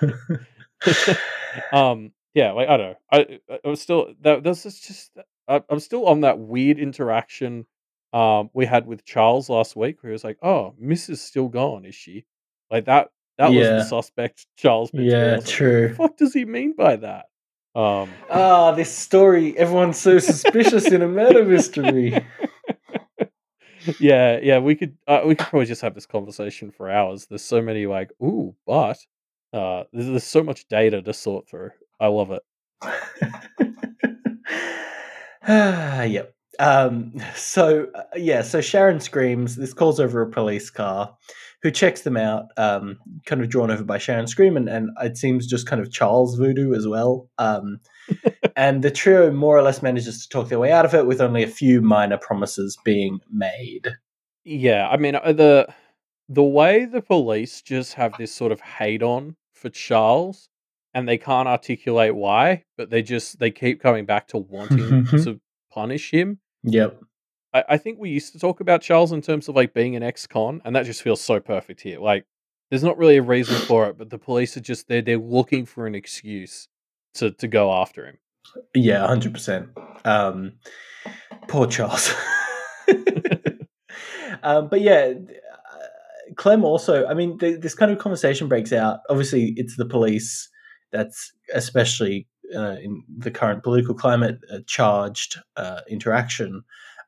[1.72, 2.12] um.
[2.34, 2.52] Yeah.
[2.52, 2.96] Like I don't know.
[3.12, 4.42] I I was still that.
[4.42, 5.10] That's just just.
[5.48, 7.66] I, I'm still on that weird interaction.
[8.12, 11.48] Um, we had with Charles last week, where he was like, "Oh, Miss is still
[11.48, 12.24] gone, is she?"
[12.70, 13.10] Like that.
[13.38, 14.90] That was the suspect Charles.
[14.92, 15.88] Yeah, like, true.
[15.88, 17.26] What the fuck does he mean by that?
[17.74, 18.10] Um.
[18.28, 19.56] Ah, this story.
[19.56, 22.22] Everyone's so suspicious in a murder mystery.
[24.00, 27.26] yeah, yeah, we could uh, we could probably just have this conversation for hours.
[27.26, 28.98] There's so many like, ooh, but
[29.52, 31.70] uh, there's, there's so much data to sort through.
[32.00, 32.42] I love it.
[35.48, 36.34] Yep.
[36.58, 39.56] Um, so uh, yeah, so Sharon screams.
[39.56, 41.16] This calls over a police car,
[41.62, 42.46] who checks them out.
[42.56, 45.90] Um, kind of drawn over by Sharon scream, and, and it seems just kind of
[45.90, 47.28] Charles voodoo as well.
[47.38, 47.80] Um,
[48.56, 51.20] and the trio more or less manages to talk their way out of it, with
[51.20, 53.88] only a few minor promises being made.
[54.44, 55.72] Yeah, I mean uh, the
[56.28, 60.48] the way the police just have this sort of hate on for Charles,
[60.94, 65.40] and they can't articulate why, but they just they keep coming back to wanting to
[65.70, 66.38] punish him.
[66.64, 67.00] Yep.
[67.52, 70.02] I, I think we used to talk about Charles in terms of like being an
[70.02, 72.00] ex-con, and that just feels so perfect here.
[72.00, 72.26] Like,
[72.70, 75.02] there's not really a reason for it, but the police are just there.
[75.02, 76.68] They're looking for an excuse
[77.14, 78.18] to to go after him.
[78.74, 79.68] Yeah, hundred percent.
[80.04, 80.54] Um,
[81.48, 82.12] poor Charles.
[84.42, 85.12] um, but yeah,
[86.40, 87.06] Clem also.
[87.06, 89.00] I mean, th- this kind of conversation breaks out.
[89.10, 90.48] Obviously, it's the police
[90.90, 92.26] that's especially
[92.56, 96.62] uh, in the current political climate uh, charged uh, interaction.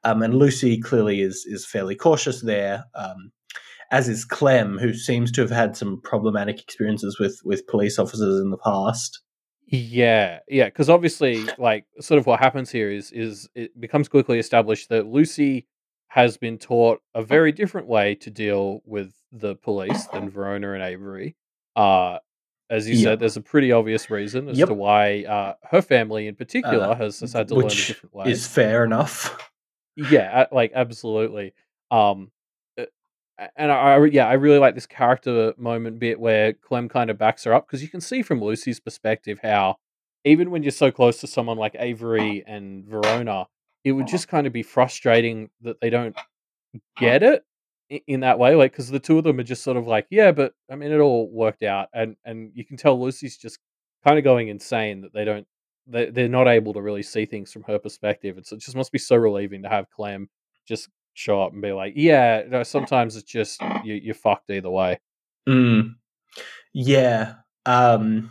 [0.05, 2.85] Um, and Lucy clearly is is fairly cautious there.
[2.95, 3.33] Um,
[3.91, 8.39] as is Clem, who seems to have had some problematic experiences with with police officers
[8.39, 9.23] in the past.
[9.67, 14.39] Yeah, yeah, because obviously, like, sort of what happens here is is it becomes quickly
[14.39, 15.67] established that Lucy
[16.15, 20.83] has been taught a very different way to deal with the police than Verona and
[20.83, 21.37] Avery.
[21.75, 22.19] Uh,
[22.69, 23.03] as you Yep.
[23.05, 24.69] said, there's a pretty obvious reason as Yep.
[24.69, 28.15] to why uh, her family in particular Uh, has, has had to learn a different
[28.15, 28.31] way.
[28.31, 29.51] is fair enough.
[29.97, 31.55] Yeah, like absolutely.
[31.91, 32.31] Um,
[32.79, 32.85] uh,
[33.57, 37.17] and I, I yeah, I really like this character moment bit where Clem kind of
[37.17, 39.77] backs her up because you can see from Lucy's perspective how
[40.25, 43.47] even when you're so close to someone like Avery and Verona,
[43.85, 46.17] it would just kind of be frustrating that they don't
[46.99, 47.45] get it
[48.07, 48.55] in that way.
[48.55, 50.93] Like, because the two of them are just sort of like, yeah, but I mean,
[50.93, 53.59] it all worked out, and and you can tell Lucy's just
[54.05, 55.47] kind of going insane that they don't.
[55.87, 58.39] They, they're not able to really see things from her perspective.
[58.39, 60.29] It's, it just must be so relieving to have Clem
[60.67, 64.71] just show up and be like, "Yeah, no, sometimes it's just you, you're fucked either
[64.71, 65.01] way."
[65.49, 65.97] Mm.
[66.73, 67.35] Yeah.
[67.67, 68.31] Um,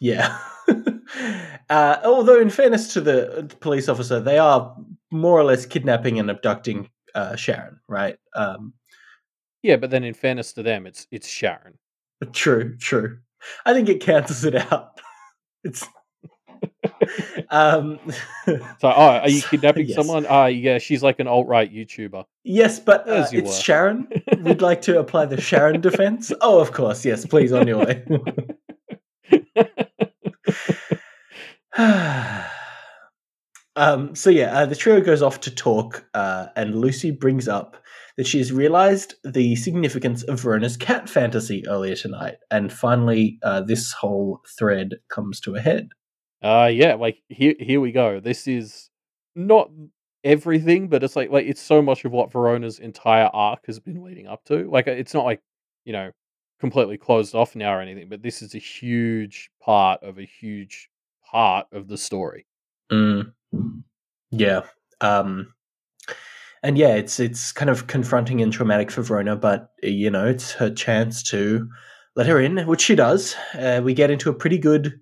[0.00, 0.38] yeah.
[1.70, 4.76] uh, although, in fairness to the police officer, they are
[5.10, 8.18] more or less kidnapping and abducting uh, Sharon, right?
[8.34, 8.74] Um,
[9.62, 11.78] Yeah, but then in fairness to them, it's it's Sharon.
[12.32, 13.18] true, true.
[13.64, 15.00] I think it cancels it out.
[15.64, 15.86] it's.
[17.50, 17.98] um,
[18.46, 19.96] So, oh, are you kidnapping yes.
[19.96, 20.26] someone?
[20.28, 22.24] Ah, yeah, she's like an alt right YouTuber.
[22.44, 23.52] Yes, but uh, it's were.
[23.52, 24.08] Sharon.
[24.42, 26.32] We'd like to apply the Sharon defense.
[26.40, 27.04] Oh, of course.
[27.04, 28.04] Yes, please, on your way.
[33.76, 37.76] um, so yeah, uh, the trio goes off to talk, uh, and Lucy brings up
[38.16, 43.60] that she has realized the significance of Verona's cat fantasy earlier tonight, and finally, uh,
[43.60, 45.88] this whole thread comes to a head.
[46.42, 48.20] Uh yeah, like here here we go.
[48.20, 48.90] This is
[49.34, 49.70] not
[50.22, 54.04] everything, but it's like like it's so much of what Verona's entire arc has been
[54.04, 54.70] leading up to.
[54.70, 55.40] Like it's not like,
[55.84, 56.10] you know,
[56.60, 60.90] completely closed off now or anything, but this is a huge part of a huge
[61.30, 62.46] part of the story.
[62.90, 63.32] Mm.
[64.30, 64.62] Yeah.
[65.00, 65.54] Um,
[66.62, 70.52] and yeah, it's it's kind of confronting and traumatic for Verona, but you know, it's
[70.52, 71.68] her chance to
[72.16, 73.36] let her in, which she does.
[73.54, 74.98] Uh, we get into a pretty good.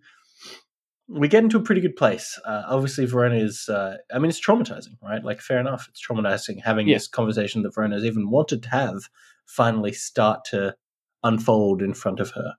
[1.09, 2.39] We get into a pretty good place.
[2.45, 3.69] Uh, obviously, Verona is.
[3.69, 5.25] Uh, I mean, it's traumatizing, right?
[5.25, 5.87] Like, fair enough.
[5.89, 6.97] It's traumatizing having Yeah.
[6.97, 9.05] this conversation that Verona's even wanted to have
[9.47, 10.75] finally start to
[11.23, 12.55] unfold in front of her.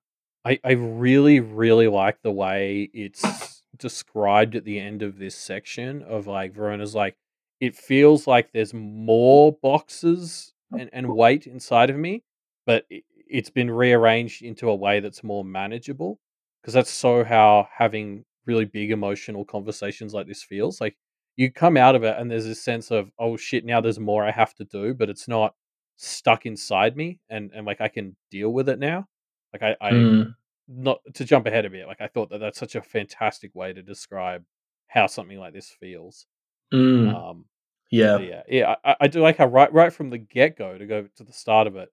[0.45, 6.03] I, I really, really like the way it's described at the end of this section
[6.03, 7.15] of like Verona's like
[7.59, 12.23] it feels like there's more boxes and, and weight inside of me,
[12.65, 16.19] but it, it's been rearranged into a way that's more manageable.
[16.61, 20.81] Because that's so how having really big emotional conversations like this feels.
[20.81, 20.97] Like
[21.35, 24.25] you come out of it and there's this sense of, oh shit, now there's more
[24.25, 25.53] I have to do, but it's not
[25.97, 29.07] stuck inside me and, and like I can deal with it now.
[29.53, 30.35] Like I, I Mm.
[30.67, 33.73] not to jump ahead a bit, like I thought that that's such a fantastic way
[33.73, 34.43] to describe
[34.87, 36.27] how something like this feels.
[36.73, 37.45] Mm, Um,
[37.91, 38.17] yeah.
[38.19, 41.07] yeah, yeah, I, I do like how right right from the get go to go
[41.17, 41.91] to the start of it,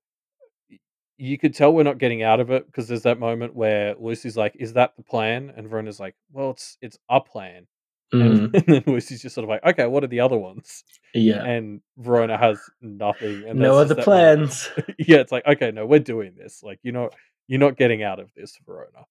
[1.16, 4.36] you could tell we're not getting out of it because there's that moment where Lucy's
[4.36, 7.66] like, "Is that the plan?" and Verona's like, "Well, it's it's a plan,"
[8.14, 10.84] Mm, and then Lucy's just sort of like, "Okay, what are the other ones?"
[11.14, 11.44] yeah.
[11.44, 14.68] And Verona has nothing, and no other plans.
[14.98, 16.62] yeah, it's like, okay, no, we're doing this.
[16.62, 17.14] Like, you're not
[17.48, 19.06] you're not getting out of this, Verona.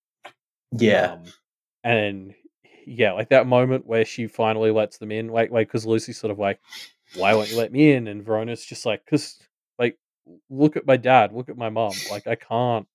[0.72, 1.14] Yeah.
[1.14, 1.24] Um,
[1.84, 2.34] and
[2.86, 6.32] yeah, like that moment where she finally lets them in, like, like because Lucy's sort
[6.32, 6.60] of like,
[7.16, 9.38] "Why won't you let me in?" And Verona's just like, "Cause
[9.78, 9.97] like,
[10.49, 11.93] look at my dad, look at my mom.
[12.10, 12.88] Like, I can't."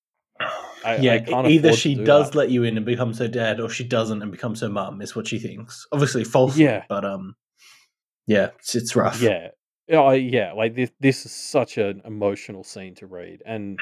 [0.85, 2.37] I- yeah, I either she do does that.
[2.37, 5.01] let you in and becomes her dad, or she doesn't and becomes her mum.
[5.01, 5.85] Is what she thinks.
[5.91, 6.57] Obviously, false.
[6.57, 6.83] Yeah.
[6.87, 7.35] but um,
[8.27, 9.21] yeah, it's, it's rough.
[9.21, 9.49] Yeah,
[9.87, 10.53] yeah, I- yeah.
[10.53, 13.77] Like this, this is such an emotional scene to read, and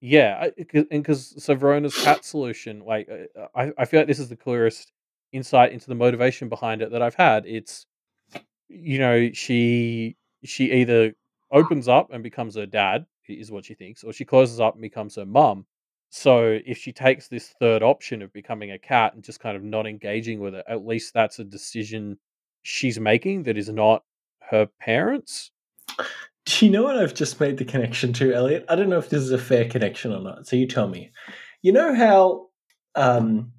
[0.00, 4.28] yeah, and because so Verona's cat solution, like uh, I, I feel like this is
[4.28, 4.92] the clearest
[5.32, 7.46] insight into the motivation behind it that I've had.
[7.46, 7.86] It's
[8.68, 11.14] you know she she either
[11.50, 14.82] opens up and becomes her dad is what she thinks, or she closes up and
[14.82, 15.66] becomes her mum.
[16.10, 19.64] So if she takes this third option of becoming a cat and just kind of
[19.64, 22.18] not engaging with it, at least that's a decision
[22.62, 24.04] she's making that is not
[24.50, 25.50] her parents.
[26.46, 28.64] Do you know what I've just made the connection to, Elliot?
[28.68, 30.46] I don't know if this is a fair connection or not.
[30.46, 31.10] So you tell me.
[31.62, 32.48] You know how
[32.94, 33.52] um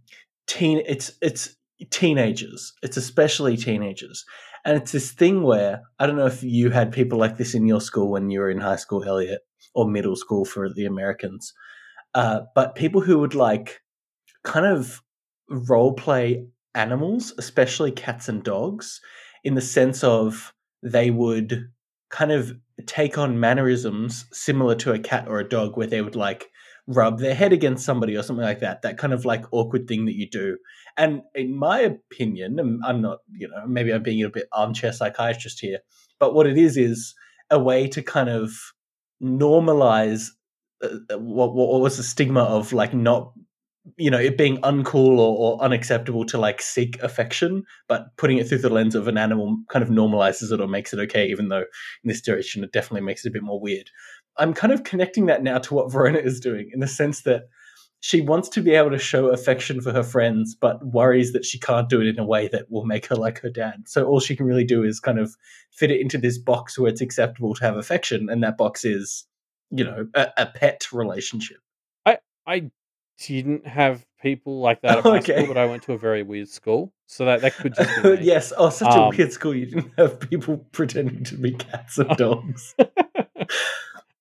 [0.48, 1.56] teen it's it's
[1.90, 2.74] teenagers.
[2.84, 4.24] It's especially teenagers.
[4.66, 7.68] And it's this thing where I don't know if you had people like this in
[7.68, 9.42] your school when you were in high school, Elliot,
[9.76, 11.54] or middle school for the Americans.
[12.16, 13.82] Uh, but people who would like
[14.44, 15.04] kind of
[15.50, 19.00] role play animals, especially cats and dogs,
[19.44, 20.52] in the sense of
[20.82, 21.70] they would
[22.10, 22.54] kind of
[22.88, 26.50] take on mannerisms similar to a cat or a dog where they would like
[26.88, 30.06] rub their head against somebody or something like that that kind of like awkward thing
[30.06, 30.58] that you do.
[30.98, 35.60] And in my opinion i'm not you know maybe i'm being a bit armchair psychiatrist
[35.60, 35.80] here
[36.20, 37.14] but what it is is
[37.50, 38.54] a way to kind of
[39.22, 40.30] normalize
[40.84, 43.32] uh, what, what was the stigma of like not
[43.98, 48.48] you know it being uncool or, or unacceptable to like seek affection but putting it
[48.48, 51.50] through the lens of an animal kind of normalizes it or makes it okay even
[51.50, 51.64] though
[52.04, 53.90] in this direction it definitely makes it a bit more weird
[54.38, 57.44] i'm kind of connecting that now to what verona is doing in the sense that
[58.02, 61.58] she wants to be able to show affection for her friends but worries that she
[61.60, 64.20] can't do it in a way that will make her like her dad so all
[64.20, 65.36] she can really do is kind of
[65.72, 69.26] fit it into this box where it's acceptable to have affection and that box is
[69.72, 71.58] you know a, a pet relationship
[72.06, 72.70] I I
[73.18, 75.36] didn't have people like that at my Okay.
[75.36, 78.18] school, but I went to a very weird school, so that that could just be
[78.26, 78.52] yes.
[78.58, 79.56] Oh, such Um, a weird school.
[79.56, 82.76] You didn't have people pretending to be cats and dogs.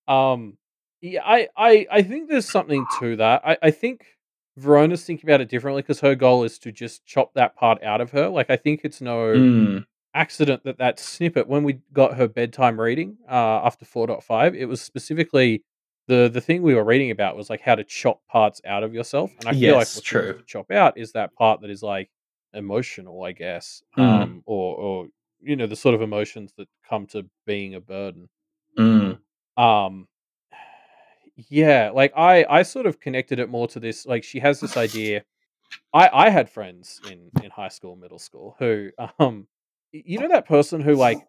[0.07, 0.57] Um,
[1.01, 3.41] yeah, I, I, I think there's something to that.
[3.45, 4.05] I, I think
[4.57, 8.01] Verona's thinking about it differently because her goal is to just chop that part out
[8.01, 8.29] of her.
[8.29, 12.79] Like, I think it's no Mm, accident that that snippet when we got her bedtime
[12.79, 15.63] reading uh, after 4.5, it was specifically
[16.07, 18.93] the the thing we were reading about was like how to chop parts out of
[18.93, 20.39] yourself, and I feel like Yes, what she wants true.
[20.39, 22.09] to chop out is that part that is like
[22.53, 24.21] emotional, I guess, Mm.
[24.23, 25.07] um, or or
[25.41, 28.29] you know the sort of emotions that come to being a burden.
[28.77, 29.19] mm,
[29.57, 30.07] Um,
[31.35, 34.05] yeah, like I I sort of connected it more to this.
[34.05, 35.23] Like she has this idea.
[35.93, 39.47] I I had friends in in high school, middle school who um,
[39.91, 41.25] you know that person who like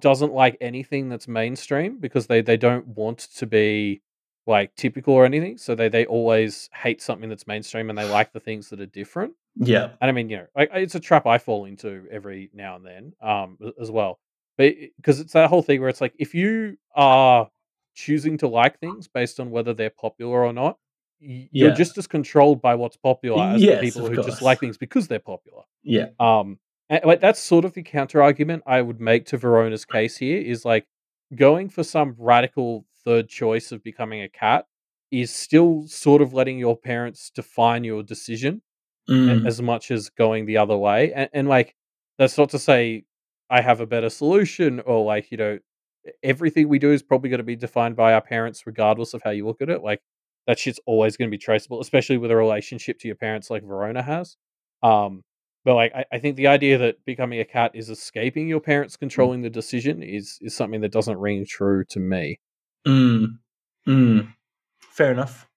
[0.00, 4.02] doesn't like anything that's mainstream because they they don't want to be
[4.46, 5.58] like typical or anything.
[5.58, 8.86] So they they always hate something that's mainstream and they like the things that are
[8.86, 9.34] different.
[9.56, 9.90] yeah.
[10.00, 12.86] And I mean, you know, like it's a trap I fall into every now and
[12.86, 14.18] then, um, as well.
[14.58, 17.48] But because it's that whole thing where it's like if you are
[17.94, 20.78] choosing to like things based on whether they're popular or not,
[21.18, 21.74] you're Yeah.
[21.74, 25.08] just as controlled by what's popular as Yes, the people who just like things because
[25.08, 25.62] they're popular.
[25.82, 26.08] Yeah.
[26.20, 30.16] Um, and, like that's sort of the counter argument I would make to Verona's case
[30.16, 30.86] here is like
[31.34, 34.66] going for some radical third choice of becoming a cat
[35.10, 38.62] is still sort of letting your parents define your decision
[39.08, 41.12] Mm, as much as going the other way.
[41.12, 41.76] And, and like,
[42.18, 43.04] that's not to say
[43.50, 45.58] I have a better solution or like, you know,
[46.22, 49.30] everything we do is probably going to be defined by our parents, regardless of how
[49.30, 49.82] you look at it.
[49.82, 50.00] Like,
[50.46, 53.64] that shit's always going to be traceable, especially with a relationship to your parents like
[53.64, 54.36] Verona has.
[54.82, 55.22] Um,
[55.64, 58.96] but like, I, I think the idea that becoming a cat is escaping your parents
[58.96, 62.38] controlling the decision is is something that doesn't ring true to me.
[62.86, 63.26] mm,
[63.86, 64.32] mm.
[64.78, 65.48] Fair enough.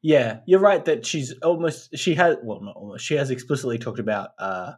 [0.00, 3.98] Yeah, you're right that she's almost she has well not almost she has explicitly talked
[3.98, 4.72] about uh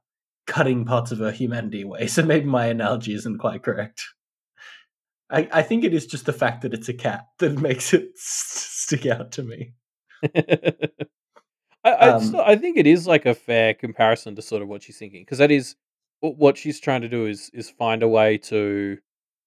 [0.51, 2.07] cutting parts of her humanity away.
[2.14, 4.03] So maybe my analogy isn't quite correct.
[5.30, 8.11] I, I think it is just the fact that it's a cat that makes it
[8.16, 9.72] stick out to me.
[11.84, 14.68] I I, Um, still, I think it is like a fair comparison to sort of
[14.68, 15.76] what she's thinking because that is
[16.20, 18.98] what she's trying to do is is find a way to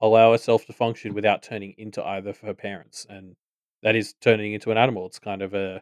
[0.02, 3.36] allow herself to function without turning into either of her parents, and
[3.84, 5.06] that is turning into an animal.
[5.06, 5.82] It's kind of a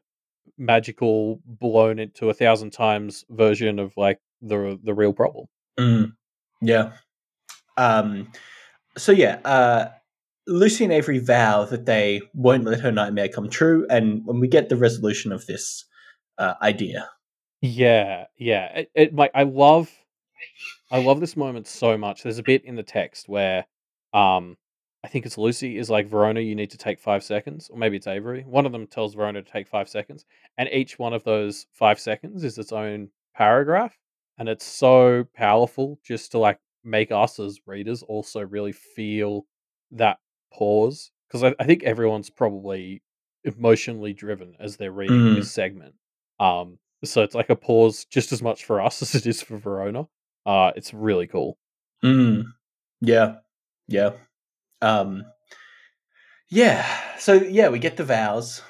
[0.57, 5.47] magical, blown into a thousand times version of like the the real problem.
[5.79, 6.11] mm,
[6.61, 6.93] yeah.
[7.77, 8.31] Um,
[8.97, 9.89] so yeah, uh,
[10.47, 14.47] Lucy and Avery vow that they won't let her nightmare come true, and when we
[14.47, 15.85] get the resolution of this
[16.37, 17.09] uh, idea,
[17.61, 18.65] Yeah, yeah.
[18.79, 19.89] It, it like I love
[20.91, 22.23] I love this moment so much.
[22.23, 23.65] There's a bit in the text where
[24.13, 24.57] um
[25.03, 27.97] I think it's Lucy is like Verona, you need to take five seconds, or maybe
[27.97, 28.43] it's Avery.
[28.43, 30.25] One of them tells Verona to take five seconds,
[30.57, 33.97] and each one of those five seconds is its own paragraph,
[34.41, 39.45] and it's so powerful just to like make us as readers also really feel
[39.91, 40.17] that
[40.51, 43.03] pause because I, I think everyone's probably
[43.43, 45.35] emotionally driven as they're reading Mm.
[45.35, 45.93] this segment.
[46.39, 49.59] Um, so it's like a pause just as much for us as it is for
[49.59, 50.07] Verona.
[50.43, 51.59] Uh, it's really cool.
[52.03, 52.45] Mm.
[52.99, 53.35] Yeah.
[53.87, 54.13] Yeah.
[54.81, 55.23] Um
[56.49, 56.83] Yeah.
[57.19, 58.63] So yeah, we get the vows.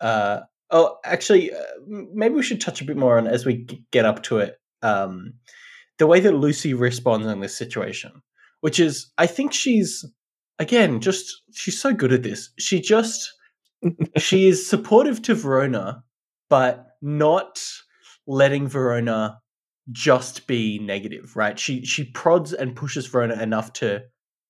[0.00, 3.84] Uh oh, actually uh, maybe we should touch a bit more on as we g-
[3.92, 4.58] get up to it.
[4.82, 5.34] Um
[5.98, 8.22] the way that Lucy responds in this situation,
[8.60, 10.04] which is I think she's
[10.58, 12.50] again just she's so good at this.
[12.58, 13.32] She just
[14.16, 16.02] she is supportive to Verona
[16.48, 17.62] but not
[18.26, 19.40] letting Verona
[19.90, 21.58] just be negative, right?
[21.58, 24.02] She she prods and pushes Verona enough to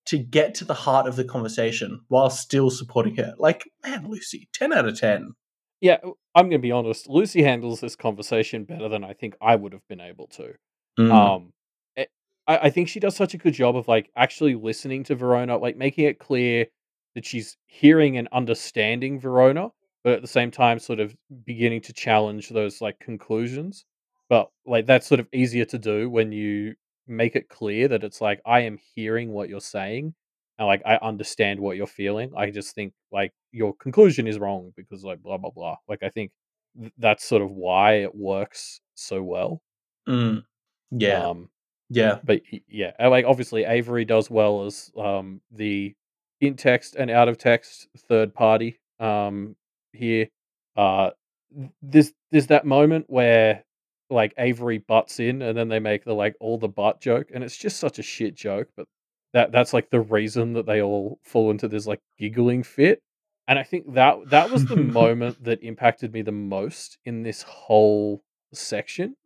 [0.06, 3.34] to get to the heart of the conversation while still supporting her.
[3.38, 5.34] Like, man, Lucy, 10 out of 10.
[5.80, 5.98] Yeah,
[6.34, 7.08] I'm going to be honest.
[7.08, 10.54] Lucy handles this conversation better than I think I would have been able to.
[10.98, 11.12] Mm.
[11.12, 11.52] Um,
[11.96, 12.10] it,
[12.46, 15.56] I, I think she does such a good job of like actually listening to Verona,
[15.56, 16.66] like making it clear
[17.14, 19.68] that she's hearing and understanding Verona,
[20.04, 23.84] but at the same time, sort of beginning to challenge those like conclusions.
[24.28, 26.74] But like that's sort of easier to do when you
[27.06, 30.14] make it clear that it's like I am hearing what you're saying
[30.58, 32.32] and like I understand what you're feeling.
[32.36, 35.76] I just think like your conclusion is wrong because like blah blah blah.
[35.88, 36.32] Like I think
[36.78, 39.62] th- that's sort of why it works so well.
[40.08, 40.42] Mm.
[40.90, 41.28] Yeah.
[41.28, 41.48] Um,
[41.90, 42.18] yeah.
[42.24, 45.94] but yeah, like obviously Avery does well as um the
[46.40, 49.56] in text and out of text third party um
[49.92, 50.28] here.
[50.76, 51.10] Uh,
[51.56, 53.64] th- there's there's that moment where
[54.10, 57.44] like Avery butts in and then they make the like all the butt joke and
[57.44, 58.86] it's just such a shit joke, but
[59.34, 63.02] that that's like the reason that they all fall into this like giggling fit.
[63.46, 67.42] And I think that that was the moment that impacted me the most in this
[67.42, 68.22] whole
[68.52, 69.16] section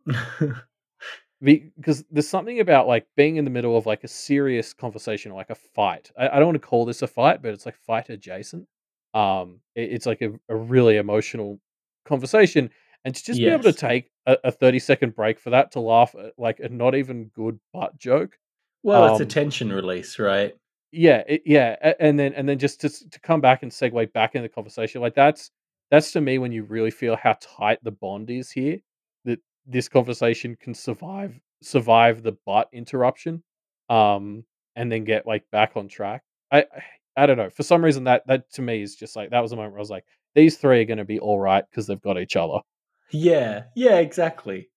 [1.40, 5.50] because there's something about like being in the middle of like a serious conversation, like
[5.50, 6.10] a fight.
[6.18, 8.66] I, I don't want to call this a fight, but it's like fight adjacent.
[9.14, 11.58] Um, it- it's like a, a really emotional
[12.04, 12.70] conversation,
[13.04, 15.80] and to just be able to take a, a 30 second break for that to
[15.80, 18.38] laugh at like a not even good butt joke.
[18.82, 20.56] Well, it's a Um, tension release, right?
[20.90, 24.34] yeah, it, yeah, and then and then just to to come back and segue back
[24.34, 25.50] in the conversation, like that's
[25.90, 28.78] that's to me when you really feel how tight the bond is here.
[29.24, 33.42] That this conversation can survive survive the butt interruption,
[33.88, 34.44] um,
[34.76, 36.22] and then get like back on track.
[36.50, 36.60] I
[37.16, 37.50] I, I don't know.
[37.50, 39.80] For some reason, that that to me is just like that was a moment where
[39.80, 40.04] I was like,
[40.34, 42.58] these three are going to be all right because they've got each other.
[43.10, 43.64] Yeah.
[43.74, 44.70] Yeah, exactly.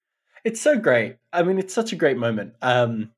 [0.44, 1.18] It's so great.
[1.34, 2.54] I mean, it's such a great moment.
[2.62, 3.12] Um,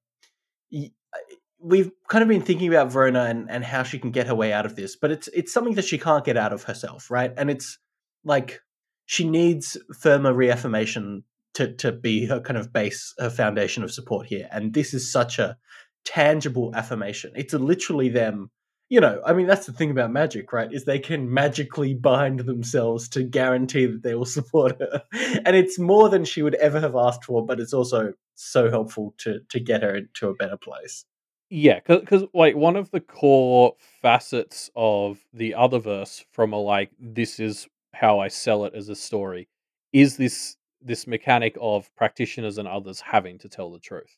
[1.59, 4.53] we've kind of been thinking about Verona and, and how she can get her way
[4.53, 7.33] out of this, but it's it's something that she can't get out of herself, right?
[7.37, 7.79] And it's
[8.23, 8.61] like
[9.05, 11.23] she needs firmer reaffirmation
[11.55, 14.47] to to be her kind of base, her foundation of support here.
[14.51, 15.57] And this is such a
[16.05, 17.31] tangible affirmation.
[17.35, 18.51] It's literally them.
[18.89, 20.71] You know, I mean, that's the thing about magic, right?
[20.71, 25.03] Is they can magically bind themselves to guarantee that they will support her,
[25.45, 27.45] and it's more than she would ever have asked for.
[27.45, 31.05] But it's also so helpful to to get her into a better place.
[31.49, 36.91] Yeah, because like one of the core facets of the other verse from a like
[36.99, 39.47] this is how I sell it as a story
[39.93, 44.17] is this this mechanic of practitioners and others having to tell the truth.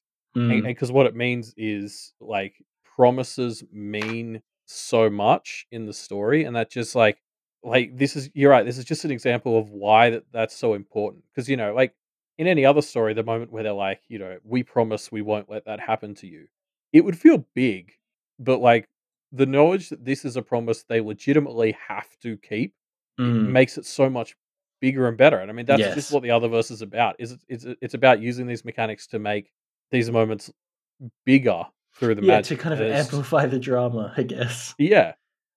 [0.50, 6.46] And Mm, because what it means is like promises mean so much in the story,
[6.46, 7.20] and that just like
[7.64, 8.66] like this is you're right.
[8.66, 11.24] This is just an example of why that that's so important.
[11.34, 11.94] Because you know, like
[12.40, 15.50] in any other story, the moment where they're like, you know, we promise we won't
[15.50, 16.48] let that happen to you,
[16.94, 17.92] it would feel big,
[18.40, 18.88] but like
[19.34, 22.74] the knowledge that this is a promise they legitimately have to keep
[23.20, 24.36] it mm, makes it so much
[24.80, 25.40] bigger and better.
[25.40, 27.18] And I mean, that's just what the other verse is about.
[27.20, 29.52] Is it's it's about using these mechanics to make
[29.92, 30.50] these moments
[31.26, 31.64] bigger
[31.96, 32.58] through the Yeah, magic.
[32.58, 34.74] to kind of it's- amplify the drama, I guess.
[34.78, 35.14] yeah,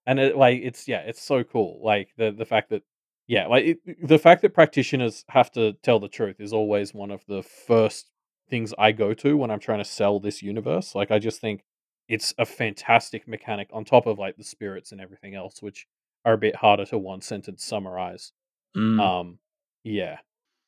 [0.06, 1.80] and it like it's yeah, it's so cool.
[1.82, 2.82] Like the the fact that
[3.26, 7.10] Yeah, like it, the fact that practitioners have to tell the truth is always one
[7.10, 8.10] of the first
[8.50, 10.94] things I go to when I'm trying to sell this universe.
[10.94, 11.62] Like I just think
[12.08, 15.86] it's a fantastic mechanic on top of like the spirits and everything else, which
[16.24, 18.32] are a bit harder to one sentence summarize.
[18.76, 19.38] Mm, Um,
[19.84, 20.18] yeah,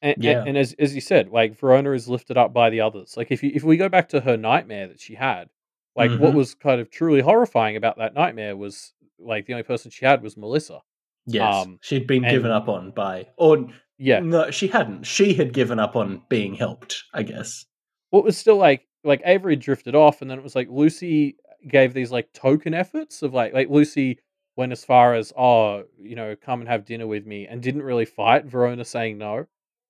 [0.02, 0.46] and, yeah.
[0.46, 3.16] and as as you said, like Verona is lifted up by the others.
[3.16, 5.50] Like if you if we go back to her nightmare that she had,
[5.96, 9.64] like what hmm was kind of truly horrifying about that nightmare was like the only
[9.64, 10.80] person she had was Melissa.
[11.26, 13.66] Yes, Um, she'd been given up on by, or
[13.98, 15.04] yeah, no, she hadn't.
[15.04, 17.02] She had given up on being helped.
[17.14, 17.64] I guess.
[18.10, 21.36] what was still like like Avery drifted off, and then it was like Lucy
[21.68, 24.18] gave these like token efforts of like like Lucy
[24.56, 27.82] went as far as oh you know come and have dinner with me, and didn't
[27.82, 29.46] really fight Verona saying no.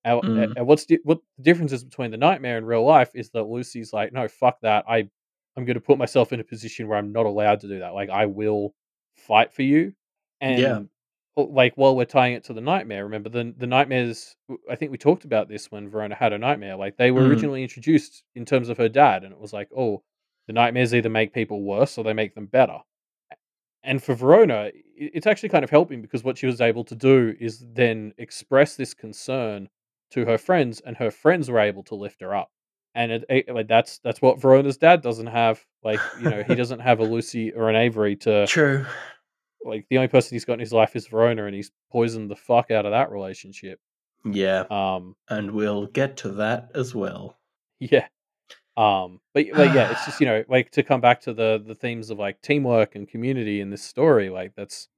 [0.06, 2.84] And, and- Mm, and what's di- what the difference is between the nightmare and real
[2.84, 5.08] life is that Lucy's like no fuck that I
[5.56, 7.94] I'm going to put myself in a position where I'm not allowed to do that.
[7.94, 8.74] Like I will
[9.16, 9.94] fight for you,
[10.40, 10.88] and oh,
[11.36, 14.36] like while we're tying it to the nightmare, remember the the nightmares?
[14.70, 16.76] I think we talked about this when Verona had a nightmare.
[16.76, 19.68] Like they were Mm, originally introduced in terms of her dad, and it was like,
[19.76, 20.02] oh,
[20.46, 22.78] the nightmares either make people worse or they make them better.
[23.82, 27.34] And for Verona, it's actually kind of helping because what she was able to do
[27.38, 29.68] is then express this concern
[30.12, 32.50] to her friends, and her friends were able to lift her up.
[32.94, 35.64] And it, it- like that's that's what Verona's dad doesn't have.
[35.82, 38.86] Like you know, he doesn't have a Lucy or an Avery to True.
[39.64, 39.86] Like.
[39.90, 42.70] The only person he's got in his life is Verona, and he's poisoned the fuck
[42.70, 43.80] out of that relationship.
[44.24, 47.38] Yeah, Um, and we'll get to that as well.
[47.80, 48.06] yeah.
[48.76, 51.74] Um, but like yeah, it's just you know like to come back to the the
[51.74, 54.30] themes of like teamwork and community in this story.
[54.30, 54.88] Like that's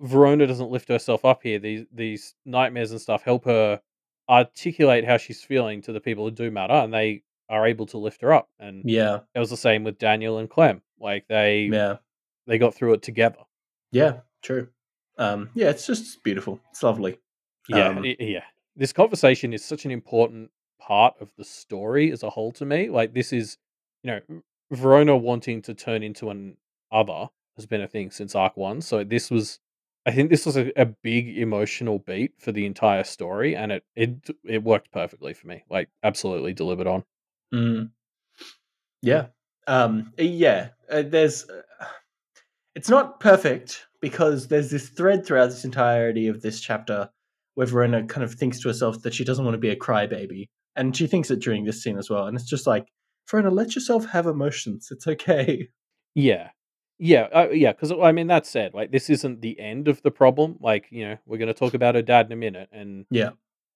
[0.00, 1.58] Verona doesn't lift herself up here.
[1.58, 3.80] These these nightmares and stuff help her
[4.28, 7.98] articulate how she's feeling to the people who do matter, and they are able to
[7.98, 8.48] lift her up.
[8.58, 10.82] And Yeah, it was the same with Daniel and Clem.
[10.98, 11.96] Like they yeah,
[12.46, 13.38] they got through it together.
[13.92, 14.20] Yeah.
[14.42, 14.68] True.
[15.18, 16.60] Um, yeah, it's just beautiful.
[16.70, 17.20] It's lovely.
[17.68, 18.42] Yeah, Um, yeah.
[18.74, 20.50] This conversation is such an important
[20.80, 22.90] part of the story as a whole to me.
[22.90, 23.58] Like this is,
[24.02, 24.42] you know,
[24.72, 26.56] Verona wanting to turn into an
[26.90, 28.80] other has been a thing since Arc One.
[28.80, 29.60] So this was,
[30.06, 33.84] I think, this was a, a big emotional beat for the entire story, and it
[33.94, 35.62] it it worked perfectly for me.
[35.70, 37.04] Like absolutely delivered on.
[37.54, 37.90] Mm.
[39.02, 39.26] Yeah.
[39.66, 40.70] Um, yeah.
[40.90, 41.48] Uh, there's.
[41.48, 41.84] Uh,
[42.74, 47.08] it's not perfect because there's this thread throughout this entirety of this chapter
[47.54, 50.48] where Verona kind of thinks to herself that she doesn't want to be a crybaby,
[50.76, 52.26] and she thinks it during this scene as well.
[52.26, 52.86] And it's just like,
[53.30, 54.88] Verona, let yourself have emotions.
[54.90, 55.68] It's okay.
[56.14, 56.50] Yeah.
[56.98, 60.10] Yeah, uh, yeah, because I mean that said, like this isn't the end of the
[60.12, 60.56] problem.
[60.60, 63.30] Like you know, we're going to talk about her dad in a minute, and Yeah.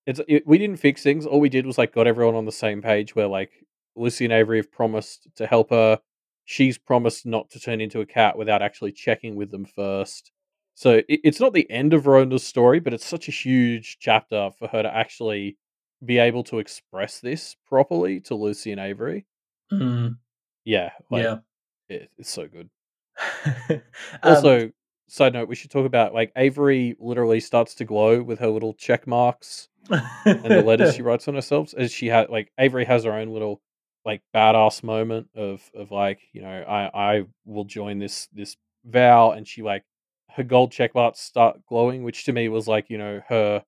[0.06, 1.26] It's it, we didn't fix things.
[1.26, 3.16] All we did was like got everyone on the same page.
[3.16, 3.50] Where like
[3.96, 5.98] Lucy and Avery have promised to help her.
[6.46, 10.30] She's promised not to turn into a cat without actually checking with them first.
[10.74, 14.50] So it, it's not the end of Verona's story, but it's such a huge chapter
[14.58, 15.58] for her to actually
[16.04, 19.26] be able to express this properly to Lucy and Avery.
[19.72, 20.18] Mm,
[20.64, 21.36] Yeah, like yeah.
[21.88, 22.70] it, it's so good.
[23.70, 23.80] Um,
[24.22, 24.70] Also,
[25.08, 28.74] side note, we should talk about like Avery literally starts to glow with her little
[28.74, 33.04] check marks and the letters she writes on herself as she had like Avery has
[33.04, 33.60] her own little
[34.06, 39.32] like badass moment of of like you know I I will join this this vow
[39.32, 39.84] and she like
[40.30, 43.64] her gold check marks start glowing which to me was like you know her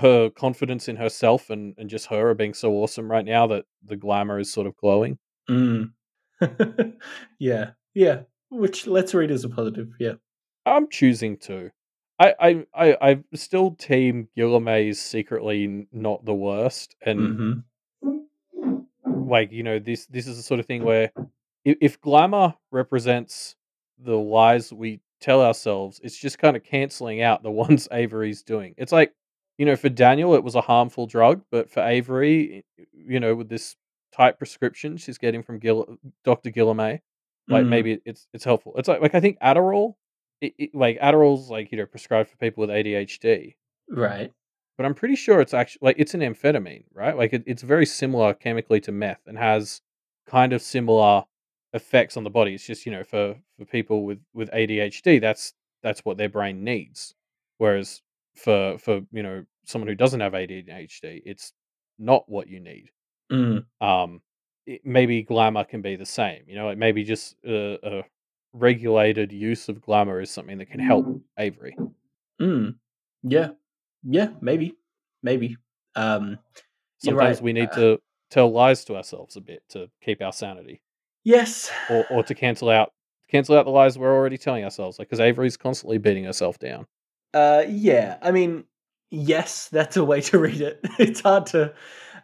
[0.00, 3.96] her confidence in herself and and just her being so awesome right now that the
[3.96, 5.18] glamour is sort of glowing
[5.48, 5.92] Mm.
[7.38, 8.20] yeah, yeah.
[8.50, 9.88] Which let's read as a positive.
[9.98, 10.14] Yeah.
[10.64, 11.70] I'm choosing to
[12.18, 17.52] I I I I'm still team Guilherme secretly not the worst and hmm
[19.26, 21.10] like you know this this is the sort of thing where
[21.64, 23.56] if, if glamour represents
[23.98, 28.74] the lies we tell ourselves it's just kind of canceling out the ones avery's doing.
[28.76, 29.12] It's like
[29.58, 33.48] you know for daniel it was a harmful drug but for avery you know with
[33.48, 33.74] this
[34.12, 37.00] tight prescription she's getting from Gil- dr Guilherme
[37.48, 38.74] like Mm, maybe it's it's helpful.
[38.76, 39.94] It's like like i think adderall
[40.40, 43.54] it, it, like adderall's like you know prescribed for people with adhd
[43.88, 44.32] right.
[44.76, 47.16] But I'm pretty sure it's actually like it's an amphetamine, right?
[47.16, 49.80] Like it, it's very similar chemically to meth and has
[50.26, 51.24] kind of similar
[51.72, 52.54] effects on the body.
[52.54, 56.64] It's just you know for for people with with ADHD, that's that's what their brain
[56.64, 57.14] needs.
[57.58, 58.02] Whereas
[58.34, 61.52] for for you know someone who doesn't have ADHD, it's
[61.98, 62.90] not what you need.
[63.32, 64.20] Mm, Um,
[64.66, 66.42] it, maybe glamour can be the same.
[66.46, 68.04] You know, like maybe just a, a
[68.52, 71.06] regulated use of glamour is something that can help
[71.38, 71.76] Avery.
[72.40, 72.74] mm.
[73.22, 73.48] Yeah.
[74.08, 74.28] Yeah.
[74.40, 74.74] Maybe.
[75.22, 75.56] Maybe.
[75.94, 76.38] Um.
[76.98, 77.42] Sometimes right.
[77.44, 77.98] we need Uh, to
[78.30, 80.82] tell lies to ourselves a bit to keep our sanity,
[81.24, 81.70] Yes.
[81.90, 82.92] or or to cancel out
[83.28, 84.98] cancel out the lies we're already telling ourselves.
[84.98, 86.86] Like because Avery's constantly beating herself down.
[87.34, 88.64] Uh, yeah, I mean,
[89.10, 90.80] yes, that's a way to read it.
[90.98, 91.74] It's hard to,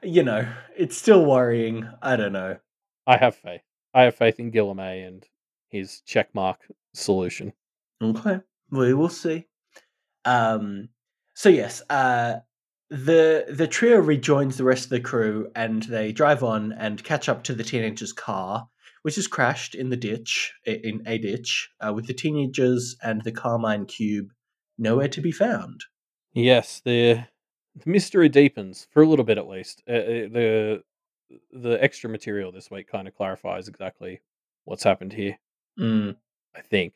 [0.03, 0.47] you know,
[0.77, 1.87] it's still worrying.
[2.01, 2.57] I don't know.
[3.07, 3.63] I have faith.
[3.93, 5.29] I have faith in Guilherme and
[5.69, 6.57] his checkmark
[6.95, 7.53] solution.
[8.03, 8.41] Okay,
[8.71, 9.47] we will see.
[10.25, 10.89] Um,
[11.43, 12.37] so yes, uh,
[12.89, 17.29] the the trio rejoins the rest of the crew and they drive on and catch
[17.29, 18.69] up to the teenagers' car,
[19.03, 23.33] which has crashed in the ditch in a ditch uh, with the teenagers and the
[23.33, 24.29] Carmine cube
[24.79, 25.81] nowhere to be found.
[26.33, 27.25] Yes, the,
[27.75, 29.83] the mystery deepens for a little bit at least.
[29.89, 30.83] Uh, uh the
[31.51, 34.21] the extra material this week kind of clarifies exactly
[34.65, 35.41] what's happened here.
[35.77, 36.15] Mm.
[36.55, 36.95] I think.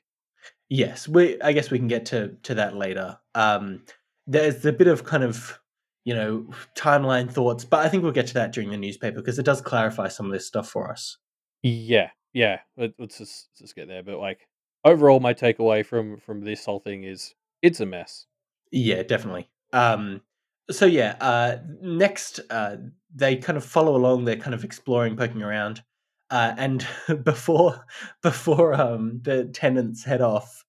[0.69, 1.41] Yes, we.
[1.43, 3.19] I guess we can get to to that later.
[3.35, 3.83] Um,
[4.27, 5.59] there's a bit of kind of
[6.05, 9.39] you know timeline thoughts, but I think we'll get to that during the newspaper because
[9.39, 11.19] it does clarify some of this stuff for us.
[11.63, 12.61] Yeah, yeah.
[12.77, 14.03] Let, us just let's just get there.
[14.03, 14.47] But like
[14.85, 18.27] overall, my takeaway from from this whole thing is it's a mess.
[18.71, 19.49] Yeah, definitely.
[19.73, 20.23] Um,
[20.71, 22.77] so yeah, uh, next uh,
[23.15, 24.25] they kind of follow along.
[24.25, 25.83] They're kind of exploring, poking around,
[26.31, 26.87] uh, and
[27.25, 27.85] before
[28.23, 30.65] before um, the tenants head off,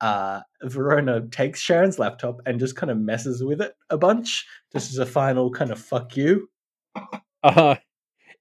[0.00, 4.90] uh, Verona takes Sharon's laptop and just kind of messes with it a bunch, just
[4.92, 6.48] as a final kind of fuck you.
[7.42, 7.76] Uh,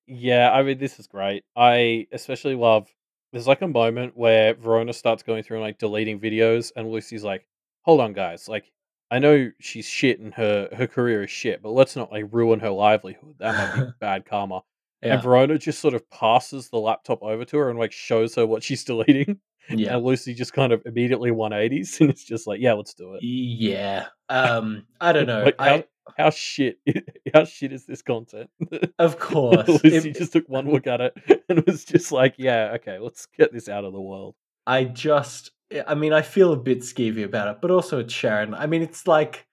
[0.08, 1.44] yeah, I mean this is great.
[1.56, 2.88] I especially love.
[3.32, 7.24] There's like a moment where Verona starts going through and like deleting videos, and Lucy's
[7.24, 7.46] like,
[7.84, 8.48] "Hold on, guys!
[8.50, 8.72] Like,
[9.12, 12.60] I know she's shit and her her career is shit, but let's not like ruin
[12.60, 13.36] her livelihood.
[13.40, 14.62] That might be bad karma."
[15.02, 15.14] Yeah.
[15.14, 18.46] And Verona just sort of passes the laptop over to her and like shows her
[18.46, 19.40] what she's deleting.
[19.70, 19.96] Yeah.
[19.96, 23.24] And Lucy just kind of immediately 180s and it's just like, yeah, let's do it.
[23.24, 24.08] Yeah.
[24.30, 25.44] Um, I don't know.
[25.44, 25.86] like, how, I,
[26.18, 26.80] how shit
[27.34, 28.50] how shit is this content?
[28.98, 29.68] Of course.
[29.68, 33.28] Lucy it, just took one look at it and was just like, yeah, okay, let's
[33.38, 34.36] get this out of the world.
[34.66, 35.52] I just
[35.88, 38.56] I mean, I feel a bit skeevy about it, but also it's Sharon.
[38.56, 39.46] I mean, it's like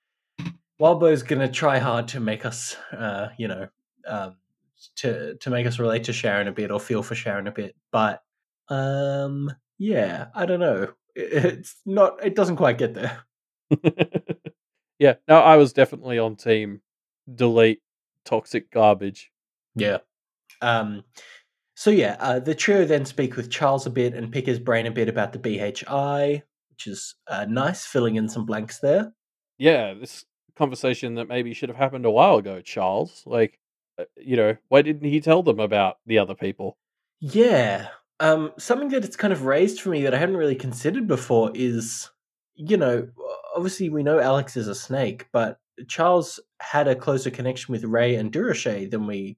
[0.78, 3.68] Wildbow's gonna try hard to make us, uh, you know,
[4.06, 4.36] um,
[4.97, 7.74] to to make us relate to Sharon a bit or feel for Sharon a bit.
[7.93, 8.22] But
[8.68, 10.93] um, yeah, I don't know.
[11.15, 12.24] It's not.
[12.24, 13.24] It doesn't quite get there.
[14.98, 16.82] yeah, no, I was definitely on team
[17.32, 17.82] delete
[18.24, 19.31] toxic garbage.
[19.74, 19.98] Yeah.
[20.61, 21.05] Um.
[21.74, 24.86] So yeah, uh, the trio then speak with Charles a bit and pick his brain
[24.86, 29.12] a bit about the BHI, which is uh, nice, filling in some blanks there.
[29.59, 30.24] Yeah, this
[30.57, 33.23] conversation that maybe should have happened a while ago, Charles.
[33.27, 33.59] Like,
[33.98, 36.78] uh, you know, why didn't he tell them about the other people?
[37.20, 37.89] Yeah.
[38.18, 41.51] Um, something that it's kind of raised for me that I hadn't really considered before
[41.55, 42.10] is,
[42.55, 43.09] you know,
[43.55, 48.14] obviously we know Alex is a snake, but Charles had a closer connection with Ray
[48.14, 49.36] and Durocher than we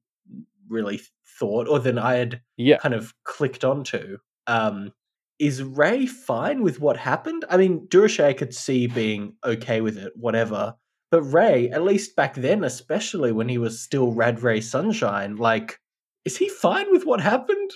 [0.69, 1.01] really
[1.39, 2.79] thought, or than I had yeah.
[2.79, 4.19] kind of clicked onto.
[4.47, 4.93] Um,
[5.39, 7.45] is Ray fine with what happened?
[7.49, 10.75] I mean, Durocher could see being okay with it, whatever.
[11.11, 15.79] But Ray, at least back then, especially when he was still Rad Ray Sunshine, like,
[16.25, 17.71] is he fine with what happened?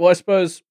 [0.00, 0.62] Well, I suppose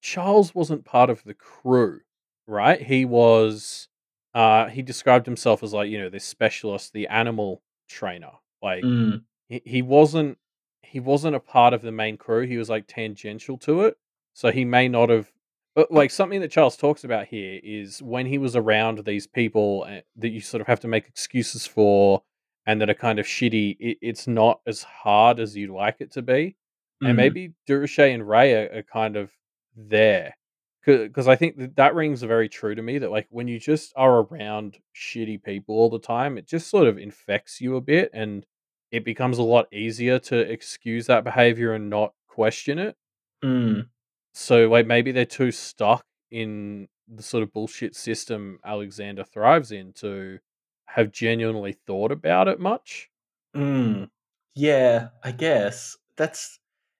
[0.00, 2.00] Charles wasn't part of the crew,
[2.48, 2.82] right?
[2.82, 3.86] He was.
[4.34, 8.32] Uh, he described himself as like you know this specialist, the animal trainer.
[8.60, 9.22] Like mm.
[9.48, 10.38] he, he wasn't
[10.82, 12.48] he wasn't a part of the main crew.
[12.48, 13.96] He was like tangential to it,
[14.34, 15.30] so he may not have
[15.76, 19.86] but like something that Charles talks about here is when he was around these people
[19.88, 22.24] eh, that you sort of have to make excuses for
[22.66, 26.10] and that are kind of shitty, it, it's not as hard as you'd like it
[26.14, 26.56] to be.
[27.02, 27.06] Mm-hmm.
[27.06, 29.30] And maybe Durocher and Ray are, are kind of
[29.76, 30.34] there.
[30.84, 33.92] Because I think that, that rings very true to me that like when you just
[33.94, 38.10] are around shitty people all the time, it just sort of infects you a bit
[38.14, 38.46] and
[38.90, 42.96] it becomes a lot easier to excuse that behavior and not question it.
[43.44, 43.88] Mm.
[44.32, 49.92] So like maybe they're too stuck in the sort of bullshit system Alexander thrives in
[49.94, 50.38] to
[50.86, 53.10] have genuinely thought about it much.
[53.54, 54.08] Mm.
[54.54, 56.57] Yeah, I guess that's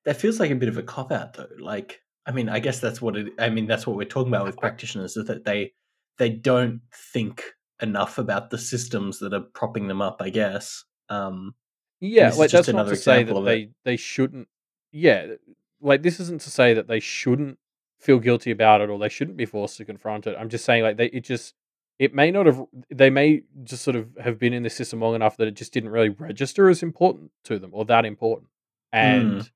[0.08, 1.46] that feels like a bit of a cop out though.
[1.58, 3.34] Like, I mean, I guess that's what it.
[3.38, 5.74] I mean, that's what we're talking about with practitioners is that they
[6.16, 6.80] they don't
[7.12, 7.44] think
[7.82, 10.22] enough about the systems that are propping them up.
[10.22, 10.82] I guess.
[11.10, 11.54] Um,
[12.00, 14.48] yeah, like that's not to say that they they shouldn't.
[14.92, 15.34] Yeah,
[15.82, 17.58] like this isn't to say that they shouldn't
[18.00, 20.36] feel guilty about it or they shouldn't be forced to confront it.
[20.38, 21.54] I'm just saying like they it just
[21.98, 25.14] it may not have they may just sort of have been in the system long
[25.14, 28.48] enough that it just didn't really register as important to them or that important.
[28.90, 29.50] And mm.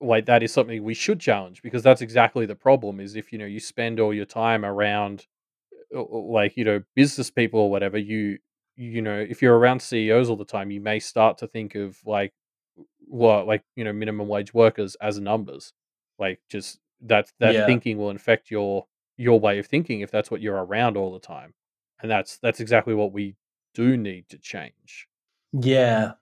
[0.00, 3.38] Like that is something we should challenge because that's exactly the problem is if you
[3.38, 5.26] know you spend all your time around
[5.94, 8.38] uh, uh, like you know business people or whatever you
[8.76, 11.98] you know if you're around CEOs all the time you may start to think of
[12.04, 12.32] like
[13.06, 15.72] what like you know minimum wage workers as numbers
[16.18, 17.66] like just that that yeah.
[17.66, 18.86] thinking will infect your
[19.16, 21.54] your way of thinking if that's what you're around all the time
[22.00, 23.36] and that's that's exactly what we
[23.74, 25.08] do need to change.
[25.52, 26.12] Yeah.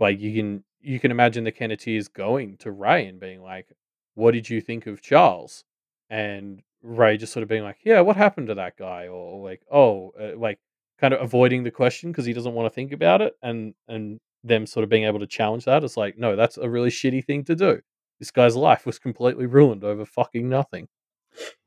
[0.00, 3.72] Like you can you can imagine the Kenneteers going to Ray and being like,
[4.14, 5.64] "What did you think of Charles?"
[6.10, 9.62] And Ray just sort of being like, "Yeah, what happened to that guy?" Or like,
[9.70, 10.60] "Oh, uh, like
[10.98, 14.20] kind of avoiding the question because he doesn't want to think about it," and and
[14.44, 17.24] them sort of being able to challenge that is like, no, that's a really shitty
[17.24, 17.80] thing to do.
[18.20, 20.88] This guy's life was completely ruined over fucking nothing.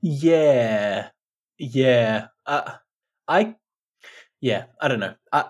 [0.01, 1.09] Yeah.
[1.57, 2.27] Yeah.
[2.45, 2.73] Uh,
[3.27, 3.55] I
[4.39, 5.15] yeah, I don't know.
[5.33, 5.45] Uh,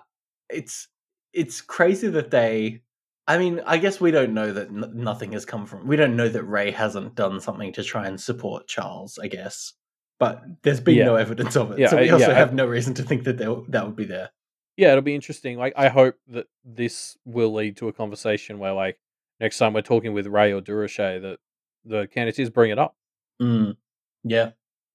[0.48, 0.88] it's
[1.32, 2.82] it's crazy that they
[3.28, 5.86] I mean, I guess we don't know that n- nothing has come from.
[5.86, 9.18] We don't know that Ray hasn't done something to try and support Charles.
[9.22, 9.74] I guess,
[10.18, 11.04] but there's been Yeah.
[11.04, 13.02] no evidence of it, Yeah, so we I- also yeah, I- have no reason to
[13.02, 14.30] think that that would be there.
[14.76, 15.58] Yeah, it'll be interesting.
[15.58, 18.98] Like, I hope that this will lead to a conversation where, like,
[19.40, 21.38] next time we're talking with Ray or Durocher, that
[21.84, 22.96] the candidates bring it up.
[23.42, 23.76] Mm.
[24.24, 24.50] Yeah,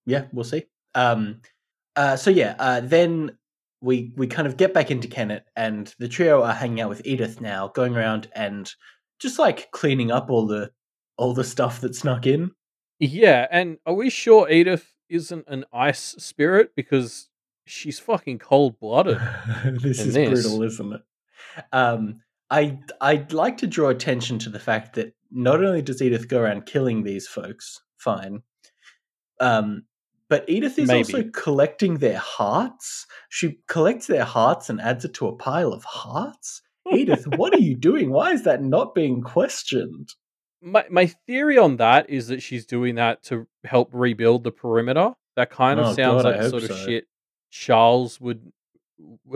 [0.06, 0.64] yeah, we'll see.
[0.96, 1.42] Um,
[1.96, 3.38] uh, so yeah, uh, then
[3.84, 7.06] we we kind of get back into Kennet, and the trio are hanging out with
[7.06, 8.72] Edith now, going around and
[9.20, 10.72] just like cleaning up all the
[11.18, 12.52] all the stuff that snuck in.
[13.00, 17.30] Yeah, and are we sure Edith isn't an ice spirit because
[17.66, 19.20] she's fucking cold blooded?
[19.66, 20.30] this is this.
[20.30, 21.02] brutal, isn't it?
[21.74, 26.30] Um, I I'd like to draw attention to the fact that not only does Edith
[26.30, 28.44] go around killing these folks, fine,
[29.42, 29.84] um,
[30.30, 33.06] but Edith is also collecting their hearts.
[33.30, 36.62] She collects their hearts and adds it to a pile of hearts.
[36.92, 38.12] Edith, what are you doing?
[38.12, 40.10] Why is that not being questioned?
[40.66, 45.12] my my theory on that is that she's doing that to help rebuild the perimeter.
[45.36, 46.76] That kind of Oh, sounds God, like sort of so.
[46.86, 47.06] shit
[47.52, 48.52] Charles would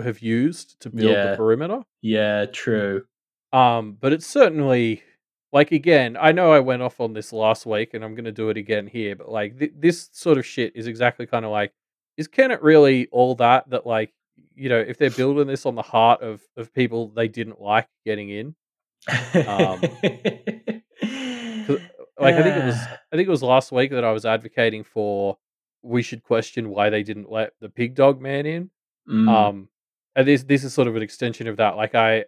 [0.01, 1.31] have used to build Yeah.
[1.31, 1.81] the perimeter.
[2.01, 3.03] Yeah, true.
[3.51, 5.03] Um, but it's certainly
[5.57, 8.31] like again, I know I went off on this last week, and I'm going to
[8.31, 9.15] do it again here.
[9.15, 11.73] But like th- this sort of shit is exactly kind of like,
[12.15, 13.69] is Kennet really all that?
[13.69, 14.13] That like,
[14.55, 17.87] you know, if they're building this on the heart of of people they didn't like
[18.05, 18.55] getting in,
[19.35, 19.81] Um,
[22.19, 22.75] like I think it was
[23.11, 25.37] I think it was last week that I was advocating for
[25.83, 28.69] we should question why they didn't let the pig dog man in.
[29.09, 29.69] Mm, Um,
[30.15, 31.77] and this this is sort of an extension of that.
[31.77, 32.25] Like I,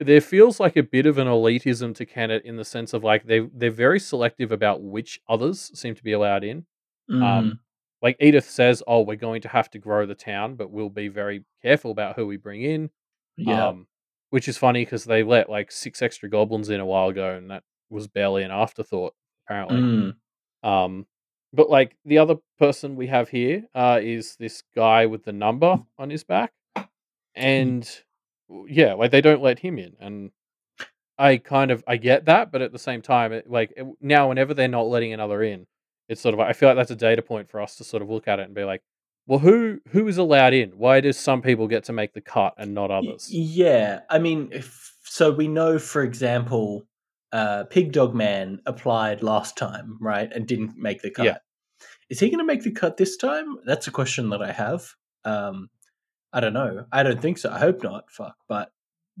[0.00, 3.24] there feels like a bit of an elitism to Kennet in the sense of like
[3.24, 6.66] they they're very selective about which others seem to be allowed in.
[7.10, 7.60] mm, Um,
[8.02, 11.08] like Edith says, "Oh, we're going to have to grow the town, but we'll be
[11.08, 12.90] very careful about who we bring in."
[13.36, 13.68] yeah.
[13.68, 13.86] Um,
[14.30, 17.50] which is funny because they let like six extra goblins in a while ago, and
[17.50, 19.14] that was barely an afterthought
[19.46, 19.80] apparently.
[19.80, 20.14] mm,
[20.62, 21.06] Um,
[21.52, 25.78] but like the other person we have here uh, is this guy with the number
[25.98, 26.52] on his back,
[27.34, 28.02] and w-
[28.68, 30.30] yeah, like they don't let him in, and
[31.18, 34.28] I kind of I get that, but at the same time, it, like it, now
[34.28, 35.66] whenever they're not letting another in,
[36.08, 38.10] it's sort of I feel like that's a data point for us to sort of
[38.10, 38.82] look at it and be like,
[39.26, 40.70] well, who who is allowed in?
[40.70, 43.28] Why does some people get to make the cut and not others?
[43.30, 46.84] Yeah, I mean, if, so we know, for example,
[47.32, 51.26] uh, Pig Dog Man applied last time, right, and didn't make the cut.
[51.26, 51.38] Yeah.
[52.10, 53.56] Is he going to make the cut this time?
[53.64, 54.86] That's a question that I have.
[55.24, 55.70] Um,
[56.32, 56.86] I don't know.
[56.92, 57.50] I don't think so.
[57.50, 58.10] I hope not.
[58.10, 58.70] Fuck, but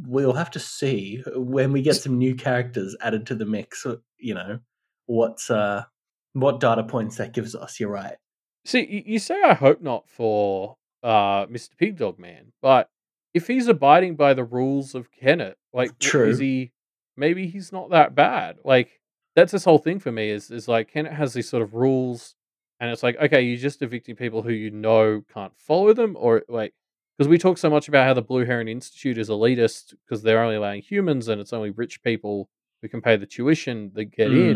[0.06, 3.84] we'll have to see when we get some new characters added to the mix.
[3.84, 4.58] uh, You know,
[5.06, 5.84] what's uh,
[6.32, 7.78] what data points that gives us.
[7.78, 8.16] You're right.
[8.64, 11.76] See, you say I hope not for uh, Mr.
[11.76, 12.88] Pig Dog Man, but
[13.34, 16.28] if he's abiding by the rules of Kennet, like, True.
[16.28, 16.72] is he?
[17.16, 18.56] Maybe he's not that bad.
[18.64, 19.00] Like,
[19.34, 20.30] that's this whole thing for me.
[20.30, 22.34] Is is like Kennet has these sort of rules,
[22.80, 26.42] and it's like, okay, you're just evicting people who you know can't follow them, or
[26.48, 26.72] like,
[27.16, 30.42] because we talk so much about how the Blue Heron Institute is elitist because they're
[30.42, 32.48] only allowing humans, and it's only rich people
[32.80, 34.50] who can pay the tuition that get Mm.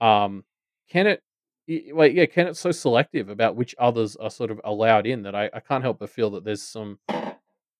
[0.00, 0.06] in.
[0.06, 0.44] Um,
[0.88, 1.22] Kennet
[1.66, 5.34] y- like yeah, Kennet's so selective about which others are sort of allowed in that
[5.34, 6.98] I, I can't help but feel that there's some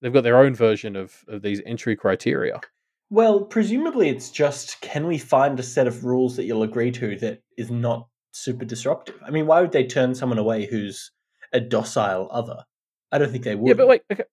[0.02, 2.60] they've got their own version of, of these entry criteria.
[3.10, 7.16] Well, presumably it's just can we find a set of rules that you'll agree to
[7.18, 9.16] that is not super disruptive?
[9.24, 11.10] I mean, why would they turn someone away who's
[11.54, 12.64] a docile other?
[13.12, 13.68] I don't think they would.
[13.68, 14.24] Yeah, but like okay,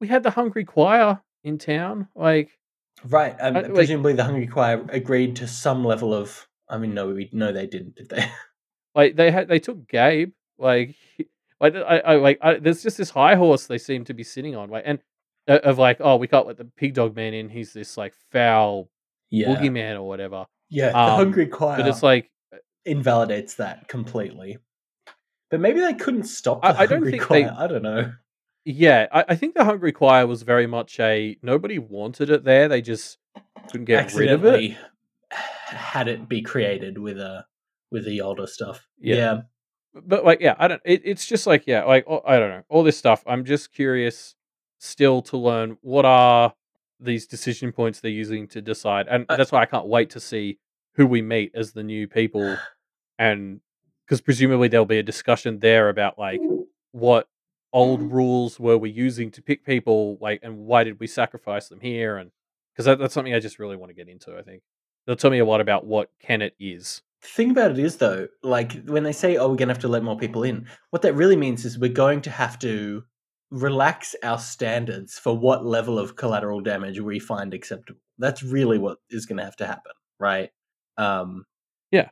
[0.00, 2.08] we had the Hungry Choir in town.
[2.14, 2.58] Like
[3.04, 3.36] right.
[3.40, 6.46] Um, I- like- presumably the Hungry Choir agreed to some level of.
[6.68, 8.24] I mean, no, we no, they didn't, did they?
[8.94, 10.32] like they had they took Gabe.
[10.58, 10.94] Like
[11.60, 14.54] like I, I like I, there's just this high horse they seem to be sitting
[14.54, 14.70] on.
[14.70, 15.00] Like and
[15.48, 17.48] uh, of like oh we can't let the pig dog man in.
[17.48, 18.88] He's this like foul
[19.30, 20.46] yeah, boogeyman or whatever.
[20.68, 20.90] yeah.
[20.90, 22.30] The Um, Hungry Choir But it's like
[22.84, 24.58] invalidates that completely.
[25.50, 27.42] But maybe they couldn't stop the I- I don't Hungry think Choir.
[27.42, 28.12] they- I don't know.
[28.64, 32.68] Yeah, I, I think the Hungry Choir was very much a nobody wanted it there.
[32.68, 33.18] They just
[33.70, 34.76] couldn't get rid of it.
[35.30, 37.46] had it be created with a
[37.90, 38.86] with the older stuff.
[38.98, 39.14] Yeah.
[39.16, 39.40] Yeah.
[40.04, 40.82] but like yeah, I don't.
[40.84, 43.24] It, it's just like yeah, like oh, I don't know all this stuff.
[43.26, 44.34] I'm just curious
[44.78, 46.52] still to learn what are
[47.00, 50.20] these decision points they're using to decide, and I- that's why I can't wait to
[50.20, 50.58] see
[50.96, 52.58] who we meet as the new people,
[53.18, 53.60] and
[54.10, 56.40] because presumably there'll be a discussion there about like
[56.90, 57.28] what
[57.72, 61.78] old rules were we using to pick people, like, and why did we sacrifice them
[61.78, 62.32] here, and
[62.74, 64.36] because that, that's something I just really want to get into.
[64.36, 64.62] I think
[65.06, 67.02] they'll tell me a lot about what Kennet is.
[67.22, 69.88] The thing about it is though, like when they say, "Oh, we're gonna have to
[69.88, 73.04] let more people in," what that really means is we're going to have to
[73.52, 78.00] relax our standards for what level of collateral damage we find acceptable.
[78.18, 80.50] That's really what is going to have to happen, right?
[80.96, 81.44] Um,
[81.92, 82.08] Yeah.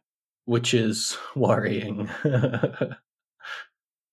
[0.48, 2.08] Which is worrying.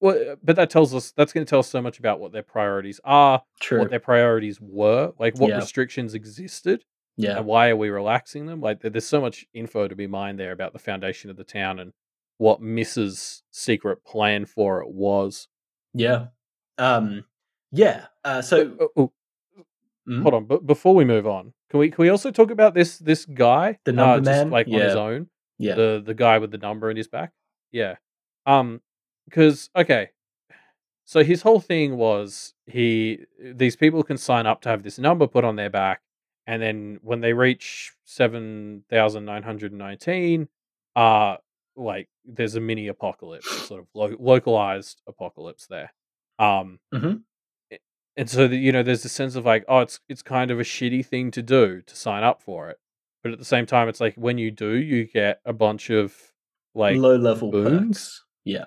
[0.02, 2.34] Well, uh, but that tells us that's going to tell us so much about what
[2.34, 3.80] their priorities are, True.
[3.80, 5.56] what their priorities were, like what Yeah.
[5.56, 6.84] restrictions existed,
[7.16, 7.38] yeah.
[7.38, 8.60] and why are we relaxing them?
[8.60, 11.80] Like, there's so much info to be mined there about the foundation of the town
[11.80, 11.94] and
[12.38, 13.42] what Mrs.
[13.52, 15.48] secret plan for it was.
[15.94, 16.26] Yeah.
[16.78, 17.24] Um,
[17.72, 18.08] yeah.
[18.26, 19.12] Uh, so Oh, oh,
[20.08, 20.22] Mm.
[20.22, 23.00] hold on, but before we move on, can we can we also talk about this
[23.00, 24.50] this guy, The uh, number just, man?
[24.52, 25.30] like on his own?
[25.58, 25.76] Yeah.
[25.76, 27.32] the the guy with the number in his back.
[27.72, 27.96] Yeah.
[28.46, 28.82] Um
[29.32, 30.10] cuz okay.
[31.06, 35.28] So his whole thing was he these people can sign up to have this number
[35.28, 36.02] put on their back
[36.48, 37.94] and then when they reach
[39.16, 40.48] 7919
[40.96, 41.38] uh
[41.78, 45.94] like there's a mini apocalypse, sort of lo- localized apocalypse there.
[46.40, 47.24] Um Mhm.
[48.18, 50.60] and so that you know there's a sense of like oh it's it's kind of
[50.60, 52.80] a shitty thing to do to sign up for it
[53.26, 56.14] but at the same time it's like when you do you get a bunch of
[56.76, 58.24] like Low level boons?
[58.44, 58.66] Yeah.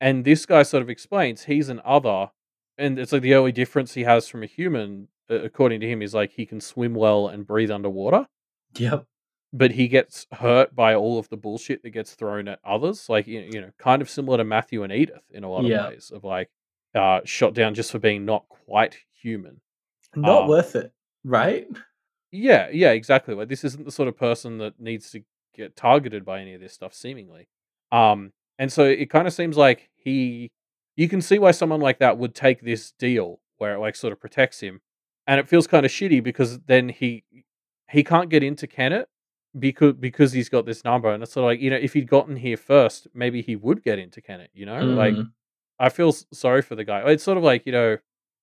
[0.00, 2.30] and this guy sort of explains he's an other
[2.76, 6.12] and it's like the only difference he has from a human according to him is
[6.12, 8.26] like he can swim well and breathe underwater
[8.76, 9.04] Yep.
[9.52, 13.28] but he gets hurt by all of the bullshit that gets thrown at others like
[13.28, 16.24] you know kind of similar to matthew and edith in a lot of ways of
[16.24, 16.50] like
[16.96, 19.60] uh shot down just for being not quite human
[20.16, 20.92] Not Um, worth it,
[21.22, 21.68] right?
[22.32, 23.34] Yeah, yeah, exactly.
[23.34, 25.22] Like this isn't the sort of person that needs to
[25.54, 27.48] get targeted by any of this stuff, seemingly.
[27.90, 30.50] Um, and so it kind of seems like he,
[30.96, 34.12] you can see why someone like that would take this deal where it like sort
[34.12, 34.80] of protects him,
[35.26, 37.24] and it feels kind of shitty because then he
[37.90, 39.08] he can't get into Kennet
[39.58, 42.08] because because he's got this number, and it's sort of like you know if he'd
[42.08, 44.50] gotten here first, maybe he would get into Kennet.
[44.54, 45.30] You know, like Mm.
[45.78, 47.00] I feel sorry for the guy.
[47.10, 47.96] It's sort of like you know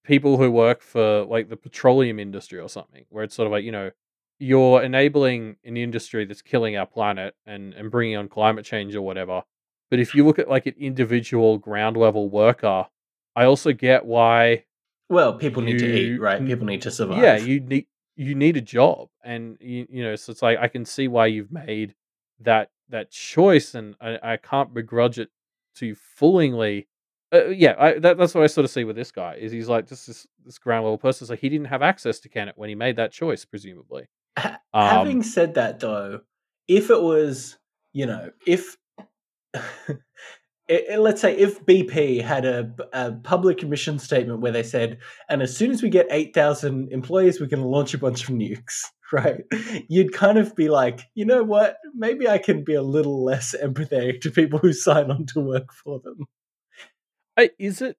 [0.08, 3.64] people who work for like the petroleum industry or something, where it's sort of like
[3.64, 3.92] you know
[4.40, 9.02] you're enabling an industry that's killing our planet and and bringing on climate change or
[9.02, 9.44] whatever.
[9.92, 12.88] But if you look at like an individual ground level worker,
[13.36, 14.64] I also get why.
[15.10, 16.44] Well, people need to eat, right?
[16.46, 17.22] People need to survive.
[17.22, 17.86] Yeah, you need
[18.16, 21.28] you need a job, and you you know, so it's like I can see why
[21.28, 21.96] you've made
[22.40, 25.30] that that choice, and I, I can't begrudge it
[25.76, 26.88] to you foolingly.
[27.34, 29.36] Uh, yeah, I, that, that's what I sort of see with this guy.
[29.36, 31.28] Is he's like just this this ground level person.
[31.28, 34.08] Like he didn't have access to Kennet when he made that choice, presumably.
[34.38, 36.22] Ha- Um, Having said that, though,
[36.68, 37.58] if it was,
[37.92, 38.78] you know, if
[39.54, 40.00] it,
[40.68, 45.00] it- let's say if BP had a, a public mission statement where they said,
[45.30, 48.24] and as soon as we get eight thousand employees, we're going to launch a bunch
[48.28, 49.42] of nukes, right?
[49.90, 51.78] You'd kind of be like, you know what?
[51.96, 55.74] Maybe I can be a little less empathetic to people who sign on to work
[55.74, 56.26] for them.
[57.60, 57.98] Is it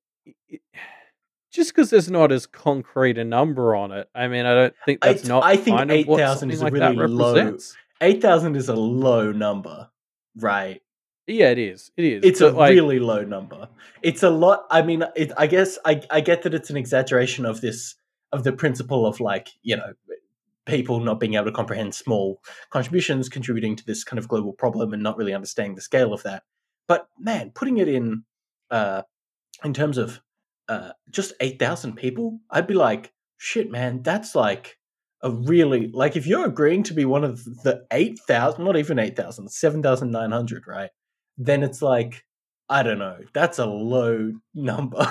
[1.50, 4.08] just because there's not as concrete a number on it?
[4.14, 5.44] I mean, I don't think that's not.
[5.44, 7.56] I think kind 8,000 is a like really low-
[8.00, 9.88] Eight thousand is a low number,
[10.36, 10.80] right?
[11.26, 11.90] Yeah, it is.
[11.96, 12.24] It is.
[12.24, 13.68] it's a like, really low number.
[14.02, 14.66] It's a lot.
[14.70, 17.96] I mean, it, I guess I, I get that it's an exaggeration of this
[18.32, 19.92] of the principle of like you know
[20.64, 22.40] people not being able to comprehend small
[22.70, 26.22] contributions contributing to this kind of global problem and not really understanding the scale of
[26.22, 26.44] that.
[26.86, 28.24] But man, putting it in
[28.70, 29.02] uh,
[29.64, 30.20] in terms of
[30.68, 34.76] uh, just eight thousand people, I'd be like, shit, man, that's like
[35.22, 38.98] a really like if you're agreeing to be one of the eight thousand, not even
[38.98, 40.90] eight thousand, seven thousand nine hundred, right?
[41.36, 42.24] Then it's like
[42.68, 45.06] I don't know, that's a low number.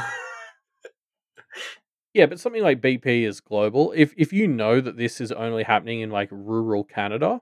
[2.13, 3.93] Yeah, but something like BP is global.
[3.95, 7.41] If if you know that this is only happening in like rural Canada,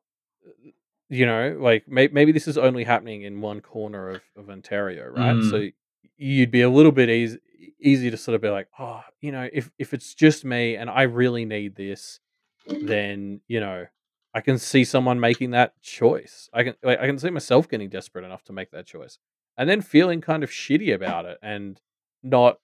[1.09, 5.07] you know, like may, maybe this is only happening in one corner of, of Ontario,
[5.07, 5.35] right?
[5.35, 5.49] Mm.
[5.49, 5.69] So
[6.17, 7.39] you'd be a little bit easy
[7.79, 10.89] easy to sort of be like, oh, you know, if if it's just me and
[10.89, 12.19] I really need this,
[12.67, 13.85] then you know,
[14.33, 16.49] I can see someone making that choice.
[16.53, 19.17] I can like, I can see myself getting desperate enough to make that choice,
[19.57, 21.79] and then feeling kind of shitty about it and
[22.23, 22.59] not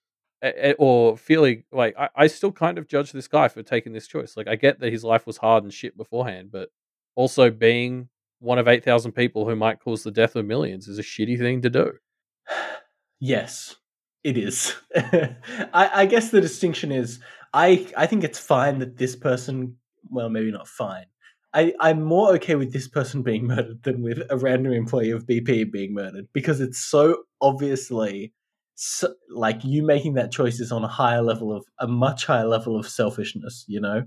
[0.80, 4.36] or feeling like I, I still kind of judge this guy for taking this choice.
[4.36, 6.70] Like I get that his life was hard and shit beforehand, but
[7.16, 8.10] also being
[8.40, 11.38] one of eight thousand people who might cause the death of millions is a shitty
[11.38, 11.94] thing to do.
[13.22, 13.76] Yes,
[14.24, 14.74] it is.
[14.96, 15.32] I,
[15.74, 17.20] I guess the distinction is
[17.54, 19.78] I I think it's fine that this person
[20.10, 21.06] well maybe not fine.
[21.54, 25.28] I, I'm more okay with this person being murdered than with a random employee of
[25.28, 28.34] BP being murdered because it's so obviously
[28.76, 32.48] so, like you making that choice is on a higher level of a much higher
[32.48, 34.04] level of selfishness, you know?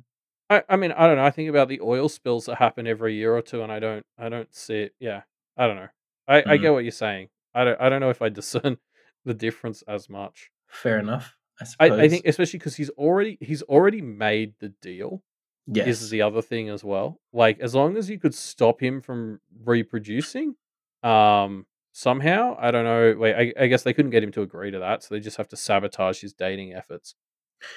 [0.51, 1.25] I, I mean, I don't know.
[1.25, 4.05] I think about the oil spills that happen every year or two, and I don't,
[4.19, 4.95] I don't see it.
[4.99, 5.23] Yeah,
[5.57, 5.89] I don't know.
[6.27, 6.63] I, I Mm.
[6.63, 7.29] get what you're saying.
[7.55, 8.79] I don't, I don't know if I discern
[9.25, 10.51] the difference as much.
[10.69, 12.01] Fair enough, I I, suppose.
[12.01, 15.23] I think, especially because he's already, he's already made the deal.
[15.67, 15.87] yes.
[15.87, 17.21] Is the other thing as well.
[17.33, 20.57] Like, as long as you could stop him from reproducing,
[21.03, 23.15] um, somehow, I don't know.
[23.19, 25.37] Wait, I, I guess they couldn't get him to agree to that, so they just
[25.37, 27.15] have to sabotage his dating efforts.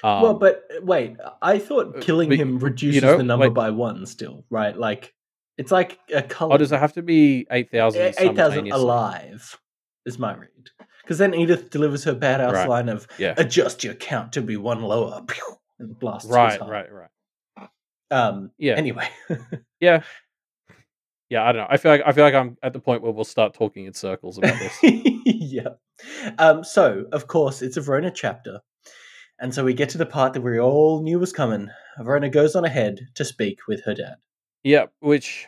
[0.02, 3.46] Um, well, but uh, wait, I thought uh, killing but, him reduces know, the number
[3.46, 4.76] like- by one still, right?
[4.76, 5.14] Like
[5.56, 6.54] it's like a color.
[6.54, 8.14] oh, does it have to be eight thousand?
[8.18, 9.58] eight thousand alive
[10.08, 10.48] is my read.
[11.02, 12.68] Because then Edith delivers her badass Right.
[12.68, 13.34] line of Yeah.
[13.36, 15.44] adjust your count to be one lower pew,
[15.78, 17.68] and blasts Right, right, right.
[18.10, 18.74] Um Yeah.
[18.74, 19.08] anyway.
[19.80, 20.02] Yeah.
[21.30, 21.66] Yeah, I don't know.
[21.70, 23.92] I feel like I feel like I'm at the point where we'll start talking in
[23.92, 24.76] circles about this.
[25.26, 25.68] yeah.
[26.38, 28.60] Um, so, of course, it's a Verona chapter.
[29.38, 31.70] And so we get to the part that we all knew was coming.
[31.98, 34.16] Verona goes on ahead to speak with her dad.
[34.64, 35.46] yeah, which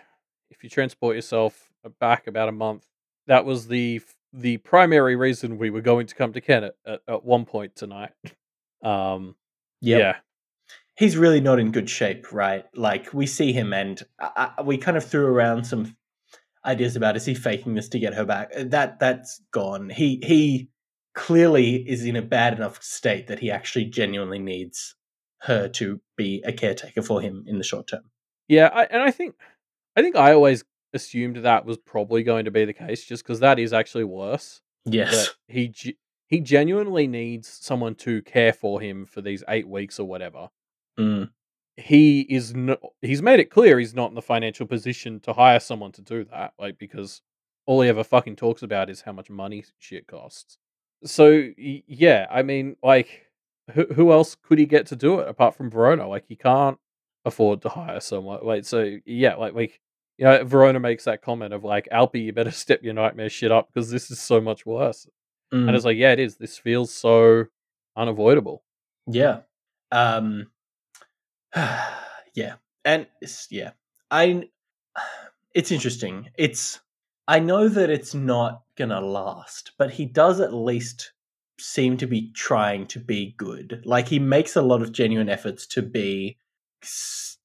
[0.50, 2.86] if you transport yourself back about a month,
[3.26, 4.00] that was the
[4.32, 8.12] the primary reason we were going to come to Kennet at, at one point tonight.
[8.82, 9.36] Um
[9.82, 9.98] Yep.
[9.98, 10.16] yeah.
[10.96, 12.66] He's really not in good shape, right?
[12.74, 15.96] Like, we see him and I, I, we kind of threw around some
[16.64, 18.50] ideas about is he faking this to get her back?
[18.54, 19.88] Uh, That That's gone.
[19.88, 20.68] He, he
[21.14, 24.94] clearly is in a bad enough state that he actually genuinely needs
[25.42, 28.02] her to be a caretaker for him in the short term.
[28.48, 29.36] Yeah, I, and I think
[29.96, 33.40] I think I always assumed that was probably going to be the case just because
[33.40, 34.60] that is actually worse.
[34.84, 35.30] Yes.
[35.48, 35.96] he ge-
[36.26, 40.48] he genuinely needs someone to care for him for these eight weeks or whatever.
[40.98, 41.30] Mm.
[41.76, 45.60] He is no, he's made it clear he's not in the financial position to hire
[45.60, 47.22] someone to do that, like because
[47.66, 50.58] all he ever fucking talks about is how much money shit costs.
[51.04, 53.26] So yeah, I mean, like
[53.74, 56.06] who who else could he get to do it apart from Verona?
[56.06, 56.78] Like he can't
[57.24, 58.40] afford to hire someone.
[58.42, 59.80] Like so, yeah, like like
[60.20, 63.50] you know, Verona makes that comment of like, Alpi, you better step your nightmare shit
[63.50, 65.08] up because this is so much worse.
[65.52, 65.66] Mm.
[65.66, 66.36] And it's like, yeah, it is.
[66.36, 67.46] This feels so
[67.96, 68.62] unavoidable.
[69.06, 69.40] Yeah.
[69.90, 70.50] Um
[71.56, 72.56] yeah.
[72.84, 73.70] And it's yeah.
[74.10, 74.50] I
[75.54, 76.28] it's interesting.
[76.36, 76.80] It's
[77.26, 81.12] I know that it's not going to last, but he does at least
[81.60, 83.82] seem to be trying to be good.
[83.84, 86.38] Like he makes a lot of genuine efforts to be
[86.82, 87.38] s-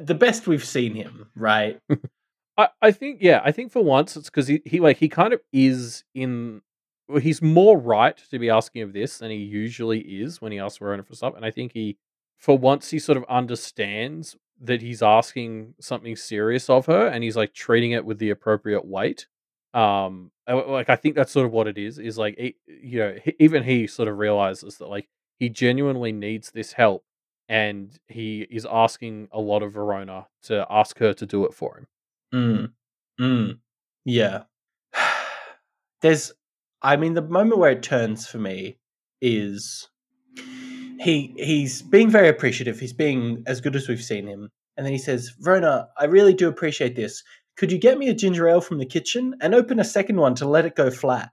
[0.00, 1.80] the best we've seen him, right?
[2.58, 5.32] I, I think, yeah, I think for once it's because he, he like he kind
[5.32, 6.62] of is in.
[7.08, 10.58] Well, he's more right to be asking of this than he usually is when he
[10.58, 11.98] asks Verona for stuff, and I think he,
[12.38, 17.36] for once, he sort of understands that he's asking something serious of her, and he's
[17.36, 19.26] like treating it with the appropriate weight.
[19.74, 21.98] Um, uh, like I think that's sort of what it is.
[21.98, 26.50] Is like you know, he, even he sort of realizes that like he genuinely needs
[26.50, 27.04] this help,
[27.52, 31.76] and he is asking a lot of Verona to ask her to do it for
[31.76, 31.86] him.
[32.34, 32.72] Mm.
[33.20, 33.58] Mm.
[34.06, 34.44] Yeah.
[36.00, 36.32] There's
[36.80, 38.78] I mean the moment where it turns for me
[39.20, 39.90] is
[40.98, 42.80] he he's being very appreciative.
[42.80, 44.48] He's being as good as we've seen him.
[44.78, 47.22] And then he says, Verona, I really do appreciate this.
[47.58, 50.34] Could you get me a ginger ale from the kitchen and open a second one
[50.36, 51.32] to let it go flat?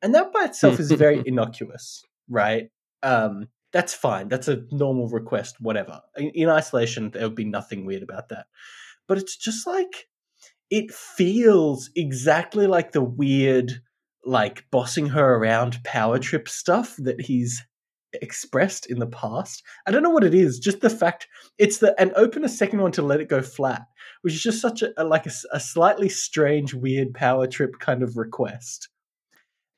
[0.00, 2.70] And that by itself is very innocuous, right?
[3.02, 4.28] Um, that's fine.
[4.28, 6.00] That's a normal request, whatever.
[6.16, 8.46] In, in isolation, there would be nothing weird about that.
[9.08, 10.08] But it's just like
[10.70, 13.72] it feels exactly like the weird,
[14.24, 17.62] like bossing her around power trip stuff that he's
[18.14, 19.62] expressed in the past.
[19.86, 20.58] I don't know what it is.
[20.58, 21.26] Just the fact
[21.58, 23.82] it's the and open a second one to let it go flat,
[24.20, 28.16] which is just such a, a like a slightly strange, weird power trip kind of
[28.16, 28.88] request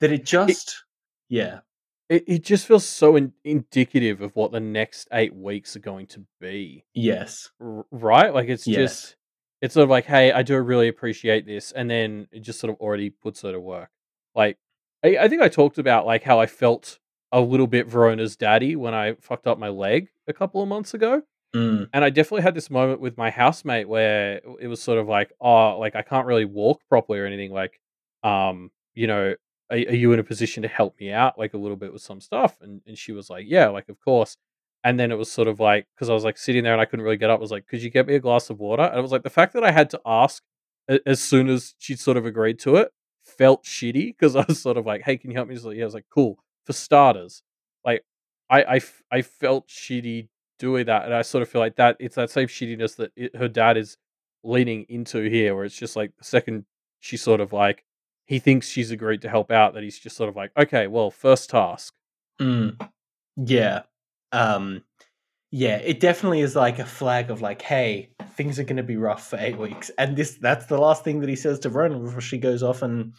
[0.01, 0.85] that it just
[1.29, 1.61] yeah
[2.09, 6.07] It, it just feels so in, indicative of what the next eight weeks are going
[6.09, 8.33] to be, yes r- right?
[8.33, 8.77] Like it's Yes.
[9.03, 9.17] just,
[9.63, 12.71] it's sort of like, hey, I do really appreciate this, and then it just sort
[12.73, 13.91] of already puts her to work.
[14.35, 14.59] Like,
[15.05, 16.99] I, I think I talked about like how I felt
[17.33, 20.93] a little bit Verona's daddy when I fucked up my leg a couple of months
[20.95, 21.23] ago.
[21.55, 25.09] Mm, And I definitely had this moment with my housemate where it was sort of
[25.09, 27.53] like, oh, like I can't really walk properly or anything.
[27.53, 27.81] Like,
[28.23, 29.35] um, you know,
[29.71, 32.03] are, are you in a position to help me out like a little bit with
[32.03, 32.59] some stuff?
[32.61, 34.37] And and she was like, yeah, like of course.
[34.85, 36.85] And then it was sort of like because I was like sitting there and I
[36.85, 37.39] couldn't really get up.
[37.39, 38.83] I was like, could you get me a glass of water?
[38.83, 40.43] And it was like the fact that I had to ask
[41.07, 42.93] as soon as she sort of agreed to it
[43.25, 45.77] felt shitty because I was sort of like, "Hey, can you help me?" She's like,
[45.77, 47.43] yeah, I was like, "Cool." For starters,
[47.85, 48.05] like
[48.51, 48.81] I
[49.11, 50.29] I felt shitty
[50.59, 53.35] doing that, and I sort of feel like that it's that same shittiness that it,
[53.37, 53.97] her dad is
[54.43, 56.65] leaning into here, where it's just like the second
[57.01, 57.85] she sort of like
[58.27, 61.11] he thinks she's agreed to help out, that he's just sort of like, okay, well,
[61.11, 61.95] first task.
[62.41, 62.81] Mm.
[63.37, 63.83] Yeah.
[64.33, 64.83] Um,
[65.51, 68.97] yeah, it definitely is like a flag of like, hey, things are going to be
[68.97, 72.01] rough for eight weeks, and this that's the last thing that he says to Verona
[72.01, 73.15] before she goes off and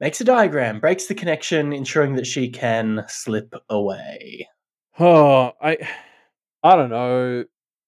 [0.00, 4.48] makes a diagram, breaks the connection, ensuring that she can slip away.
[4.98, 5.76] Oh, I,
[6.62, 7.44] I don't know.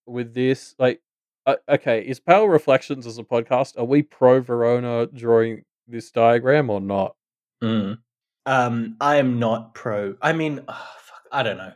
[0.07, 1.01] With this, like,
[1.47, 3.79] uh, okay, is Pale Reflections as a podcast?
[3.79, 7.17] Are we pro Verona drawing this diagram or not?
[7.63, 7.99] Mm.
[8.47, 10.15] Um, I am not pro.
[10.23, 11.73] I mean, oh, fuck, I don't know.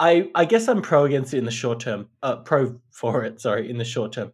[0.00, 2.08] I I guess I'm pro against it in the short term.
[2.22, 3.40] Uh, pro for it.
[3.40, 4.32] Sorry, in the short term,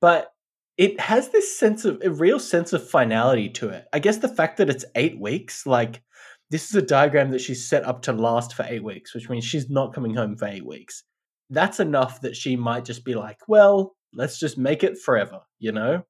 [0.00, 0.32] but
[0.76, 3.86] it has this sense of a real sense of finality to it.
[3.92, 6.02] I guess the fact that it's eight weeks, like
[6.50, 9.44] this is a diagram that she's set up to last for eight weeks, which means
[9.44, 11.04] she's not coming home for eight weeks.
[11.50, 15.72] That's enough that she might just be like, well, let's just make it forever, you
[15.72, 16.04] know?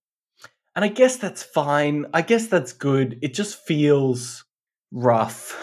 [0.77, 2.07] And I guess that's fine.
[2.13, 3.19] I guess that's good.
[3.23, 4.45] It just feels
[4.91, 5.57] rough.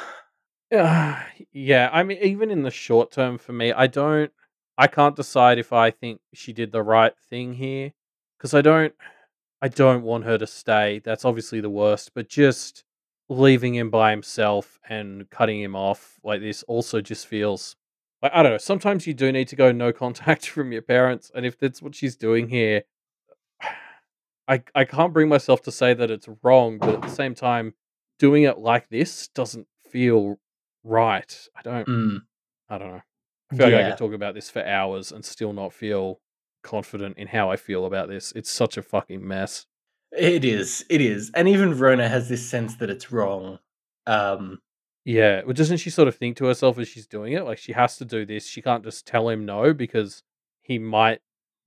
[0.73, 1.19] Uh,
[1.51, 4.31] yeah, I mean, even in the short term for me, I don't,
[4.77, 7.91] I can't decide if I think she did the right thing here
[8.37, 8.93] because I don't,
[9.61, 11.01] I don't want her to stay.
[11.03, 12.83] That's obviously the worst, but just
[13.29, 17.77] leaving him by himself and cutting him off like this also just feels
[18.21, 18.57] like I don't know.
[18.57, 21.95] Sometimes you do need to go no contact from your parents, and if that's what
[21.95, 22.83] she's doing here,
[24.51, 27.73] I I can't bring myself to say that it's wrong, but at the same time,
[28.19, 30.39] doing it like this doesn't feel
[30.83, 31.47] right.
[31.55, 31.87] I don't.
[31.87, 32.17] Mm.
[32.69, 33.01] I don't know.
[33.51, 36.19] I feel like I could talk about this for hours and still not feel
[36.63, 38.33] confident in how I feel about this.
[38.35, 39.65] It's such a fucking mess.
[40.11, 40.85] It is.
[40.89, 41.31] It is.
[41.33, 43.59] And even Verona has this sense that it's wrong.
[44.05, 44.59] Um,
[45.05, 47.71] Yeah, well, doesn't she sort of think to herself as she's doing it, like she
[47.73, 48.47] has to do this?
[48.47, 50.23] She can't just tell him no because
[50.61, 51.21] he might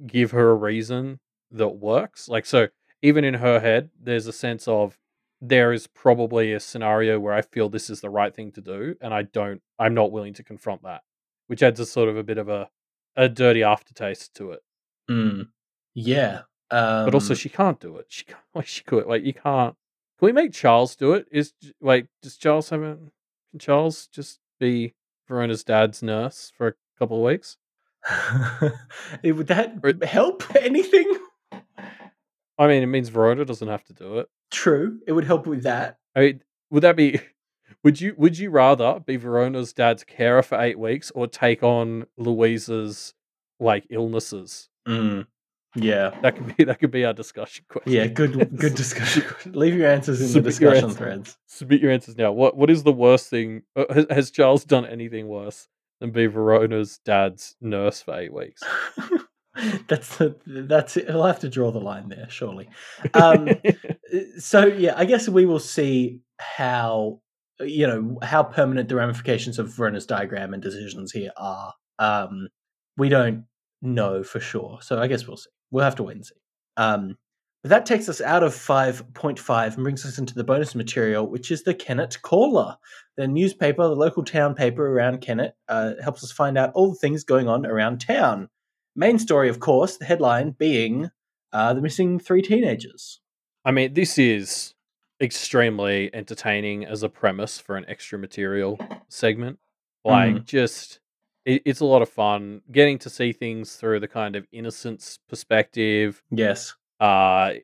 [0.07, 1.21] give her a reason
[1.55, 2.29] that works.
[2.29, 2.69] Like, so
[3.03, 4.99] even in her head, there's a sense of
[5.41, 8.97] there is probably a scenario where I feel this is the right thing to do,
[9.01, 11.03] and I don't, I'm not willing to confront that,
[11.49, 12.69] which adds a sort of a bit of a
[13.17, 14.61] a dirty aftertaste to it.
[15.11, 15.47] mm,
[15.95, 16.43] yeah.
[16.71, 18.07] Um, But also, she can't do it.
[18.09, 19.77] She can't, like she could like you can't.
[20.19, 21.27] Can we make Charles do it?
[21.31, 22.97] Is like does Charles have a?
[23.51, 24.95] Can Charles just be
[25.29, 27.57] Verona's dad's nurse for a couple of weeks?
[29.23, 31.13] would that Or- help anything?
[32.59, 34.29] I mean, it means Verona doesn't have to do it.
[34.51, 34.99] True.
[35.07, 35.99] It would help with that.
[36.15, 37.21] I mean, would that be?
[37.83, 42.07] Would you would you rather be Verona's dad's carer for eight weeks or take on
[42.17, 43.13] Louisa's
[43.61, 44.71] like illnesses?
[44.89, 45.27] Mm,
[45.75, 46.19] yeah.
[46.23, 47.93] That could be that could be our discussion question.
[47.93, 48.07] Yeah.
[48.07, 48.57] Good.
[48.57, 49.25] Good discussion.
[49.47, 51.37] Leave your answers in the Submit your discussion threads.
[51.47, 52.33] Submit your answers now.
[52.33, 53.63] What what is the worst thing?
[53.77, 55.69] uh, Has, has Charles done anything worse
[56.01, 58.63] than be Verona's dad's nurse for eight weeks?
[59.89, 61.07] that's the, that's it.
[61.07, 62.69] He'll have to draw the line there, surely.
[63.15, 63.49] Um,
[64.39, 67.21] so yeah, I guess we will see how
[67.61, 71.73] you know how permanent the ramifications of Verona's diagram and decisions here are.
[71.99, 72.49] Um,
[72.97, 73.45] we don't
[73.83, 75.51] know for sure, so I guess we'll see.
[75.71, 76.35] We'll have to wait and see.
[76.77, 77.17] Um,
[77.63, 80.75] but that takes us out of five point five and brings us into the bonus
[80.75, 82.77] material, which is the Kennet Caller,
[83.17, 85.55] the newspaper, the local town paper around Kennet.
[85.69, 88.49] Uh, helps us find out all the things going on around town.
[88.97, 91.11] Main story, of course, the headline being
[91.53, 93.21] uh, the missing three teenagers.
[93.65, 94.75] I mean, this is
[95.21, 99.59] extremely entertaining as a premise for an extra material segment.
[100.05, 101.01] Like, just
[101.47, 105.19] it, it's a lot of fun getting to see things through the kind of innocence
[105.29, 106.23] perspective.
[106.31, 106.75] Yes.
[107.01, 107.55] Uh,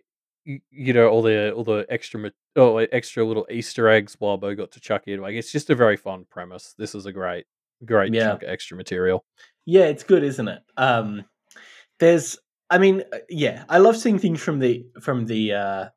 [0.45, 4.71] you, you know, all the all the extra oh, extra little Easter eggs Wildbow got
[4.73, 5.21] to chuck in.
[5.21, 6.75] Like, it's just a very fun premise.
[6.79, 7.45] This is a great,
[7.85, 8.31] great Yeah.
[8.31, 9.25] chunk of extra material.
[9.71, 10.63] Yeah, it's good, isn't it?
[10.77, 11.27] Um,
[12.01, 12.37] there's,
[12.71, 15.89] I mean, uh, yeah, I love seeing things from the from the uh,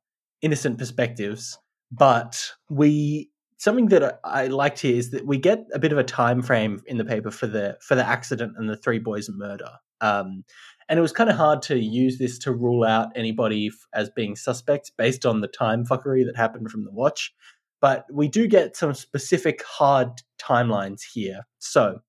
[0.44, 1.58] innocent perspectives,
[1.92, 5.98] but we something that I, I liked here is that we get a bit of
[5.98, 9.28] a time frame in the paper for the for the accident and the three boys'
[9.28, 9.72] murder.
[10.02, 10.44] Um,
[10.88, 14.12] and it was kind of hard to use this to rule out anybody f- as
[14.12, 17.34] being suspects based on the time fuckery that happened from the watch.
[17.82, 20.10] But we do get some specific hard
[20.40, 21.48] timelines here.
[21.58, 22.02] So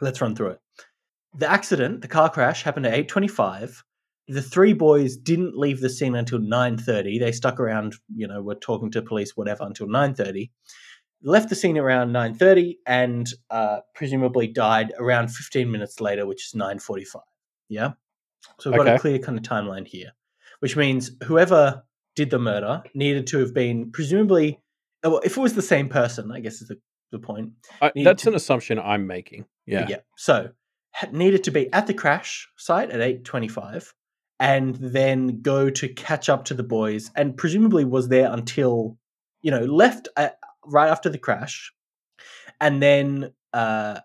[0.00, 0.60] let's run through it.
[1.34, 3.82] The accident, the car crash, happened at 8:25.
[4.28, 7.18] The three boys didn't leave the scene until 9:30.
[7.18, 10.50] They stuck around, you know, were talking to police, whatever, until 9:30.
[11.22, 16.52] Left the scene around 9:30 and uh, presumably died around 15 minutes later, which is
[16.58, 17.20] 9:45.
[17.68, 17.92] Yeah,
[18.58, 20.12] so we've got a clear kind of timeline here,
[20.60, 21.84] which means whoever
[22.16, 24.60] did the murder needed to have been presumably,
[25.04, 26.80] uh, well, if it was the same person, I guess is the,
[27.12, 27.52] the point.
[27.80, 29.46] I, that's to- an assumption I'm making.
[29.66, 29.86] Yeah.
[29.88, 29.96] Yeah.
[30.16, 30.50] So
[31.12, 33.94] needed to be at the crash site at eight twenty-five,
[34.38, 38.98] and then go to catch up to the boys, and presumably was there until
[39.42, 41.72] you know left at, right after the crash,
[42.60, 44.00] and then uh,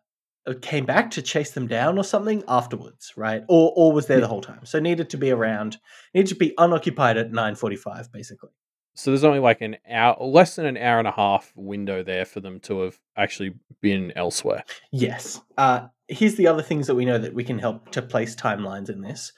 [0.62, 3.44] came back to chase them down or something afterwards, right?
[3.50, 4.66] Or or was there the whole time?
[4.66, 5.78] So needed to be around,
[6.14, 8.52] needed to be unoccupied at nine forty-five, basically.
[8.98, 12.24] So there's only like an hour, less than an hour and a half window there
[12.24, 14.64] for them to have actually been elsewhere.
[14.90, 15.42] Yes.
[15.58, 18.90] Uh, here's the other things that we know that we can help to place timelines
[18.90, 19.32] in this.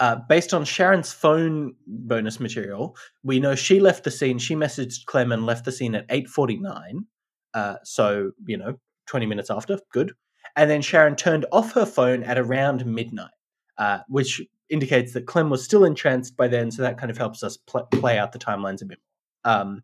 [0.00, 4.38] Uh, based on Sharon's phone bonus material, we know she left the scene.
[4.38, 7.06] She messaged Clem and left the scene at eight forty nine.
[7.52, 10.12] Uh, so you know, twenty minutes after, good.
[10.56, 13.30] And then Sharon turned off her phone at around midnight,
[13.78, 14.40] uh, which
[14.70, 16.70] indicates that Clem was still entranced by then.
[16.70, 18.98] So that kind of helps us pl- play out the timelines a bit.
[19.44, 19.82] Um,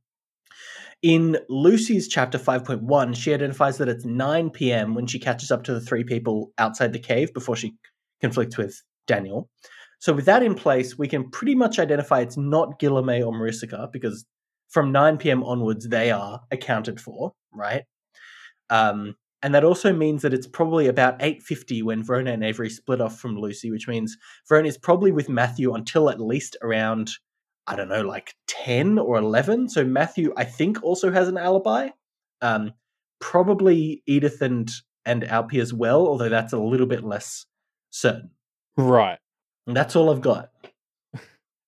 [1.03, 4.95] in Lucy's chapter 5.1, she identifies that it's 9 p.m.
[4.95, 7.75] when she catches up to the three people outside the cave before she
[8.21, 9.49] conflicts with Daniel.
[9.99, 13.91] So, with that in place, we can pretty much identify it's not Guilherme or Marisica
[13.93, 14.25] because
[14.69, 15.43] from 9 p.m.
[15.43, 17.85] onwards, they are accounted for, right?
[18.71, 23.01] Um, and that also means that it's probably about 8.50 when Verona and Avery split
[23.01, 24.17] off from Lucy, which means
[24.49, 27.11] Verona is probably with Matthew until at least around
[27.67, 29.69] I don't know, like 10 or 11.
[29.69, 31.91] So Matthew, I think, also has an alibi.
[32.43, 32.73] Um,
[33.21, 34.69] probably Edith and,
[35.05, 37.47] and Alpi as well, although that's a little bit less
[37.91, 38.31] certain.
[38.77, 39.19] Right.
[39.67, 40.51] And that's all I've got.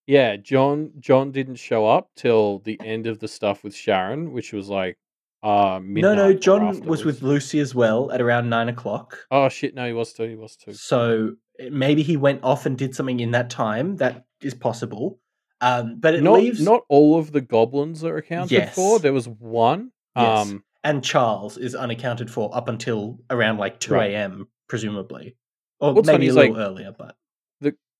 [0.04, 4.52] Yeah, John John didn't show up till the end of the stuff with Sharon, which
[4.52, 4.98] was like
[5.44, 6.16] uh midnight.
[6.16, 9.16] no, no, John was with Lucy as well at around nine o'clock.
[9.30, 10.24] Oh shit, no, he was too.
[10.24, 10.72] He was too.
[10.74, 13.96] So eh, maybe he went off and did something in that time.
[13.98, 15.20] That is possible.
[15.62, 16.60] Um, but it Not leaves.
[16.60, 18.94] not all of the goblins are accounted for.
[18.94, 19.02] Yes.
[19.02, 19.92] There was one.
[20.16, 20.48] Yes.
[20.50, 24.10] Um and Charles is unaccounted for up until around like 2 Right.
[24.10, 25.36] a.m., presumably.
[25.78, 27.16] Or What's maybe a little like, earlier, but.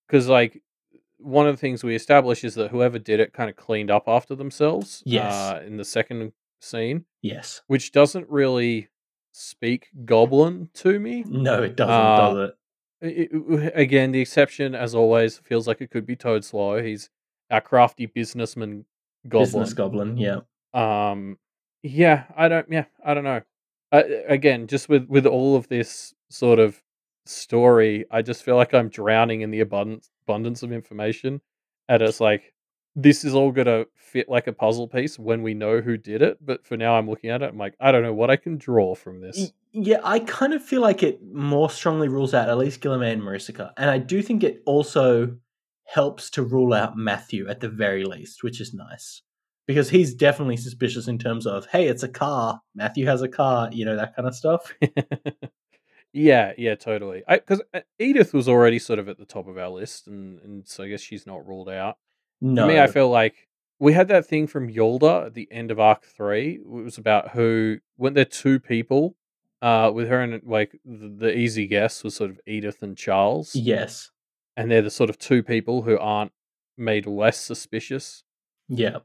[0.09, 0.61] because like
[1.19, 4.05] one of the things we established is that whoever did it kind of cleaned up
[4.09, 5.03] after themselves.
[5.07, 5.33] Yes.
[5.33, 7.63] Uh, in the second scene, Yes.
[7.69, 8.89] which doesn't really
[9.31, 11.25] speak goblin to me.
[11.29, 12.55] No, it doesn't, Uh, does it?
[13.05, 16.83] I- I- again, the exception, as always, feels like it could be Toad Swallow.
[16.83, 17.09] He's
[17.53, 18.85] our crafty businessman
[19.29, 19.45] goblin.
[19.45, 20.41] Business goblin, yeah.
[20.75, 21.39] Um,
[21.83, 22.67] yeah, I don't.
[22.71, 23.43] Yeah, I don't know.
[23.93, 26.83] Uh, again, just with with all of this sort of
[27.27, 31.41] story, I just feel like I'm drowning in the abundance abundance of information,
[31.89, 32.55] and it's like
[32.95, 36.39] this is all gonna fit like a puzzle piece when we know who did it.
[36.45, 37.51] But for now, I'm looking at it.
[37.51, 39.53] I'm like, I don't know what I can draw from this.
[39.73, 43.23] Yeah, I kind of feel like it more strongly rules out at least Guilherme and
[43.23, 43.73] Marisica.
[43.77, 45.37] And I do think it also
[45.85, 49.23] helps to rule out Matthew at the very least, which is nice.
[49.67, 52.61] Because he's definitely suspicious in terms of, hey, it's a car.
[52.75, 54.75] Matthew has a car, you know, that kind of stuff.
[56.13, 57.23] yeah, yeah, totally.
[57.29, 57.63] Because
[57.99, 60.89] Edith was already sort of at the top of our list, and and so I
[60.89, 61.97] guess she's not ruled out.
[62.41, 62.63] No.
[62.63, 63.49] For me, I feel like
[63.79, 66.55] we had that thing from Yolda at the end of Arc Three.
[66.55, 69.15] It was about who when there two people,
[69.63, 73.55] uh, with her and like the, the easy guess was sort of Edith and Charles,
[73.55, 74.11] Yes.
[74.57, 76.33] And they're the sort of two people who aren't
[76.77, 78.25] made less suspicious
[78.69, 78.99] Yeah.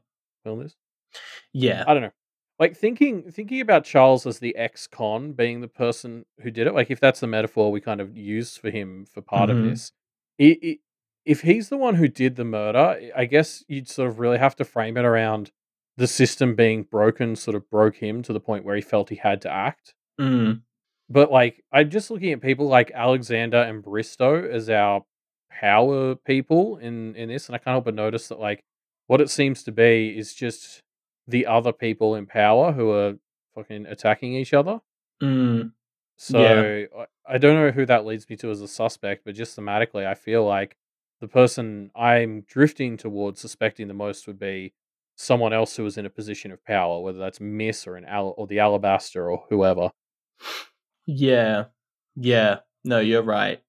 [0.44, 0.76] this.
[1.52, 1.84] Yeah.
[1.86, 2.12] I don't know.
[2.58, 6.74] Like thinking thinking about Charles as the ex-con being the person who did it.
[6.74, 9.58] Like if that's the metaphor we kind of used for him for part Mhm.
[9.58, 9.92] of this,
[10.40, 10.78] i i
[11.24, 14.56] if he's the one who did the murder, I guess you'd sort of really have
[14.56, 15.52] to frame it around
[15.98, 17.36] the system being broken.
[17.36, 19.94] Sort of broke him to the point where he felt he had to act.
[20.18, 20.62] Mm.
[21.10, 25.04] But like I'm just looking at people like Alexander and Bristow as our
[25.50, 28.64] power people in in this, and I can't help but notice that like
[29.06, 30.82] what it seems to be is just
[31.26, 33.14] the other people in power who are
[33.54, 34.80] fucking attacking each other.
[35.22, 35.72] Mm.
[36.16, 39.56] So I, I don't know who that leads me to as a suspect, but just
[39.56, 40.76] thematically, I feel like
[41.20, 44.74] the person I'm drifting towards suspecting the most would be
[45.16, 48.34] someone else who was in a position of power, whether that's Miss or an Al-
[48.36, 49.90] or the Alabaster or whoever.
[51.06, 51.64] Yeah.
[52.16, 52.58] Yeah.
[52.84, 53.62] No, you're right.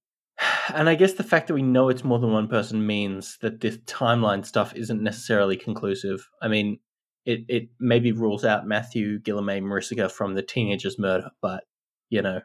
[0.74, 3.62] And I guess the fact that we know it's more than one person means that
[3.62, 6.28] this timeline stuff isn't necessarily conclusive.
[6.42, 6.80] I mean,
[7.26, 11.64] it, it maybe rules out Matthew, Guilherme, Marisica from the teenager's murder, but,
[12.10, 12.42] you know,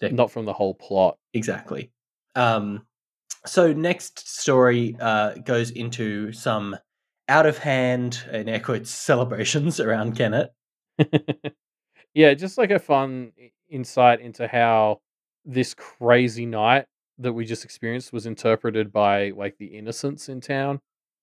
[0.00, 1.18] Not from the whole plot.
[1.34, 1.90] exactly.
[2.34, 2.86] Um,
[3.46, 6.76] so next story uh, goes into some
[7.28, 10.50] out of hand, in air quotes, celebrations around Kennet.
[12.14, 13.32] yeah, just like a fun
[13.68, 15.00] insight into how
[15.44, 16.86] this crazy night
[17.18, 20.80] that we just experienced was interpreted by like the innocents in town.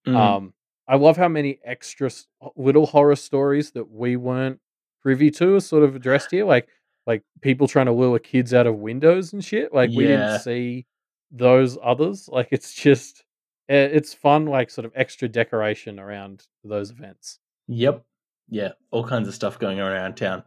[0.07, 0.15] Mm.
[0.15, 0.53] Um,
[0.87, 2.11] I love how many extra
[2.55, 4.59] little horror stories that we weren't
[5.01, 6.45] privy to are sort of addressed here.
[6.45, 6.67] Like
[7.07, 9.73] like people trying to lure kids out of windows and shit.
[9.73, 10.85] Like we didn't see
[11.31, 12.27] those others.
[12.27, 13.23] Like it's just
[13.69, 17.39] eh, it's fun, like sort of extra decoration around those events.
[17.67, 18.03] Yep.
[18.49, 18.69] Yeah.
[18.91, 20.43] All kinds of stuff going on around town.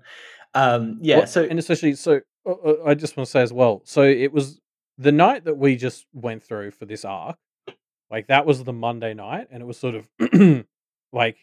[0.54, 1.18] Um, yeah.
[1.18, 3.82] Well, So and especially so, uh, uh, I just want to say as well.
[3.84, 4.60] So it was
[4.98, 7.36] the night that we just went through for this arc.
[8.10, 10.08] Like that was the Monday night, and it was sort of
[11.12, 11.36] like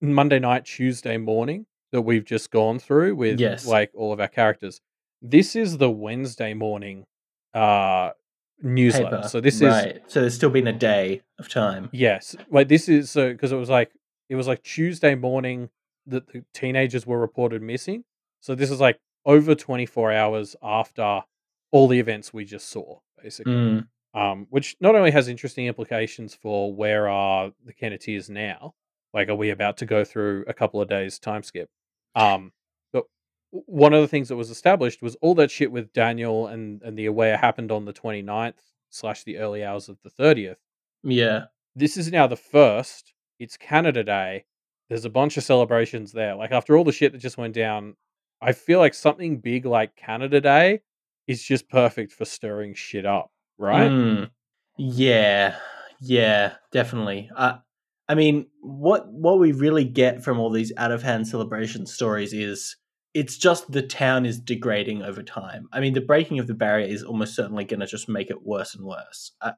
[0.00, 3.66] Monday night, Tuesday morning that we've just gone through with Yes.
[3.66, 4.80] like all of our characters.
[5.22, 7.06] This is the Wednesday morning
[7.54, 8.10] uh
[8.62, 9.16] newsletter.
[9.16, 9.28] paper.
[9.28, 10.02] So this is right.
[10.06, 11.88] So there's still been a day of time.
[11.92, 13.90] Yes, like this is so because it was like
[14.28, 15.70] it was like Tuesday morning
[16.06, 18.04] that the teenagers were reported missing.
[18.40, 21.22] So this is like over 24 hours after
[21.72, 23.52] all the events we just saw, basically.
[23.52, 28.74] Mm, Um, which not only has interesting implications for where are the Kenneteers now,
[29.14, 31.70] like are we about to go through a couple of days time skip?
[32.14, 32.52] Um,
[32.92, 33.04] but
[33.50, 36.98] one of the things that was established was all that shit with Daniel and and
[36.98, 38.54] the aware happened on the 29th
[38.88, 40.56] slash the early hours of the 30th
[41.02, 41.44] yeah.
[41.74, 43.12] this is now the first.
[43.38, 44.44] It's Canada Day.
[44.88, 46.34] There's a bunch of celebrations there.
[46.34, 47.96] Like after all the shit that just went down,
[48.42, 50.82] I feel like something big like Canada Day
[51.26, 53.90] is just perfect for stirring shit up, right?
[53.90, 54.30] Mm,
[54.76, 55.56] yeah.
[56.00, 56.54] Yeah.
[56.72, 57.30] Definitely.
[57.36, 57.58] Uh,
[58.08, 62.32] I mean, what what we really get from all these out of hand celebration stories
[62.32, 62.76] is
[63.14, 65.68] it's just the town is degrading over time.
[65.72, 68.42] I mean, the breaking of the barrier is almost certainly going to just make it
[68.44, 69.32] worse and worse.
[69.40, 69.52] Uh,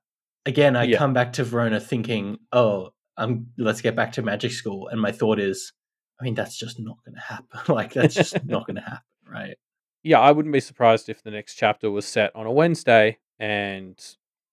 [0.47, 0.99] again, I Yeah.
[0.99, 5.13] come back to Verona thinking, "Oh, um, let's get back to magic school," and my
[5.13, 5.73] thought is,
[6.21, 7.47] I mean, that's just not going to happen.
[7.75, 9.57] like, that's just not going to happen, right?
[10.03, 13.99] Yeah, I wouldn't be surprised if the next chapter was set on a Wednesday and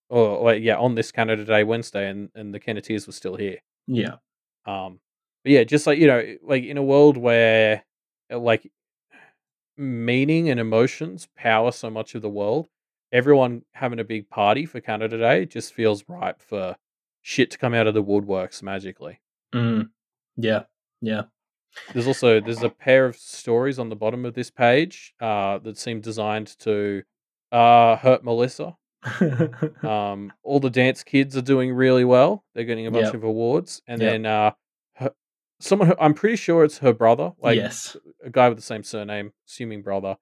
[0.08, 3.58] or, or yeah, on this Canada Day Wednesday and, and the Kenneteers were still here.
[3.86, 4.16] Yeah.
[4.66, 5.00] Um,
[5.44, 7.84] but yeah, just like you know, like in a world where
[8.30, 8.70] uh, like
[9.76, 12.68] meaning and emotions power so much of the world,
[13.12, 16.76] everyone having a big party for Canada Day just feels ripe for
[17.22, 19.20] shit to come out of the woodworks magically.
[19.54, 19.90] Mm,
[20.36, 20.64] yeah.
[21.00, 21.22] Yeah.
[21.92, 25.78] There's also there's a pair of stories on the bottom of this page uh, that
[25.78, 27.02] seem designed to
[27.52, 28.76] uh, hurt Melissa.
[29.82, 32.44] Um, all the dance kids are doing really well.
[32.54, 33.14] They're getting a bunch Yep.
[33.14, 34.12] of awards, and Yep.
[34.12, 34.50] then uh,
[34.96, 35.12] her,
[35.58, 37.96] someone who, I'm pretty sure it's her brother, like yes.
[38.24, 40.16] a guy with the same surname, assuming brother,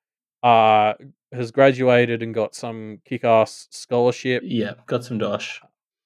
[0.44, 0.94] uh,
[1.32, 4.42] has graduated and got some kick-ass scholarship.
[4.46, 4.74] Yeah.
[4.86, 5.60] Got some dosh.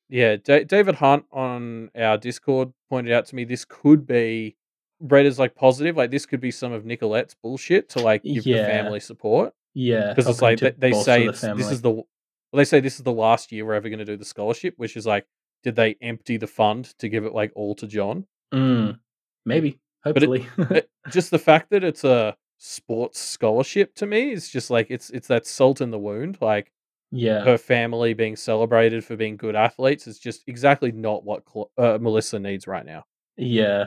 [0.08, 4.56] Yeah, Da- David Hunt on our Discord pointed out to me this could be
[5.02, 8.44] read as like positive, like this could be some of Nicolette's bullshit to like give
[8.44, 10.08] the family support Yeah.
[10.14, 12.06] because it's like they, they say the this is the well,
[12.54, 14.96] they say this is the last year we're ever going to do the scholarship, which
[14.96, 15.26] is like
[15.62, 18.26] did they empty the fund to give it like all to John?
[18.54, 18.98] Mm,
[19.44, 19.68] maybe.
[19.68, 20.46] it- Hopefully.
[20.58, 25.10] It- just the fact that it's a sports scholarship to me is just like it's
[25.10, 26.70] it's that salt in the wound like
[27.10, 27.40] yeah.
[27.44, 31.98] her family being celebrated for being good athletes is just exactly not what Cl- uh,
[32.00, 33.04] Melissa needs right now.
[33.36, 33.86] Yeah.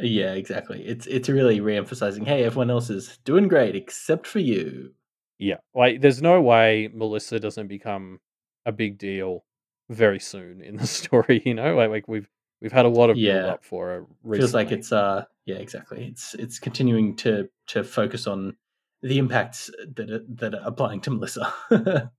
[0.00, 0.82] Yeah, exactly.
[0.86, 4.92] It's it's really re-emphasizing, hey, everyone else is doing great except for you.
[5.38, 8.20] Yeah, like there's no way Melissa doesn't become
[8.66, 9.44] a big deal
[9.88, 11.42] very soon in the story.
[11.44, 12.28] You know, like like we've
[12.60, 13.46] we've had a lot of build Yeah.
[13.46, 14.06] up for her.
[14.22, 14.38] Recently.
[14.38, 16.04] Feels like it's uh yeah, exactly.
[16.06, 18.56] It's it's continuing to to focus on
[19.02, 21.52] the impacts that are, that are applying to Melissa.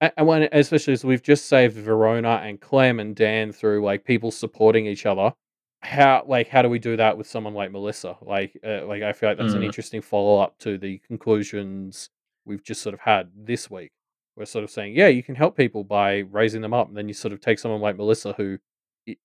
[0.00, 4.30] And when especially as we've just saved Verona and Clem and Dan through like people
[4.30, 5.32] supporting each other.
[5.80, 8.16] How like how do we do that with someone like Melissa?
[8.20, 9.66] Like uh, like I feel like that's an Mm.
[9.66, 12.10] interesting follow up to the conclusions
[12.44, 13.92] we've just sort of had this week.
[14.36, 17.06] We're sort of saying, yeah, you can help people by raising them up, and then
[17.08, 18.58] you sort of take someone like Melissa who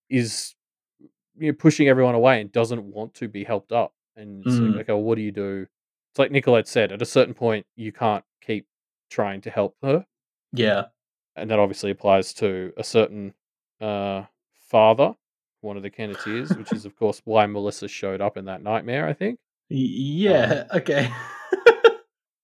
[0.10, 0.56] is
[1.38, 3.94] you know, pushing everyone away and doesn't want to be helped up.
[4.16, 4.72] And Mm.
[4.76, 5.66] like, okay, well, what do you do?
[6.12, 8.68] It's like Nicolette said, at a certain point, you can't keep
[9.10, 10.06] trying to help her
[10.52, 10.86] yeah.
[11.36, 13.34] and that obviously applies to a certain
[13.82, 14.24] uh,
[14.60, 15.16] father,
[15.64, 19.08] one of the Kenneteers, which is of course why Melissa showed up in that nightmare.
[19.08, 19.40] I think.
[19.70, 21.12] Y- Yeah, okay.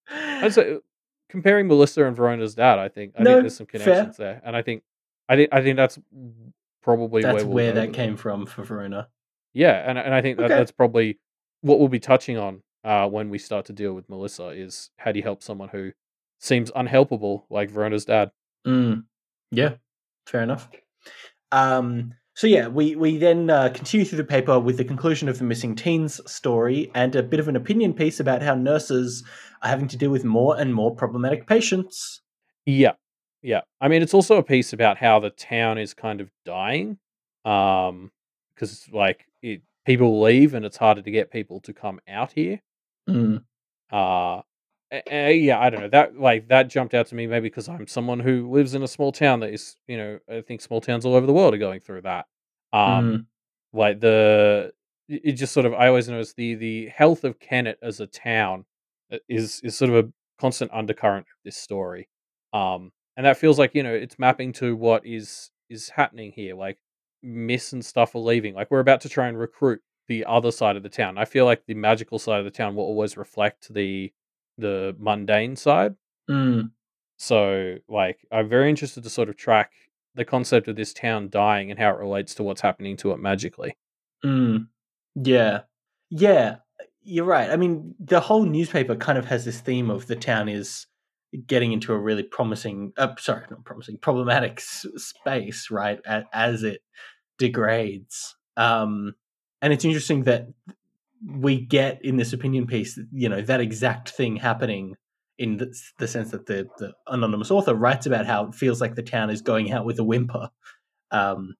[0.09, 0.81] And so
[1.29, 3.81] comparing Melissa and Verona's dad, I think I No, think there's some fair.
[3.81, 4.83] connections there, and I think
[5.27, 5.99] I think I think that's
[6.81, 9.09] probably That's where, we'll where that came from for Verona.
[9.53, 10.55] Yeah, and and I think that Okay.
[10.55, 11.19] that's probably
[11.61, 15.11] what we'll be touching on uh, when we start to deal with Melissa is how
[15.11, 15.91] do you help someone who
[16.39, 18.31] seems unhelpable like Verona's dad.
[18.65, 19.03] Mm.
[19.51, 19.73] Yeah,
[20.25, 20.69] fair enough.
[21.51, 25.39] Um, so yeah, we we then uh, continue through the paper with the conclusion of
[25.39, 29.25] the missing teens story and a bit of an opinion piece about how nurses
[29.61, 32.21] are having to deal with more and more problematic patients.
[32.65, 32.93] Yeah.
[33.41, 33.59] Yeah.
[33.81, 36.97] I mean, it's also a piece about how the town is kind of dying.
[37.43, 38.09] Um,
[38.55, 42.61] because like it, people leave and it's harder to get people to come out here.
[43.09, 43.43] Mm.
[43.91, 44.43] Uh
[44.91, 47.87] a- yeah, I don't know that like that jumped out to me maybe because I'm
[47.87, 51.05] someone who lives in a small town that is you know I think small towns
[51.05, 52.25] all over the world are going through that.
[52.73, 53.25] Um, Mm.
[53.73, 54.73] like the
[55.07, 58.07] it it just sort of I always notice the the health of Kennet as a
[58.07, 58.65] town
[59.11, 62.07] uh, is is sort of a constant undercurrent of this story.
[62.53, 66.55] Um, and that feels like you know it's mapping to what is is happening here.
[66.55, 66.77] Like
[67.21, 68.53] Miss and stuff are leaving.
[68.55, 71.17] Like we're about to try and recruit the other side of the town.
[71.19, 74.11] I feel like the magical side of the town will always reflect the
[74.59, 75.95] the mundane side.
[76.29, 76.71] Mm.
[77.17, 79.71] So, like, I'm very interested to sort of track
[80.15, 83.19] the concept of this town dying and how it relates to what's happening to it
[83.19, 83.77] magically.
[84.23, 84.67] Mm.
[85.15, 85.61] Yeah.
[86.09, 86.57] Yeah.
[87.03, 87.49] You're right.
[87.49, 90.85] I mean, the whole newspaper kind of has this theme of the town is
[91.45, 95.99] getting into a really promising, uh, sorry, not promising, problematic s- space, right?
[96.05, 96.81] A- as it
[97.37, 98.35] degrades.
[98.57, 99.15] Um,
[99.61, 100.47] and it's interesting that
[101.25, 104.95] we get in this opinion piece, you know, that exact thing happening
[105.37, 108.95] in the, the sense that the, the anonymous author writes about how it feels like
[108.95, 110.49] the town is going out with a whimper.
[111.11, 111.55] Um,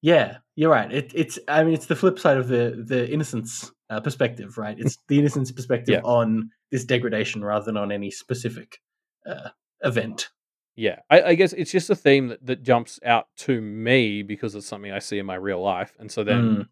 [0.00, 0.92] yeah, you're right.
[0.92, 4.78] It, it's I mean it's the flip side of the the innocence uh, perspective, right?
[4.78, 6.00] It's the innocence perspective Yeah.
[6.04, 8.78] on this degradation rather than on any specific
[9.26, 9.50] uh,
[9.82, 10.28] event.
[10.76, 14.54] Yeah, I, I guess it's just a theme that, that jumps out to me because
[14.54, 15.92] it's something I see in my real life.
[15.98, 16.68] And so then, Mm,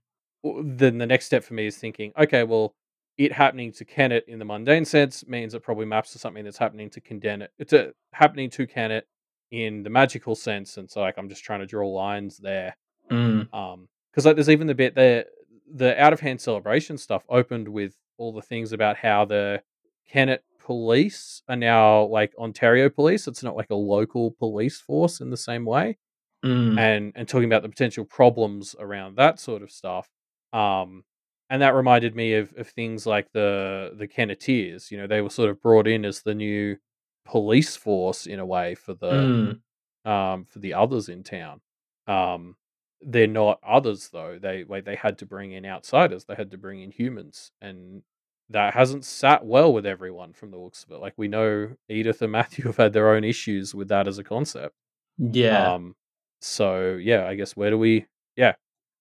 [0.65, 2.75] then the next step for me is thinking, okay, well,
[3.19, 6.59] it happening to Kennet in the mundane sense means it probably maps to something that's
[6.59, 7.51] happening to Kennet.
[7.59, 9.07] It's a, happening to Kennet
[9.51, 10.77] in the magical sense.
[10.77, 12.77] And so, like, I'm just trying to draw lines there.
[13.11, 15.27] mm, Um, because like there's even the bit there,
[15.73, 19.63] the out of hand celebration stuff opened with all the things about how the
[20.09, 23.29] Kennet police are now like Ontario police.
[23.29, 25.99] It's not like a local police force in the same way,
[26.45, 30.09] mm, and and talking about the potential problems around that sort of stuff.
[30.53, 31.05] Um,
[31.51, 34.91] and that reminded me of of things like the the Kenneteers.
[34.91, 36.77] You know, they were sort of brought in as the new
[37.25, 39.61] police force in a way for the mm,
[40.05, 41.61] um, for the others in town.
[42.07, 42.57] Um,
[43.03, 44.39] they're not others though.
[44.41, 46.25] They like they had to bring in outsiders.
[46.25, 48.03] They had to bring in humans, and
[48.51, 50.99] that hasn't sat well with everyone from the looks of it.
[51.01, 54.25] Like we know Edith and Matthew have had their own issues with that as a
[54.25, 54.75] concept.
[55.19, 55.95] yeah, Um,
[56.41, 58.07] so yeah, I guess where do we?
[58.37, 58.55] Yeah,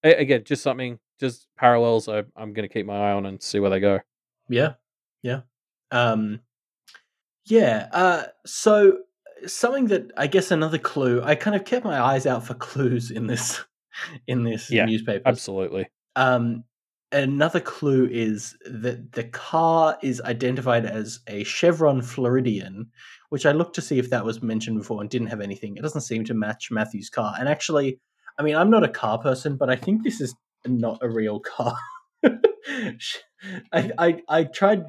[0.04, 2.08] A- again, just something, just parallels.
[2.08, 4.00] I, I'm going to keep my eye on and see where they go.
[4.50, 4.74] yeah,
[5.24, 5.42] yeah.
[5.92, 6.42] Um,
[7.46, 7.88] yeah.
[7.92, 9.00] Uh, so
[9.46, 11.22] something that I guess another clue.
[11.24, 13.64] I kind of kept my eyes out for clues in this
[14.28, 15.28] in this Yeah, newspaper.
[15.28, 15.88] Absolutely.
[16.16, 16.64] Um,
[17.12, 22.88] another clue is that the car is identified as a Chevron Floridian,
[23.30, 25.78] which I looked to see if that was mentioned before and didn't have anything.
[25.78, 27.36] It doesn't seem to match Matthew's car.
[27.40, 28.00] And actually,
[28.38, 30.36] I mean, I'm not a car person, but I think this is
[30.68, 31.76] not a real car.
[33.72, 34.86] I, I I tried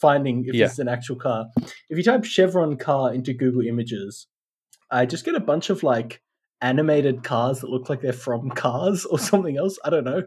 [0.00, 0.66] finding if Yeah.
[0.66, 1.46] this is an actual car.
[1.88, 4.26] If you type Chevron car into Google Images,
[4.90, 6.22] I just get a bunch of like
[6.60, 9.78] animated cars that look like they're from cars or something else.
[9.84, 10.22] I don't know.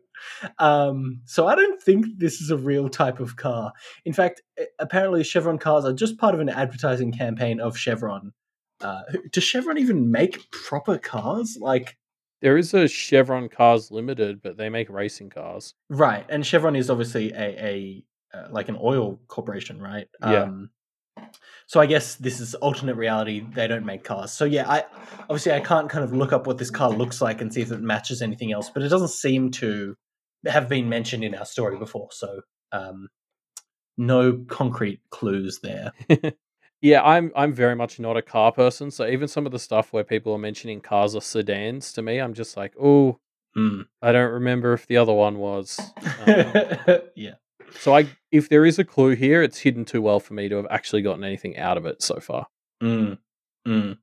[0.58, 3.74] Um, so I don't think this is a real type of car.
[4.06, 4.42] In fact,
[4.80, 8.34] apparently Chevron cars are just part of an advertising campaign of Chevron.
[8.82, 9.02] Uh,
[9.32, 11.58] does Chevron even make proper cars?
[11.60, 11.98] Like,
[12.42, 15.74] There is a Chevron Cars Limited, but they make racing cars.
[15.90, 16.26] right?
[16.30, 18.04] And Chevron is obviously a, a
[18.34, 20.08] uh, like an oil corporation, right?
[20.22, 20.44] Yeah.
[20.44, 20.70] Um,
[21.68, 23.46] so I guess this is alternate reality.
[23.54, 24.32] They don't make cars.
[24.32, 24.86] So yeah, I
[25.22, 27.72] obviously I can't kind of look up what this car looks like and see if
[27.72, 28.70] it matches anything else.
[28.70, 29.96] But it doesn't seem to
[30.48, 32.10] have been mentioned in our story before.
[32.12, 32.42] So
[32.72, 33.10] um,
[33.98, 35.92] no concrete clues there.
[36.82, 39.94] yeah, I'm I'm very much not a car person, so even some of the stuff
[39.94, 43.20] where people are mentioning cars or sedans to me, I'm just like, oh,
[43.56, 43.82] Hmm.
[44.02, 45.80] I don't remember if the other one was.
[46.26, 46.54] Um,
[47.16, 47.34] yeah.
[47.80, 50.58] so I, if there is a clue here, it's hidden too well for me to
[50.58, 52.48] have actually gotten anything out of it so far.
[52.82, 53.18] Mm.
[53.68, 53.98] Mm.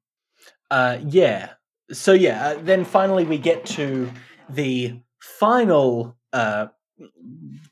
[0.70, 1.50] Uh, yeah.
[1.92, 4.10] So yeah, uh, then finally we get to
[4.50, 6.66] the final uh,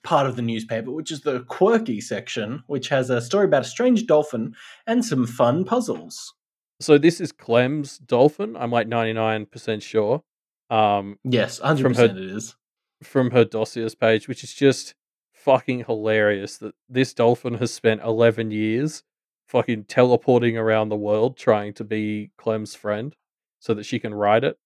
[0.03, 3.67] part of the newspaper, which is the quirky section, which has a story about a
[3.69, 4.55] strange dolphin
[4.87, 6.35] and some fun puzzles.
[6.81, 8.57] So this is Clem's dolphin.
[8.57, 10.23] I'm like 99% sure.
[10.71, 12.57] Um, Yes, hundred From her- percent it is.
[13.03, 14.95] from her dossiers page, which is just
[15.33, 19.03] fucking hilarious that this dolphin has spent 11 years
[19.47, 23.15] fucking teleporting around the world trying to be Clem's friend
[23.61, 24.59] so that she can ride it.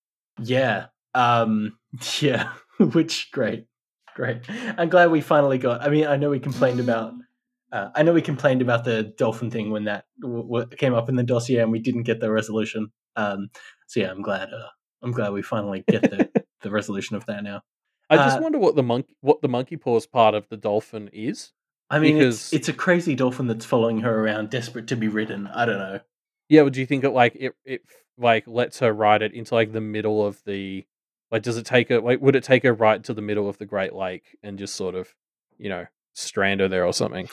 [0.43, 0.87] Yeah.
[1.15, 1.79] Um.
[2.21, 2.53] Yeah.
[2.79, 3.67] which great,
[4.19, 4.43] great.
[4.77, 5.81] I'm glad we finally got.
[5.83, 7.15] I mean, I know we complained about.
[7.71, 11.09] Uh, I know we complained about the dolphin thing when that w- w- came up
[11.09, 12.91] in the dossier, and we didn't get the resolution.
[13.17, 13.49] Um.
[13.87, 14.49] So yeah, I'm glad.
[14.53, 14.67] Uh,
[15.03, 16.29] I'm glad we finally get the
[16.63, 17.63] the resolution of that now.
[18.11, 21.09] I just Uh, wonder what the monkey what the monkey paws part of the dolphin
[21.13, 21.53] is.
[21.91, 25.09] I mean, it's because- it's a crazy dolphin that's following her around, desperate to be
[25.09, 25.47] ridden.
[25.47, 26.01] I don't know.
[26.49, 27.83] Yeah, would do you think it like it it
[28.19, 30.85] like lets her ride it into like the middle of the
[31.31, 33.59] like does it take her like would it take her right to the middle of
[33.59, 35.15] the Great Lake and just sort of
[35.59, 37.29] you know strand her there or something?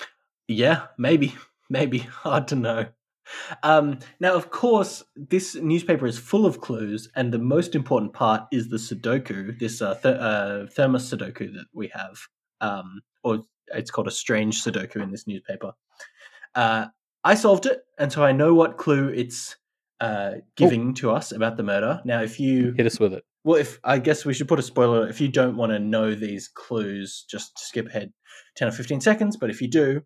[0.47, 1.35] Yeah, maybe,
[1.69, 2.87] maybe hard to know.
[3.63, 8.43] Um, now, of course, this newspaper is full of clues, and the most important part
[8.51, 12.19] is the Sudoku, this uh, th- uh, thermos Sudoku that we have,
[12.61, 13.39] um, or
[13.73, 15.73] it's called a strange Sudoku in this newspaper.
[16.53, 16.87] Uh,
[17.23, 19.55] I solved it, and so I know what clue it's
[19.99, 22.01] uh, giving to us about the murder.
[22.05, 23.23] Now, if you Hit us with it.
[23.45, 25.07] Well, if I guess we should put a spoiler.
[25.07, 28.11] If you don't want to know these clues, just skip ahead
[28.57, 29.37] ten or fifteen seconds.
[29.37, 30.01] But if you do,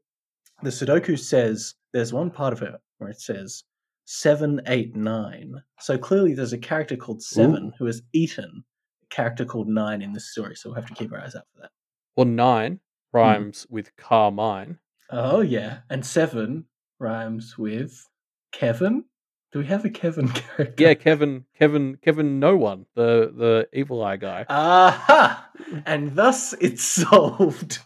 [0.62, 3.64] the Sudoku says there's one part of it where it says
[4.06, 5.56] seven, eight, nine.
[5.80, 8.64] So clearly, there's a character called Seven who has eaten
[9.04, 10.56] a character called Nine in this story.
[10.56, 11.72] So we'll have to keep our eyes out for that.
[12.16, 13.18] Well, nine Hmm.
[13.18, 14.78] rhymes with carmine.
[15.10, 16.66] Oh yeah, and Seven
[17.00, 18.06] rhymes with
[18.52, 19.06] Kevin.
[19.52, 20.76] Do we have a Kevin character?
[20.84, 24.46] Yeah, Kevin, Kevin, Kevin, no one, the the evil eye guy.
[24.50, 25.50] Aha!
[25.86, 27.80] And thus it's solved.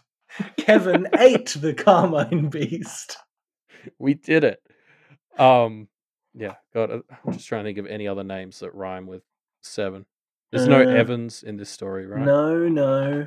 [0.58, 3.16] Kevin ate the Carmine Beast.
[3.98, 4.60] We did it.
[5.38, 5.88] Um,
[6.34, 6.54] yeah.
[6.74, 9.22] God, uh, I'm just trying to think of any other names that rhyme with
[9.62, 10.06] seven.
[10.50, 12.24] There's no Uh, Evans in this story, right?
[12.24, 13.26] No, no.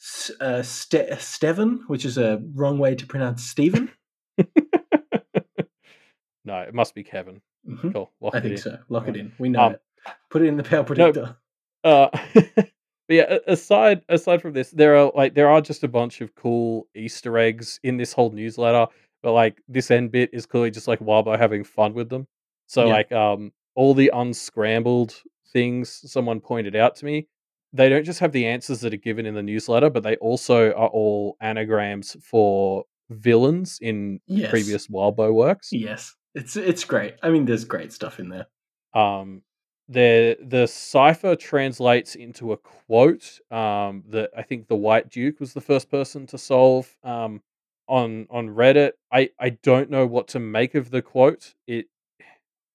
[0.00, 3.90] S- uh, Ste- Steven, which is a wrong way to pronounce Stephen.
[6.48, 7.40] No, it must be Kevin.
[7.68, 8.10] Mhm, Cool.
[8.20, 8.58] Lock I it think in.
[8.58, 8.78] so.
[8.88, 9.32] Lock it in.
[9.38, 9.82] We know Um, it.
[10.30, 11.36] Put it in the Power Predictor.
[11.84, 12.08] Uh,
[12.56, 12.66] but
[13.08, 16.88] yeah, aside aside from this, there are like there are just a bunch of cool
[16.94, 18.86] Easter eggs in this whole newsletter.
[19.22, 22.26] But like this end bit is clearly just like Wildbow having fun with them.
[22.66, 22.92] So Yeah.
[22.94, 25.22] like um all the unscrambled
[25.52, 27.26] things someone pointed out to me,
[27.72, 30.72] they don't just have the answers that are given in the newsletter, but they also
[30.72, 34.50] are all anagrams for villains in Yes.
[34.50, 35.70] previous Wildbow works.
[35.72, 36.14] Yes.
[36.34, 37.14] It's it's great.
[37.22, 38.46] I mean, there's great stuff in there.
[38.94, 39.42] um
[39.90, 45.54] the the cipher translates into a quote um that I think the White Duke was
[45.54, 47.42] the first person to solve um
[47.88, 48.92] on on Reddit.
[49.12, 51.54] I I don't know what to make of the quote.
[51.66, 51.86] It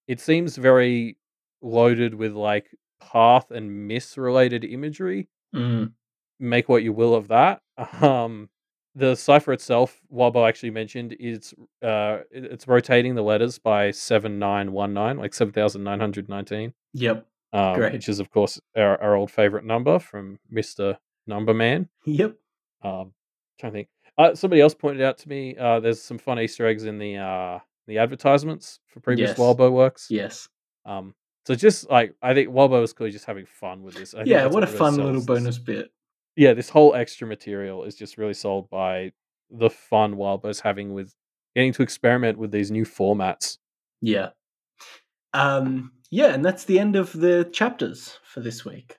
[0.08, 1.18] it seems very
[1.62, 2.70] loaded with like
[3.02, 5.30] path and miss related imagery.
[5.56, 5.94] Mm.
[6.40, 7.62] Make what you will of that.
[8.02, 8.50] Um
[8.95, 14.72] the cipher itself, Wildbow actually mentioned, is uh it's rotating the letters by seven nine
[14.72, 17.26] one nine, like seven thousand nine hundred nineteen Yep.
[17.53, 17.94] um, Great.
[17.94, 21.90] which is of course our, our old favorite number from Mister Number Man.
[22.06, 22.36] Yep.
[22.84, 23.14] Um,
[23.60, 23.88] trying to think.
[24.18, 25.56] Uh, somebody else pointed out to me.
[25.57, 29.40] Uh, there's some fun Easter eggs in the uh, the advertisements for previous Yes.
[29.40, 30.07] Wildbow works.
[30.10, 30.49] Yes.
[30.86, 31.15] Um,
[31.48, 34.14] so just like I think Wildbow is clearly just having fun with this.
[34.14, 34.45] I Yeah.
[34.45, 35.91] What a really fun little bonus bit.
[36.36, 39.12] Yeah, this whole extra material is just really sold by
[39.52, 41.14] the fun Wildbow's having with
[41.56, 43.58] getting to experiment with these new formats.
[44.02, 44.30] Yeah.
[45.34, 48.98] Um, yeah, and that's the end of the chapters for this week.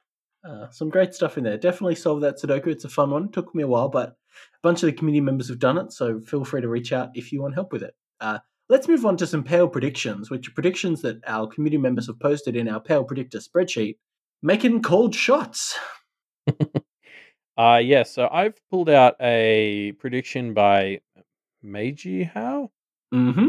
[0.48, 1.56] Uh, some great stuff in there.
[1.56, 2.68] Definitely solve that Sudoku.
[2.68, 3.30] It's a fun one.
[3.30, 4.14] took me a while, but a
[4.62, 7.32] bunch of the community members have done it, so feel free to reach out if
[7.32, 7.94] you want help with it.
[8.20, 8.38] Uh,
[8.68, 12.20] let's move on to some Pale predictions, which are predictions that our community members have
[12.20, 13.96] posted in our Pale Predictor spreadsheet,
[14.42, 15.78] making cold shots.
[17.56, 21.00] Uh yeah, so I've pulled out a prediction by
[21.62, 22.70] Meiji How?
[23.12, 23.48] Mm-hmm.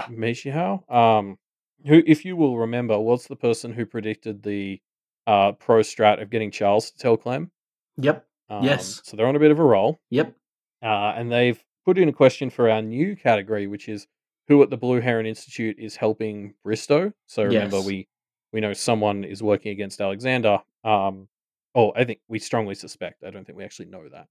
[0.00, 0.84] M- Meiji How?
[0.88, 1.38] Um
[1.86, 4.80] who if you will remember was the person who predicted the
[5.26, 7.50] uh pro strat of getting Charles to tell Clem.
[7.98, 8.26] Yep.
[8.48, 9.00] Um, Yes.
[9.04, 10.00] So they're on a bit of a roll.
[10.10, 10.34] Yep.
[10.82, 14.06] Uh and they've put in a question for our new category, which is
[14.48, 17.12] who at the Blue Heron Institute is helping Bristow.
[17.26, 17.86] So remember Yes.
[17.86, 18.08] we
[18.52, 20.58] we know someone is working against Alexander.
[20.84, 21.28] Um
[21.74, 23.24] oh, I think we strongly suspect.
[23.24, 24.26] I don't think we actually know that.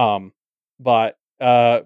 [0.00, 0.32] Um
[0.80, 1.80] but uh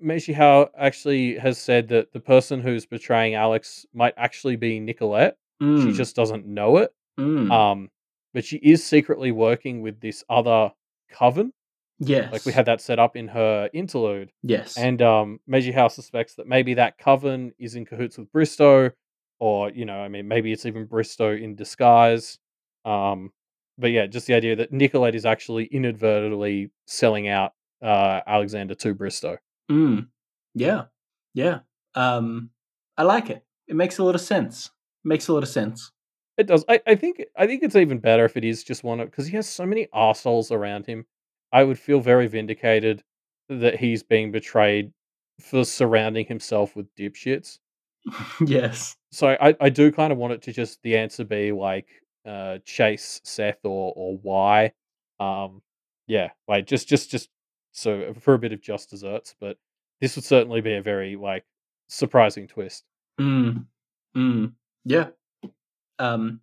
[0.00, 5.36] Meiji Hao actually has said that the person who's betraying Alex might actually be Nicolette.
[5.60, 6.90] She Mm, just doesn't know it.
[7.18, 7.50] mm.
[7.50, 7.90] Um
[8.34, 10.70] but she is secretly working with this other
[11.10, 11.52] coven.
[11.98, 12.30] yes.
[12.32, 14.30] Like we had that set up in her interlude.
[14.42, 14.76] Yes.
[14.76, 18.90] And um, Meiji House suspects that maybe that coven is in cahoots with Bristow,
[19.40, 22.38] or you know, I mean, maybe it's even Bristow in disguise.
[22.84, 23.32] Um,
[23.78, 28.94] but yeah, just the idea that Nicolette is actually inadvertently selling out uh, Alexander to
[28.94, 29.38] Bristow.
[29.70, 30.08] Mm.
[30.54, 30.84] Yeah.
[31.34, 31.60] Yeah.
[31.94, 32.50] Um,
[32.96, 33.44] I like it.
[33.68, 34.70] It makes a lot of sense.
[35.04, 35.92] Makes a lot of sense.
[36.38, 36.64] It does.
[36.68, 37.22] I, I think.
[37.36, 39.64] I think it's even better if it is just one of because he has so
[39.64, 41.06] many assholes around him.
[41.52, 43.02] I would feel very vindicated
[43.48, 44.92] that he's being betrayed
[45.40, 47.58] for surrounding himself with dipshits.
[48.46, 48.96] yes.
[49.10, 51.88] so I, I do kind of want it to just the answer be like
[52.26, 54.72] uh chase Seth or or why.
[55.20, 55.62] Um
[56.06, 57.30] Yeah, like just just just
[57.72, 59.58] so for a bit of just desserts, but
[60.00, 61.44] this would certainly be a very like
[61.88, 62.84] surprising twist.
[63.20, 63.66] Mm.
[64.16, 64.52] Mm.
[64.84, 65.08] Yeah.
[65.98, 66.40] Um,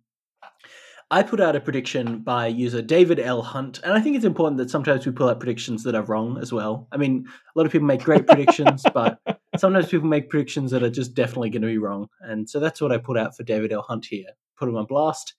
[1.10, 3.42] I put out a prediction by user David L.
[3.42, 6.38] Hunt, and I think it's important that sometimes we pull out predictions that are wrong
[6.38, 6.88] as well.
[6.92, 9.20] I mean, a lot of people make great predictions, but
[9.56, 12.08] sometimes people make predictions that are just definitely going to be wrong.
[12.20, 13.82] And so that's what I put out for David L.
[13.82, 14.30] Hunt here.
[14.58, 15.34] Put him on blast.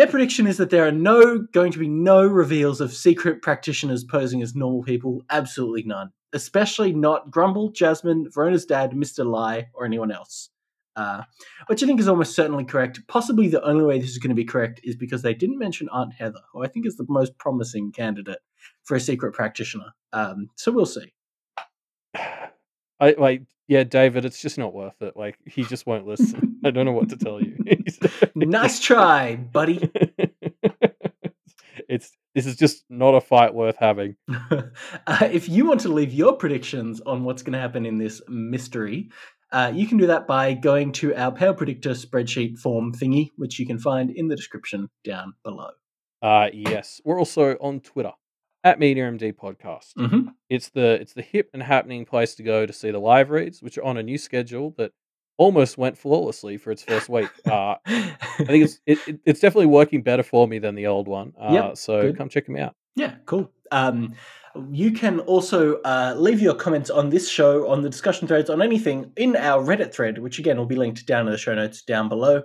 [0.00, 4.02] Their prediction is that there are no going to be no reveals of secret practitioners
[4.02, 5.22] posing as normal people.
[5.28, 6.10] Absolutely none.
[6.32, 9.26] Especially not Grumble, Jasmine, Verona's dad, Mr.
[9.26, 10.48] Lie, or anyone else.
[10.96, 11.24] Uh,
[11.66, 13.00] which I think is almost certainly correct.
[13.08, 15.90] Possibly the only way this is going to be correct is because they didn't mention
[15.92, 18.40] Aunt Heather, who I think is the most promising candidate
[18.84, 19.92] for a secret practitioner.
[20.14, 21.12] Um, so we'll see.
[22.14, 24.24] I like, yeah, David.
[24.24, 25.16] It's just not worth it.
[25.16, 26.58] Like he just won't listen.
[26.64, 27.56] I don't know what to tell you.
[28.34, 29.88] nice try, buddy.
[31.88, 34.16] it's this is just not a fight worth having.
[34.28, 38.20] uh, if you want to leave your predictions on what's going to happen in this
[38.28, 39.08] mystery,
[39.52, 43.60] uh, you can do that by going to our Power Predictor spreadsheet form thingy, which
[43.60, 45.70] you can find in the description down below.
[46.20, 48.12] Uh, yes, we're also on Twitter
[48.64, 49.94] at MediaMD Podcast.
[49.98, 50.28] Mm-hmm.
[50.48, 53.62] It's the it's the hip and happening place to go to see the live reads,
[53.62, 54.92] which are on a new schedule that
[55.38, 57.28] almost went flawlessly for its first week.
[57.50, 61.08] Uh, I think it's it, it, it's definitely working better for me than the old
[61.08, 61.32] one.
[61.40, 62.18] Uh, Yep, so good.
[62.18, 62.74] come check them out.
[62.96, 63.50] Yeah, cool.
[63.72, 64.14] Um,
[64.72, 68.60] you can also uh, leave your comments on this show, on the discussion threads, on
[68.60, 71.82] anything in our Reddit thread, which again will be linked down in the show notes
[71.82, 72.42] down below.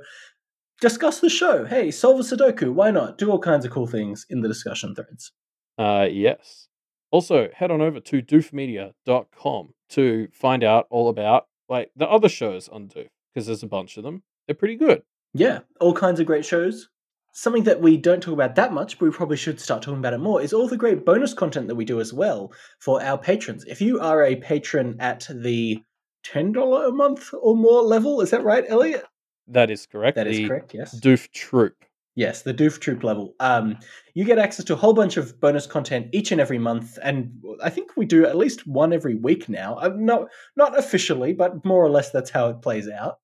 [0.82, 1.66] Discuss the show.
[1.66, 2.72] Hey, solve a Sudoku.
[2.74, 3.18] Why not?
[3.18, 5.32] Do all kinds of cool things in the discussion threads.
[5.78, 6.68] Uh, yes.
[7.12, 12.68] Also, head on over to doofmedia.com to find out all about like the other shows
[12.70, 14.24] on Doof because there's a bunch of them.
[14.48, 15.04] They're pretty good.
[15.34, 16.90] Yeah, all kinds of great shows.
[17.34, 20.14] Something that we don't talk about that much, but we probably should start talking about
[20.14, 23.18] it more, is all the great bonus content that we do as well for our
[23.18, 23.66] patrons.
[23.66, 25.84] If you are a patron at the
[26.26, 29.04] $10 a month or more level, is that right, Elliot?
[29.48, 30.16] That is correct.
[30.16, 30.98] That is the correct, yes.
[30.98, 31.76] Doof Troop.
[32.16, 33.36] Yes, the Doof Troop level.
[33.42, 33.78] Um,
[34.14, 37.30] you get access to a whole bunch of bonus content each and every month, and
[37.62, 39.76] I think we do at least one every week now.
[39.76, 43.20] Uh, not not officially, but more or less that's how it plays out.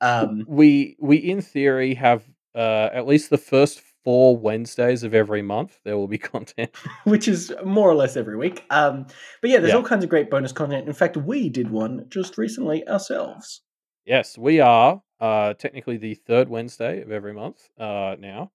[0.00, 2.24] Um, We we in theory have
[2.54, 6.74] uh, at least the first four Wednesdays of every month there will be content.
[7.04, 8.64] which is more or less every week.
[8.70, 9.06] Um,
[9.40, 9.76] but yeah, there's Yeah.
[9.76, 10.88] all kinds of great bonus content.
[10.88, 13.60] In fact, we did one just recently ourselves.
[14.04, 18.50] yes, we are uh, technically the third Wednesday of every month uh, now.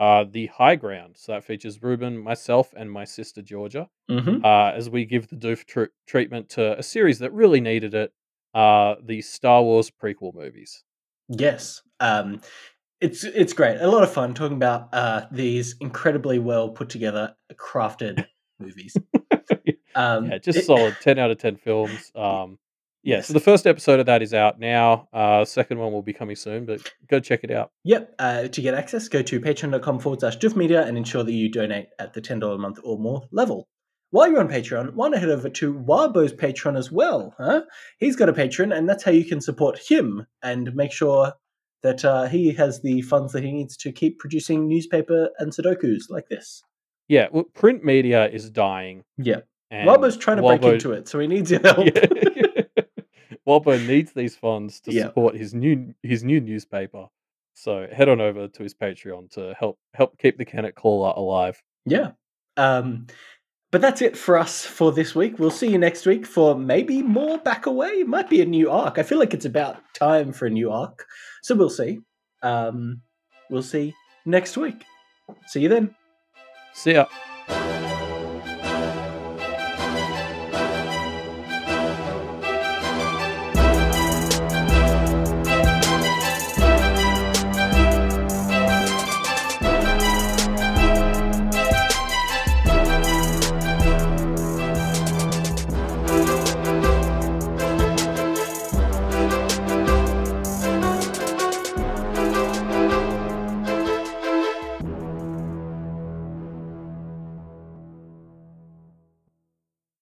[0.00, 1.16] Uh, the High Ground.
[1.18, 3.88] So that features Ruben, myself, and my sister Georgia.
[4.10, 4.44] Mm-hmm.
[4.44, 8.12] uh, as we give the doof tr- treatment to a series that really needed it
[8.54, 10.84] uh, the Star Wars prequel movies.
[11.28, 11.82] Yes.
[12.00, 12.40] Um,
[13.00, 13.80] it's it's great.
[13.80, 18.24] A lot of fun talking about uh, these incredibly well put together, crafted
[18.58, 18.96] movies.
[19.94, 22.10] Um, yeah, just it- solid 10 out of 10 films.
[22.14, 22.58] Um,
[23.02, 23.26] yeah, Yes.
[23.28, 25.08] so the first episode of that is out now.
[25.12, 27.70] Uh, second one will be coming soon, but go check it out.
[27.84, 28.14] Yep.
[28.18, 31.86] Uh, to get access, go to patreon.com forward slash media and ensure that you donate
[31.98, 33.68] at the $10 a month or more level.
[34.10, 37.34] While you're on Patreon, why not head over to Wildbow's Patreon as well?
[37.38, 37.62] Huh?
[37.98, 41.32] He's got a Patreon, and that's how you can support him and make sure
[41.82, 46.10] that uh, he has the funds that he needs to keep producing newspaper and Sudokus
[46.10, 46.62] like this.
[47.08, 49.04] Yeah, well, print media is dying.
[49.16, 49.40] Yeah.
[49.70, 51.78] And Wildbow's trying to break into it, so he needs your help.
[51.96, 52.42] Yeah.
[53.46, 55.04] Wildbow needs these funds to Yeah.
[55.04, 57.06] support his new his new newspaper.
[57.54, 61.62] So head on over to his Patreon to help help keep the Kennet Caller alive.
[61.84, 62.12] Yeah.
[62.56, 63.06] Um,
[63.70, 65.38] but that's it for us for this week.
[65.38, 67.88] We'll see you next week for maybe more back away.
[67.88, 68.98] It might be a new arc.
[68.98, 71.04] I feel like it's about time for a new arc.
[71.42, 71.98] So we'll see.
[72.42, 73.00] Um,
[73.50, 73.94] we'll see
[74.26, 74.84] next week.
[75.46, 75.94] See you then.
[76.74, 77.06] See ya.